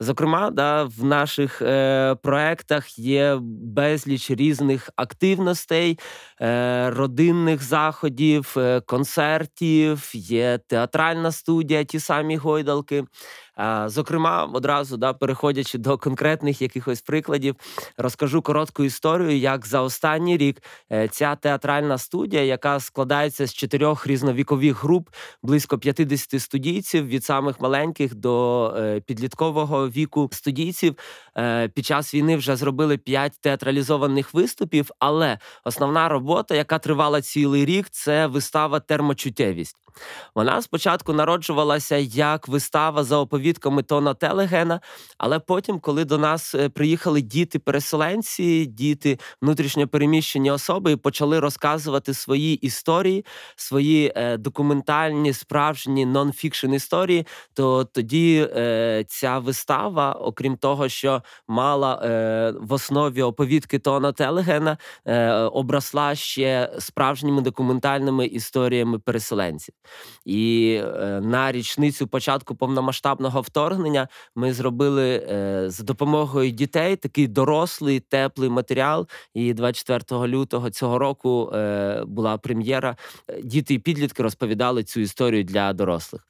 Зокрема, 0.00 0.50
да, 0.50 0.84
в 0.84 1.04
наших 1.04 1.62
е, 1.62 2.14
проектах 2.22 2.98
є 2.98 3.38
безліч 3.40 4.30
різних 4.30 4.90
активностей, 4.96 5.98
е, 6.40 6.90
родинних 6.90 7.62
заходів, 7.62 8.54
е, 8.56 8.80
концертів, 8.80 10.10
є 10.14 10.58
театральна 10.66 11.32
студія, 11.32 11.84
ті 11.84 12.00
самі 12.00 12.36
гойдалки. 12.36 13.04
Зокрема, 13.86 14.44
одразу 14.44 14.96
да, 14.96 15.12
переходячи 15.12 15.78
до 15.78 15.98
конкретних 15.98 16.62
якихось 16.62 17.00
прикладів, 17.00 17.56
розкажу 17.96 18.42
коротку 18.42 18.84
історію, 18.84 19.38
як 19.38 19.66
за 19.66 19.80
останній 19.80 20.36
рік 20.36 20.62
е, 20.92 21.08
ця 21.08 21.36
театральна 21.36 21.98
студія, 21.98 22.42
яка 22.42 22.80
складається 22.80 23.46
з 23.46 23.54
чотирьох 23.54 24.06
різновікових 24.06 24.84
груп, 24.84 25.08
близько 25.42 25.78
50 25.78 26.42
студійців 26.42 27.06
від 27.06 27.24
самих 27.24 27.60
маленьких 27.60 28.14
до 28.14 28.74
е, 28.76 29.00
підліткового 29.00 29.88
віку 29.88 30.30
студійців, 30.32 30.96
е, 31.36 31.68
під 31.68 31.86
час 31.86 32.14
війни 32.14 32.36
вже 32.36 32.56
зробили 32.56 32.98
п'ять 32.98 33.40
театралізованих 33.40 34.34
виступів. 34.34 34.90
Але 34.98 35.38
основна 35.64 36.08
робота, 36.08 36.54
яка 36.54 36.78
тривала 36.78 37.22
цілий 37.22 37.64
рік, 37.64 37.90
це 37.90 38.26
вистава 38.26 38.80
термочуттєвість. 38.80 39.85
Вона 40.34 40.62
спочатку 40.62 41.12
народжувалася 41.12 41.96
як 41.96 42.48
вистава 42.48 43.04
за 43.04 43.16
оповідками 43.18 43.82
Тона 43.82 44.14
Телегена, 44.14 44.80
але 45.18 45.38
потім, 45.38 45.80
коли 45.80 46.04
до 46.04 46.18
нас 46.18 46.54
е, 46.54 46.68
приїхали 46.68 47.20
діти-переселенці, 47.20 48.66
діти 48.66 49.18
внутрішньопереміщені 49.42 50.50
особи 50.50 50.92
і 50.92 50.96
почали 50.96 51.40
розказувати 51.40 52.14
свої 52.14 52.54
історії, 52.54 53.24
свої 53.56 54.12
е, 54.16 54.36
документальні, 54.36 55.32
справжні 55.32 56.06
нон-фікшн 56.06 56.74
історії, 56.74 57.26
то 57.54 57.84
тоді 57.84 58.48
е, 58.56 59.04
ця 59.08 59.38
вистава, 59.38 60.12
окрім 60.12 60.56
того, 60.56 60.88
що 60.88 61.22
мала 61.48 61.96
в 62.60 62.72
основі 62.72 63.22
оповідки 63.22 63.78
Тона 63.78 64.12
Телегена, 64.12 64.78
обросла 65.52 66.14
ще 66.14 66.72
справжніми 66.78 67.42
документальними 67.42 68.26
історіями 68.26 68.98
переселенців. 68.98 69.74
І 70.24 70.72
е, 70.84 71.20
на 71.20 71.52
річницю 71.52 72.06
початку 72.06 72.54
повномасштабного 72.54 73.40
вторгнення 73.40 74.08
ми 74.34 74.52
зробили 74.52 75.26
е, 75.30 75.64
з 75.70 75.80
допомогою 75.80 76.50
дітей 76.50 76.96
такий 76.96 77.26
дорослий 77.26 78.00
теплий 78.00 78.50
матеріал. 78.50 79.06
І 79.34 79.54
24 79.54 80.26
лютого 80.26 80.70
цього 80.70 80.98
року 80.98 81.50
е, 81.54 82.04
була 82.06 82.38
прем'єра. 82.38 82.96
Діти 83.42 83.74
і 83.74 83.78
підлітки 83.78 84.22
розповідали 84.22 84.84
цю 84.84 85.00
історію 85.00 85.44
для 85.44 85.72
дорослих. 85.72 86.26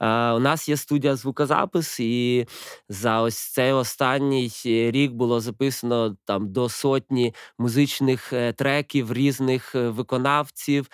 У 0.00 0.38
нас 0.38 0.68
є 0.68 0.76
студія 0.76 1.16
звукозапис, 1.16 2.00
і 2.00 2.46
за 2.88 3.20
ось 3.20 3.38
цей 3.52 3.72
останній 3.72 4.50
рік 4.64 5.12
було 5.12 5.40
записано 5.40 6.16
там 6.24 6.52
до 6.52 6.68
сотні 6.68 7.34
музичних 7.58 8.32
треків 8.56 9.12
різних 9.12 9.74
виконавців. 9.74 10.88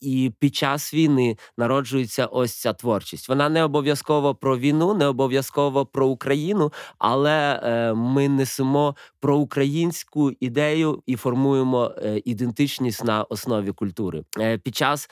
І 0.00 0.32
під 0.48 0.54
час 0.54 0.94
війни 0.94 1.36
народжується 1.56 2.26
ось 2.26 2.60
ця 2.60 2.72
творчість. 2.72 3.28
Вона 3.28 3.48
не 3.48 3.64
обов'язково 3.64 4.34
про 4.34 4.58
війну, 4.58 4.94
не 4.94 5.06
обов'язково 5.06 5.86
про 5.86 6.06
Україну, 6.06 6.72
але 6.98 7.60
е, 7.62 7.94
ми 7.94 8.28
несемо 8.28 8.96
про 9.20 9.36
українську 9.36 10.32
ідею 10.40 11.02
і 11.06 11.16
формуємо 11.16 11.92
е, 11.96 12.22
ідентичність 12.24 13.04
на 13.04 13.22
основі 13.22 13.72
культури. 13.72 14.24
Е, 14.38 14.58
під 14.58 14.76
час 14.76 15.08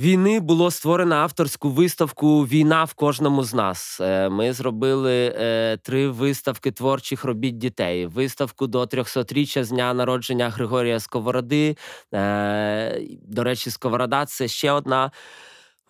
Війни 0.00 0.40
було 0.40 0.70
створено 0.70 1.14
авторську 1.14 1.70
виставку 1.70 2.42
Війна 2.42 2.84
в 2.84 2.94
кожному 2.94 3.44
з 3.44 3.54
нас. 3.54 4.00
Ми 4.30 4.52
зробили 4.52 5.34
е, 5.36 5.76
три 5.76 6.08
виставки 6.08 6.70
творчих 6.70 7.24
робіт 7.24 7.58
дітей. 7.58 8.06
Виставку 8.06 8.66
до 8.66 8.82
300-річчя 8.82 9.64
з 9.64 9.70
дня 9.70 9.94
народження 9.94 10.48
Григорія 10.48 11.00
Сковороди. 11.00 11.76
Е, 12.14 13.00
До 13.22 13.44
речі, 13.44 13.70
Сковорода 13.70 14.26
це 14.26 14.48
ще 14.48 14.72
одна 14.72 15.10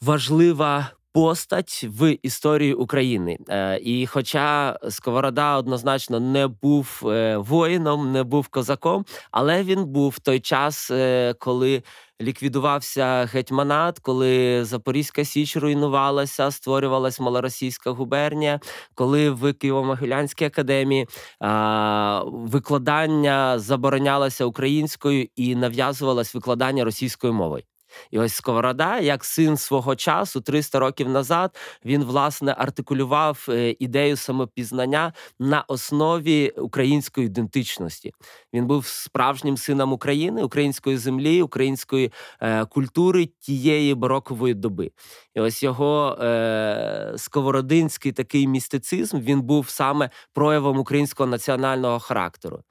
важлива 0.00 0.90
постать 1.12 1.86
в 1.88 2.18
історії 2.22 2.74
України. 2.74 3.38
Е, 3.48 3.78
І, 3.82 4.06
хоча 4.06 4.78
Сковорода 4.90 5.56
однозначно 5.58 6.20
не 6.20 6.46
був 6.46 7.02
е, 7.06 7.36
воїном, 7.36 8.12
не 8.12 8.22
був 8.22 8.48
козаком, 8.48 9.04
але 9.30 9.62
він 9.62 9.86
був 9.86 10.10
в 10.10 10.18
той 10.18 10.40
час, 10.40 10.90
е, 10.90 11.34
коли 11.38 11.82
ліквідувався 12.20 13.28
гетьманат, 13.32 13.98
коли 13.98 14.64
Запорізька 14.64 15.24
Січ 15.24 15.56
руйнувалася, 15.56 16.50
створювалась 16.50 17.20
малоросійська 17.20 17.90
губернія, 17.90 18.60
коли 18.94 19.30
в 19.30 19.44
Києво-Могилянській 19.44 20.46
академії 20.46 21.06
викладання 22.24 23.58
заборонялося 23.58 24.44
українською 24.44 25.26
і 25.36 25.54
нав'язувалось 25.54 26.34
викладання 26.34 26.84
російською 26.84 27.32
мовою. 27.32 27.62
І 28.10 28.18
ось 28.18 28.34
Сковорода, 28.34 28.98
як 28.98 29.24
син 29.24 29.56
свого 29.56 29.96
часу, 29.96 30.40
300 30.40 30.78
років 30.78 31.08
назад, 31.08 31.56
він 31.84 32.04
власне 32.04 32.54
артикулював 32.58 33.46
е, 33.48 33.76
ідею 33.78 34.16
самопізнання 34.16 35.12
на 35.38 35.64
основі 35.68 36.48
української 36.48 37.26
ідентичності. 37.26 38.12
Він 38.54 38.66
був 38.66 38.86
справжнім 38.86 39.56
сином 39.56 39.92
України, 39.92 40.42
української 40.42 40.96
землі, 40.96 41.42
української 41.42 42.12
е, 42.40 42.64
культури 42.64 43.26
тієї 43.26 43.94
барокової 43.94 44.54
доби. 44.54 44.90
І 45.34 45.40
ось 45.40 45.62
його 45.62 46.18
е, 46.20 47.12
сковородинський 47.16 48.12
такий 48.12 48.46
містицизм 48.46 49.18
він 49.20 49.42
був 49.42 49.68
саме 49.68 50.10
проявом 50.32 50.78
українського 50.78 51.30
національного 51.30 51.98
характеру 51.98 52.62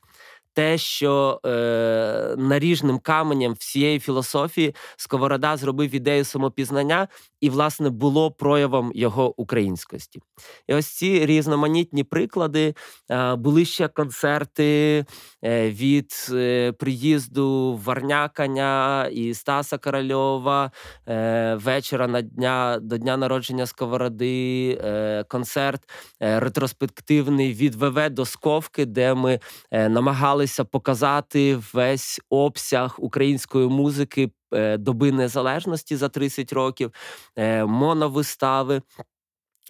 те, 0.54 0.78
що 0.78 1.42
е, 1.46 2.36
наріжним 2.38 3.00
каменем 3.00 3.54
всієї 3.54 4.00
філософії 4.00 4.76
Сковорода 4.98 5.58
зробив 5.58 5.96
ідею 5.96 6.26
самопізнання, 6.26 7.08
і, 7.42 7.50
власне, 7.50 7.90
було 7.90 8.32
проявом 8.32 8.92
його 8.96 9.42
українськості. 9.42 10.20
І 10.68 10.74
ось 10.74 10.88
ці 10.88 11.26
різноманітні 11.26 12.04
приклади 12.04 12.76
е, 13.12 13.36
були 13.36 13.66
ще 13.66 13.88
концерти 13.88 15.06
е, 15.44 15.70
від 15.70 16.14
е, 16.32 16.72
приїзду 16.72 17.80
Варняканя 17.86 19.08
і 19.12 19.34
Стаса 19.34 19.78
Корольова, 19.78 20.72
е, 21.08 21.56
вечора 21.56 22.08
на 22.08 22.22
дня 22.22 22.80
до 22.82 22.98
дня 22.98 23.18
народження 23.18 23.66
Сковороди, 23.66 24.70
е, 24.84 25.24
концерт 25.28 25.82
е, 26.22 26.40
ретроспективний 26.40 27.54
від 27.54 27.76
ВВ 27.76 28.10
до 28.10 28.26
Сковки, 28.26 28.86
де 28.86 29.14
ми 29.14 29.40
намагалися 29.72 30.39
намагалися 30.40 30.66
показати 30.66 31.60
весь 31.74 32.20
обсяг 32.30 32.96
української 32.98 33.68
музики 33.68 34.32
е, 34.54 34.78
доби 34.78 35.12
незалежності 35.12 35.96
за 35.96 36.10
30 36.10 36.54
років, 36.54 36.92
е, 37.36 37.66
моновистави. 37.66 38.82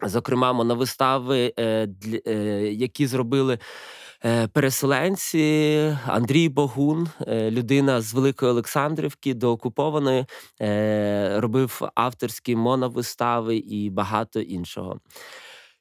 Зокрема, 0.03 0.53
моновистави, 0.53 1.53
е, 1.59 1.87
які 2.71 3.07
зробили 3.07 3.59
переселенці, 4.53 5.97
Андрій 6.05 6.49
Богун, 6.49 7.07
людина 7.27 8.01
з 8.01 8.13
Великої 8.13 8.51
Олександрівки 8.51 9.33
до 9.33 9.51
окупованої, 9.51 10.25
робив 11.39 11.81
авторські 11.95 12.55
моновистави 12.55 13.57
і 13.57 13.89
багато 13.89 14.39
іншого. 14.39 14.99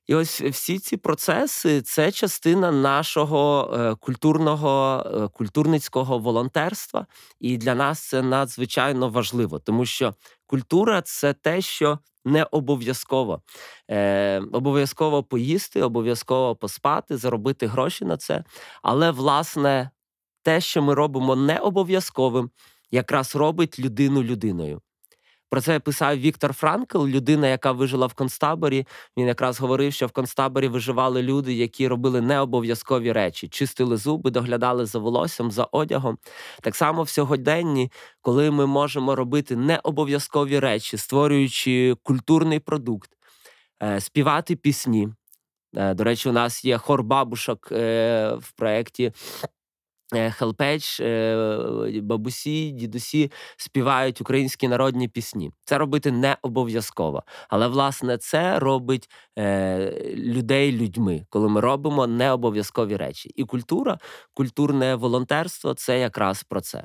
І 0.08 0.14
ось 0.14 0.40
всі 0.42 0.78
ці 0.78 0.96
процеси 0.96 1.82
це 1.82 2.12
частина 2.12 2.72
нашого 2.72 3.70
е, 3.74 3.94
культурного 3.94 5.04
е, 5.06 5.28
культурницького 5.28 6.18
волонтерства, 6.18 7.06
і 7.40 7.56
для 7.56 7.74
нас 7.74 8.08
це 8.08 8.22
надзвичайно 8.22 9.08
важливо, 9.08 9.58
тому 9.58 9.86
що 9.86 10.14
культура 10.46 11.02
це 11.02 11.32
те, 11.32 11.60
що 11.60 11.98
не 12.24 12.44
обов'язково 12.44 13.42
Е, 13.90 14.40
обов'язково 14.52 15.22
поїсти, 15.22 15.82
обов'язково 15.82 16.56
поспати, 16.56 17.16
заробити 17.16 17.66
гроші 17.66 18.04
на 18.04 18.16
це. 18.16 18.44
Але 18.82 19.10
власне 19.10 19.90
те, 20.42 20.60
що 20.60 20.82
ми 20.82 20.94
робимо 20.94 21.36
не 21.36 21.58
обов'язковим, 21.58 22.50
якраз 22.90 23.36
робить 23.36 23.78
людину 23.78 24.22
людиною. 24.22 24.80
Про 25.50 25.60
це 25.60 25.80
писав 25.80 26.18
Віктор 26.18 26.52
Франкл, 26.52 27.06
людина, 27.06 27.48
яка 27.48 27.72
вижила 27.72 28.06
в 28.06 28.14
концтаборі. 28.14 28.86
Він 29.16 29.26
якраз 29.26 29.60
говорив, 29.60 29.92
що 29.92 30.06
в 30.06 30.12
концтаборі 30.12 30.68
виживали 30.68 31.22
люди, 31.22 31.54
які 31.54 31.88
робили 31.88 32.20
необов'язкові 32.20 33.12
речі, 33.12 33.48
чистили 33.48 33.96
зуби, 33.96 34.30
доглядали 34.30 34.86
за 34.86 34.98
волоссям, 34.98 35.50
за 35.50 35.64
одягом. 35.64 36.18
Так 36.62 36.76
само 36.76 37.02
в 37.02 37.08
сьогоденні, 37.08 37.90
коли 38.20 38.50
ми 38.50 38.66
можемо 38.66 39.14
робити 39.14 39.56
необов'язкові 39.56 40.58
речі, 40.58 40.96
створюючи 40.96 41.96
культурний 42.02 42.58
продукт, 42.58 43.10
е, 43.82 44.00
співати 44.00 44.56
пісні. 44.56 45.08
Е, 45.76 45.94
до 45.94 46.04
речі, 46.04 46.28
у 46.28 46.32
нас 46.32 46.64
є 46.64 46.78
хор 46.78 47.02
бабушок 47.02 47.68
е, 47.72 48.34
в 48.40 48.52
проєкті 48.52 49.12
HelpAge, 50.12 51.00
е, 51.00 52.00
бабусі, 52.02 52.70
дідусі 52.70 53.32
співають 53.56 54.20
українські 54.20 54.68
народні 54.68 55.08
пісні. 55.08 55.52
Це 55.64 55.78
робити 55.78 56.10
не 56.10 56.36
обов'язково. 56.42 57.22
Але 57.48 57.68
власне 57.68 58.18
це 58.18 58.58
робить 58.58 59.10
е, 59.38 60.14
людей 60.16 60.72
людьми, 60.72 61.26
коли 61.30 61.48
ми 61.48 61.60
робимо 61.60 62.06
необов'язкові 62.06 62.96
речі. 62.96 63.30
І 63.34 63.44
культура, 63.44 63.98
культурне 64.34 64.94
волонтерство 64.94 65.74
це 65.74 65.98
якраз 66.00 66.42
про 66.42 66.60
це. 66.60 66.84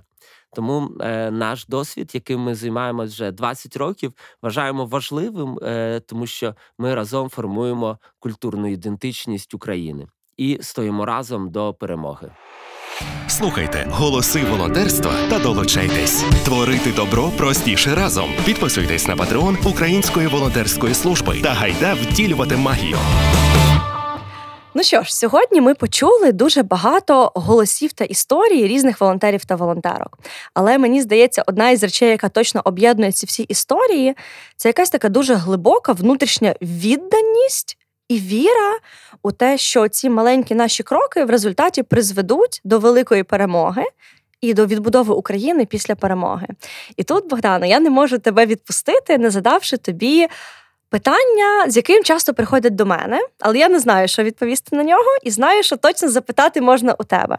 Тому 0.56 0.92
е, 1.02 1.32
наш 1.32 1.68
досвід, 1.68 2.12
яким 2.14 2.40
ми 2.40 2.56
займаємося 2.56 3.14
вже 3.14 3.32
20 3.32 3.78
років, 3.78 4.14
вважаємо 4.42 4.86
важливим, 4.86 5.60
е, 5.64 6.00
тому 6.00 6.28
що 6.28 6.56
ми 6.78 6.96
разом 6.96 7.30
формуємо 7.30 8.00
культурну 8.20 8.68
ідентичність 8.68 9.54
України 9.54 10.08
і 10.38 10.58
стоїмо 10.62 11.06
разом 11.06 11.52
до 11.52 11.74
перемоги. 11.74 12.32
Слухайте 13.28 13.88
голоси 13.89 14.43
волонтерства 14.51 15.12
та 15.30 15.39
долучайтесь. 15.39 16.24
Творити 16.45 16.91
добро 16.95 17.32
простіше 17.38 17.95
разом. 17.95 18.30
Підписуйтесь 18.45 19.08
на 19.08 19.16
патреон 19.16 19.58
Української 19.66 20.28
волонтерської 20.28 20.93
служби 20.93 21.41
та 21.43 21.49
гайда 21.49 21.93
втілювати 21.93 22.56
магію. 22.56 22.97
Ну 24.76 24.84
що 24.84 25.04
ж, 25.04 25.16
сьогодні 25.16 25.62
ми 25.62 25.76
почули 25.76 26.32
дуже 26.32 26.64
багато 26.64 27.32
голосів 27.36 27.93
та 27.93 28.06
історій 28.06 28.68
різних 28.68 29.01
волонтерів 29.01 29.45
та 29.45 29.56
волонтерок. 29.56 30.20
Але 30.54 30.78
мені 30.78 31.01
здається, 31.01 31.43
одна 31.47 31.70
із 31.70 31.84
речей, 31.84 32.10
яка 32.10 32.30
точно 32.30 32.62
об'єднує 32.66 33.12
ці 33.12 33.26
всі 33.26 33.43
історії, 33.43 34.16
це 34.58 34.70
якась 34.70 34.89
така 34.89 35.10
дуже 35.10 35.34
глибока 35.34 35.91
внутрішня 35.93 36.56
відданість 36.62 37.78
і 38.08 38.20
віра 38.20 38.78
у 39.24 39.32
те, 39.32 39.58
що 39.58 39.88
ці 39.88 40.10
маленькі 40.10 40.56
наші 40.56 40.84
кроки 40.84 41.26
в 41.26 41.30
результаті 41.30 41.84
призведуть 41.84 42.62
до 42.64 42.80
великої 42.80 43.24
перемоги. 43.24 43.84
І 44.41 44.54
до 44.54 44.66
відбудови 44.66 45.14
України 45.14 45.66
після 45.66 45.95
перемоги. 45.95 46.47
І 46.97 47.04
тут, 47.04 47.30
Богдана, 47.30 47.66
я 47.66 47.80
не 47.80 47.89
можу 47.89 48.20
тебе 48.20 48.45
відпустити, 48.45 49.18
не 49.18 49.30
задавши 49.30 49.78
тобі 49.78 50.28
питання, 50.89 51.66
з 51.68 51.76
яким 51.76 52.04
часто 52.04 52.34
приходять 52.34 52.76
до 52.76 52.86
мене, 52.86 53.22
але 53.39 53.58
я 53.58 53.70
не 53.70 53.80
знаю, 53.80 54.08
що 54.08 54.24
відповісти 54.24 54.76
на 54.76 54.84
нього, 54.84 55.18
і 55.24 55.32
знаю, 55.32 55.64
що 55.64 55.78
точно 55.78 56.10
запитати 56.10 56.62
можна 56.62 56.95
у 56.99 57.04
тебе. 57.04 57.38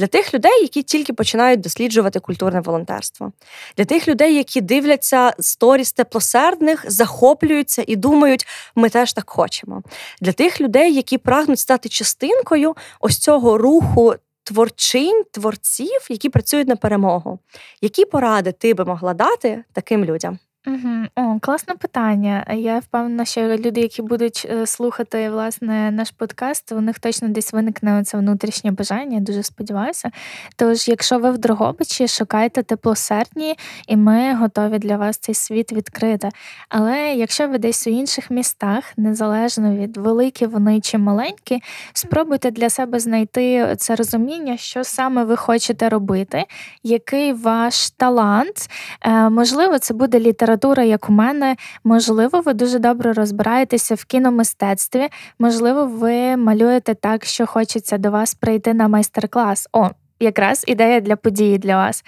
Для 0.00 0.06
тих 0.06 0.34
людей, 0.34 0.62
які 0.62 0.82
тільки 0.82 1.12
починають 1.12 1.60
досліджувати 1.60 2.20
культурне 2.20 2.60
волонтерство, 2.60 3.32
для 3.76 3.84
тих 3.84 4.08
людей, 4.08 4.34
які 4.34 4.60
дивляться 4.60 5.32
сторіс 5.38 5.92
теплосердних, 5.92 6.84
захоплюються 6.90 7.84
і 7.86 7.96
думають, 7.96 8.46
ми 8.74 8.88
теж 8.88 9.12
так 9.12 9.30
хочемо. 9.30 9.82
Для 10.20 10.32
тих 10.32 10.60
людей, 10.60 10.94
які 10.94 11.18
прагнуть 11.18 11.58
стати 11.58 11.88
частинкою 11.88 12.76
ось 13.00 13.18
цього 13.18 13.58
руху 13.58 14.14
творчинь, 14.42 15.24
творців, 15.30 16.06
які 16.10 16.28
працюють 16.28 16.68
на 16.68 16.76
перемогу. 16.76 17.38
Які 17.80 18.04
поради 18.04 18.52
ти 18.52 18.74
би 18.74 18.84
могла 18.84 19.14
дати 19.14 19.64
таким 19.72 20.04
людям? 20.04 20.38
Угу. 20.66 21.06
О, 21.16 21.38
класне 21.40 21.74
питання. 21.74 22.46
Я 22.54 22.78
впевнена, 22.78 23.24
що 23.24 23.40
люди, 23.40 23.80
які 23.80 24.02
будуть 24.02 24.46
е, 24.50 24.66
слухати 24.66 25.30
власне 25.30 25.90
наш 25.90 26.10
подкаст, 26.10 26.72
у 26.72 26.80
них 26.80 26.98
точно 26.98 27.28
десь 27.28 27.52
виникне 27.52 28.04
це 28.04 28.18
внутрішнє 28.18 28.70
бажання. 28.70 29.14
Я 29.14 29.20
дуже 29.20 29.42
сподіваюся. 29.42 30.10
Тож, 30.56 30.88
якщо 30.88 31.18
ви 31.18 31.30
в 31.30 31.38
Дрогобичі, 31.38 32.08
шукайте 32.08 32.62
теплосердні, 32.62 33.54
і 33.88 33.96
ми 33.96 34.34
готові 34.34 34.78
для 34.78 34.96
вас 34.96 35.18
цей 35.18 35.34
світ 35.34 35.72
відкрити. 35.72 36.28
Але 36.68 37.14
якщо 37.14 37.48
ви 37.48 37.58
десь 37.58 37.86
у 37.86 37.90
інших 37.90 38.30
містах, 38.30 38.84
незалежно 38.96 39.76
від 39.76 39.96
великі 39.96 40.46
вони 40.46 40.80
чи 40.80 40.98
маленькі, 40.98 41.62
спробуйте 41.92 42.50
для 42.50 42.70
себе 42.70 43.00
знайти 43.00 43.74
це 43.78 43.96
розуміння, 43.96 44.56
що 44.56 44.84
саме 44.84 45.24
ви 45.24 45.36
хочете 45.36 45.88
робити, 45.88 46.44
який 46.82 47.32
ваш 47.32 47.90
талант. 47.90 48.70
Е, 49.02 49.28
можливо, 49.28 49.78
це 49.78 49.94
буде 49.94 50.20
література 50.20 50.49
література, 50.50 50.82
як 50.82 51.10
у 51.10 51.12
мене, 51.12 51.56
можливо, 51.84 52.40
ви 52.40 52.52
дуже 52.54 52.78
добре 52.78 53.12
розбираєтеся 53.12 53.94
в 53.94 54.04
кіномистецтві, 54.04 55.08
можливо, 55.38 55.86
ви 55.86 56.36
малюєте 56.36 56.94
так, 56.94 57.24
що 57.24 57.46
хочеться 57.46 57.98
до 57.98 58.10
вас 58.10 58.34
прийти 58.34 58.74
на 58.74 58.88
майстер-клас. 58.88 59.68
О, 59.72 59.90
якраз 60.20 60.64
ідея 60.66 61.00
для 61.00 61.16
події 61.16 61.58
для 61.58 61.76
вас. 61.76 62.04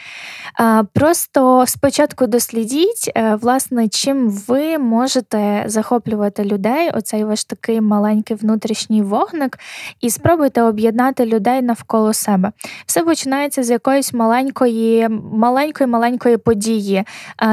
Просто 0.93 1.65
спочатку 1.67 2.27
дослідіть, 2.27 3.11
е, 3.17 3.35
власне, 3.35 3.89
чим 3.89 4.31
ви 4.31 4.79
можете 4.79 5.65
захоплювати 5.67 6.45
людей, 6.45 6.91
оцей 6.91 7.25
ваш 7.25 7.45
такий 7.45 7.81
маленький 7.81 8.37
внутрішній 8.37 9.03
вогник, 9.03 9.59
і 10.01 10.11
спробуйте 10.11 10.63
об'єднати 10.63 11.27
людей 11.27 11.63
навколо 11.63 12.13
себе. 12.13 12.53
Все 12.87 13.03
починається 13.03 13.63
з 13.63 13.71
якоїсь 13.71 14.13
маленької, 14.13 15.09
маленької 15.33 15.87
маленької 15.91 16.37
події, 16.37 17.05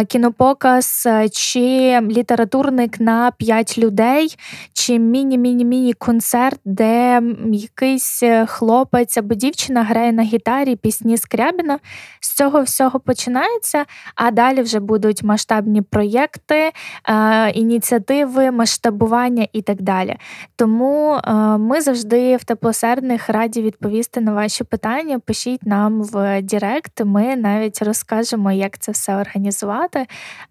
кінопоказ 0.08 1.04
е, 1.08 1.30
чи 1.30 2.00
літературник 2.02 3.00
на 3.00 3.32
5 3.32 3.78
людей, 3.78 4.36
чи 4.74 5.00
міні-міні-міні 5.00 5.94
концерт, 5.94 6.60
де 6.66 7.22
якийсь 7.52 8.24
е, 8.24 8.46
хлопець 8.46 9.18
або 9.18 9.36
дівчина 9.36 9.84
грає 9.84 10.12
на 10.12 10.24
гітарі 10.24 10.49
гітарі, 10.50 10.76
пісні 10.76 11.18
Скрябіна. 11.18 11.80
З 12.20 12.34
цього 12.34 12.62
всього 12.62 13.00
починається, 13.00 13.86
а 14.16 14.32
далі 14.32 14.62
вже 14.62 14.80
будуть 14.80 15.24
масштабні 15.24 15.82
проєкти, 15.82 16.72
е, 17.10 17.50
ініціативи, 17.50 18.52
масштабування 18.52 19.48
і 19.54 19.62
так 19.62 19.82
далі. 19.82 20.18
Тому 20.56 21.14
е, 21.14 21.34
ми 21.58 21.82
завжди 21.82 22.36
в 22.36 22.44
теплосердних 22.44 23.30
раді 23.30 23.62
відповісти 23.62 24.22
на 24.22 24.34
ваші 24.34 24.64
питання. 24.64 25.20
Пишіть 25.20 25.66
нам 25.66 26.04
в 26.04 26.42
Директ, 26.42 27.02
ми 27.06 27.36
навіть 27.36 27.82
розкажемо, 27.82 28.52
як 28.52 28.78
це 28.78 28.92
все 28.92 29.16
організувати, 29.16 30.00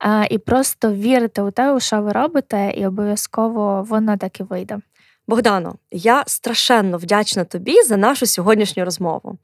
е, 0.04 0.26
і 0.30 0.38
просто 0.38 0.92
вірите 0.92 1.42
у 1.42 1.50
те, 1.50 1.72
у 1.72 1.80
що 1.80 2.02
ви 2.02 2.12
робите, 2.12 2.72
і 2.76 2.86
обов'язково 2.86 3.86
воно 3.88 4.16
так 4.16 4.40
і 4.40 4.42
вийде. 4.42 4.78
Богдано, 5.28 5.74
я 5.90 6.24
страшенно 6.26 6.98
вдячна 6.98 7.44
тобі 7.44 7.82
за 7.82 7.96
нашу 7.96 8.26
сьогоднішню 8.26 8.84
розмову. 8.84 9.38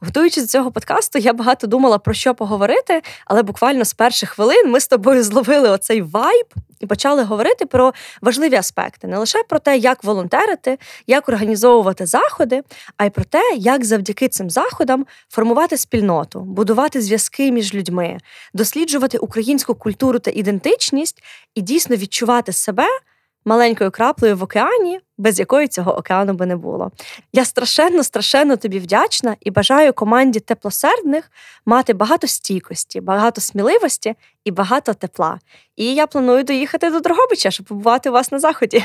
Готуючись 0.00 0.42
до 0.42 0.48
цього 0.48 0.72
подкасту, 0.72 1.18
я 1.18 1.32
багато 1.32 1.66
думала 1.66 1.98
про 1.98 2.14
що 2.14 2.34
поговорити, 2.34 3.02
але 3.26 3.42
буквально 3.42 3.84
з 3.84 3.94
перших 3.94 4.30
хвилин 4.30 4.70
ми 4.70 4.80
з 4.80 4.88
тобою 4.88 5.22
зловили 5.22 5.70
оцей 5.70 6.02
вайб 6.02 6.46
і 6.80 6.86
почали 6.86 7.22
говорити 7.22 7.66
про 7.66 7.92
важливі 8.20 8.54
аспекти, 8.54 9.06
не 9.06 9.18
лише 9.18 9.42
про 9.42 9.58
те, 9.58 9.76
як 9.76 10.04
волонтерити, 10.04 10.78
як 11.06 11.28
організовувати 11.28 12.06
заходи, 12.06 12.62
а 12.96 13.04
й 13.04 13.10
про 13.10 13.24
те, 13.24 13.42
як 13.56 13.84
завдяки 13.84 14.28
цим 14.28 14.50
заходам 14.50 15.06
формувати 15.28 15.76
спільноту, 15.76 16.40
будувати 16.40 17.00
зв'язки 17.00 17.52
між 17.52 17.74
людьми, 17.74 18.18
досліджувати 18.52 19.18
українську 19.18 19.74
культуру 19.74 20.18
та 20.18 20.30
ідентичність 20.30 21.22
і 21.54 21.60
дійсно 21.60 21.96
відчувати 21.96 22.52
себе 22.52 22.86
маленькою 23.44 23.90
краплею 23.90 24.36
в 24.36 24.42
океані, 24.42 25.00
без 25.18 25.38
якої 25.38 25.68
цього 25.68 25.98
океану 25.98 26.34
би 26.34 26.46
не 26.46 26.56
було. 26.56 26.90
Я 27.32 27.44
страшенно, 27.44 28.02
страшенно 28.02 28.56
тобі 28.56 28.78
вдячна 28.78 29.36
і 29.40 29.50
бажаю 29.50 29.92
команді 29.92 30.40
теплосердних 30.40 31.30
мати 31.66 31.92
багато 31.92 32.26
стійкості, 32.26 33.00
багато 33.00 33.40
сміливості 33.40 34.14
і 34.44 34.50
багато 34.50 34.94
тепла. 34.94 35.38
І 35.76 35.94
я 35.94 36.06
планую 36.06 36.44
доїхати 36.44 36.90
до 36.90 37.00
Дрогобича, 37.00 37.50
щоб 37.50 37.66
побувати 37.66 38.10
у 38.10 38.12
вас 38.12 38.32
на 38.32 38.38
заході. 38.38 38.84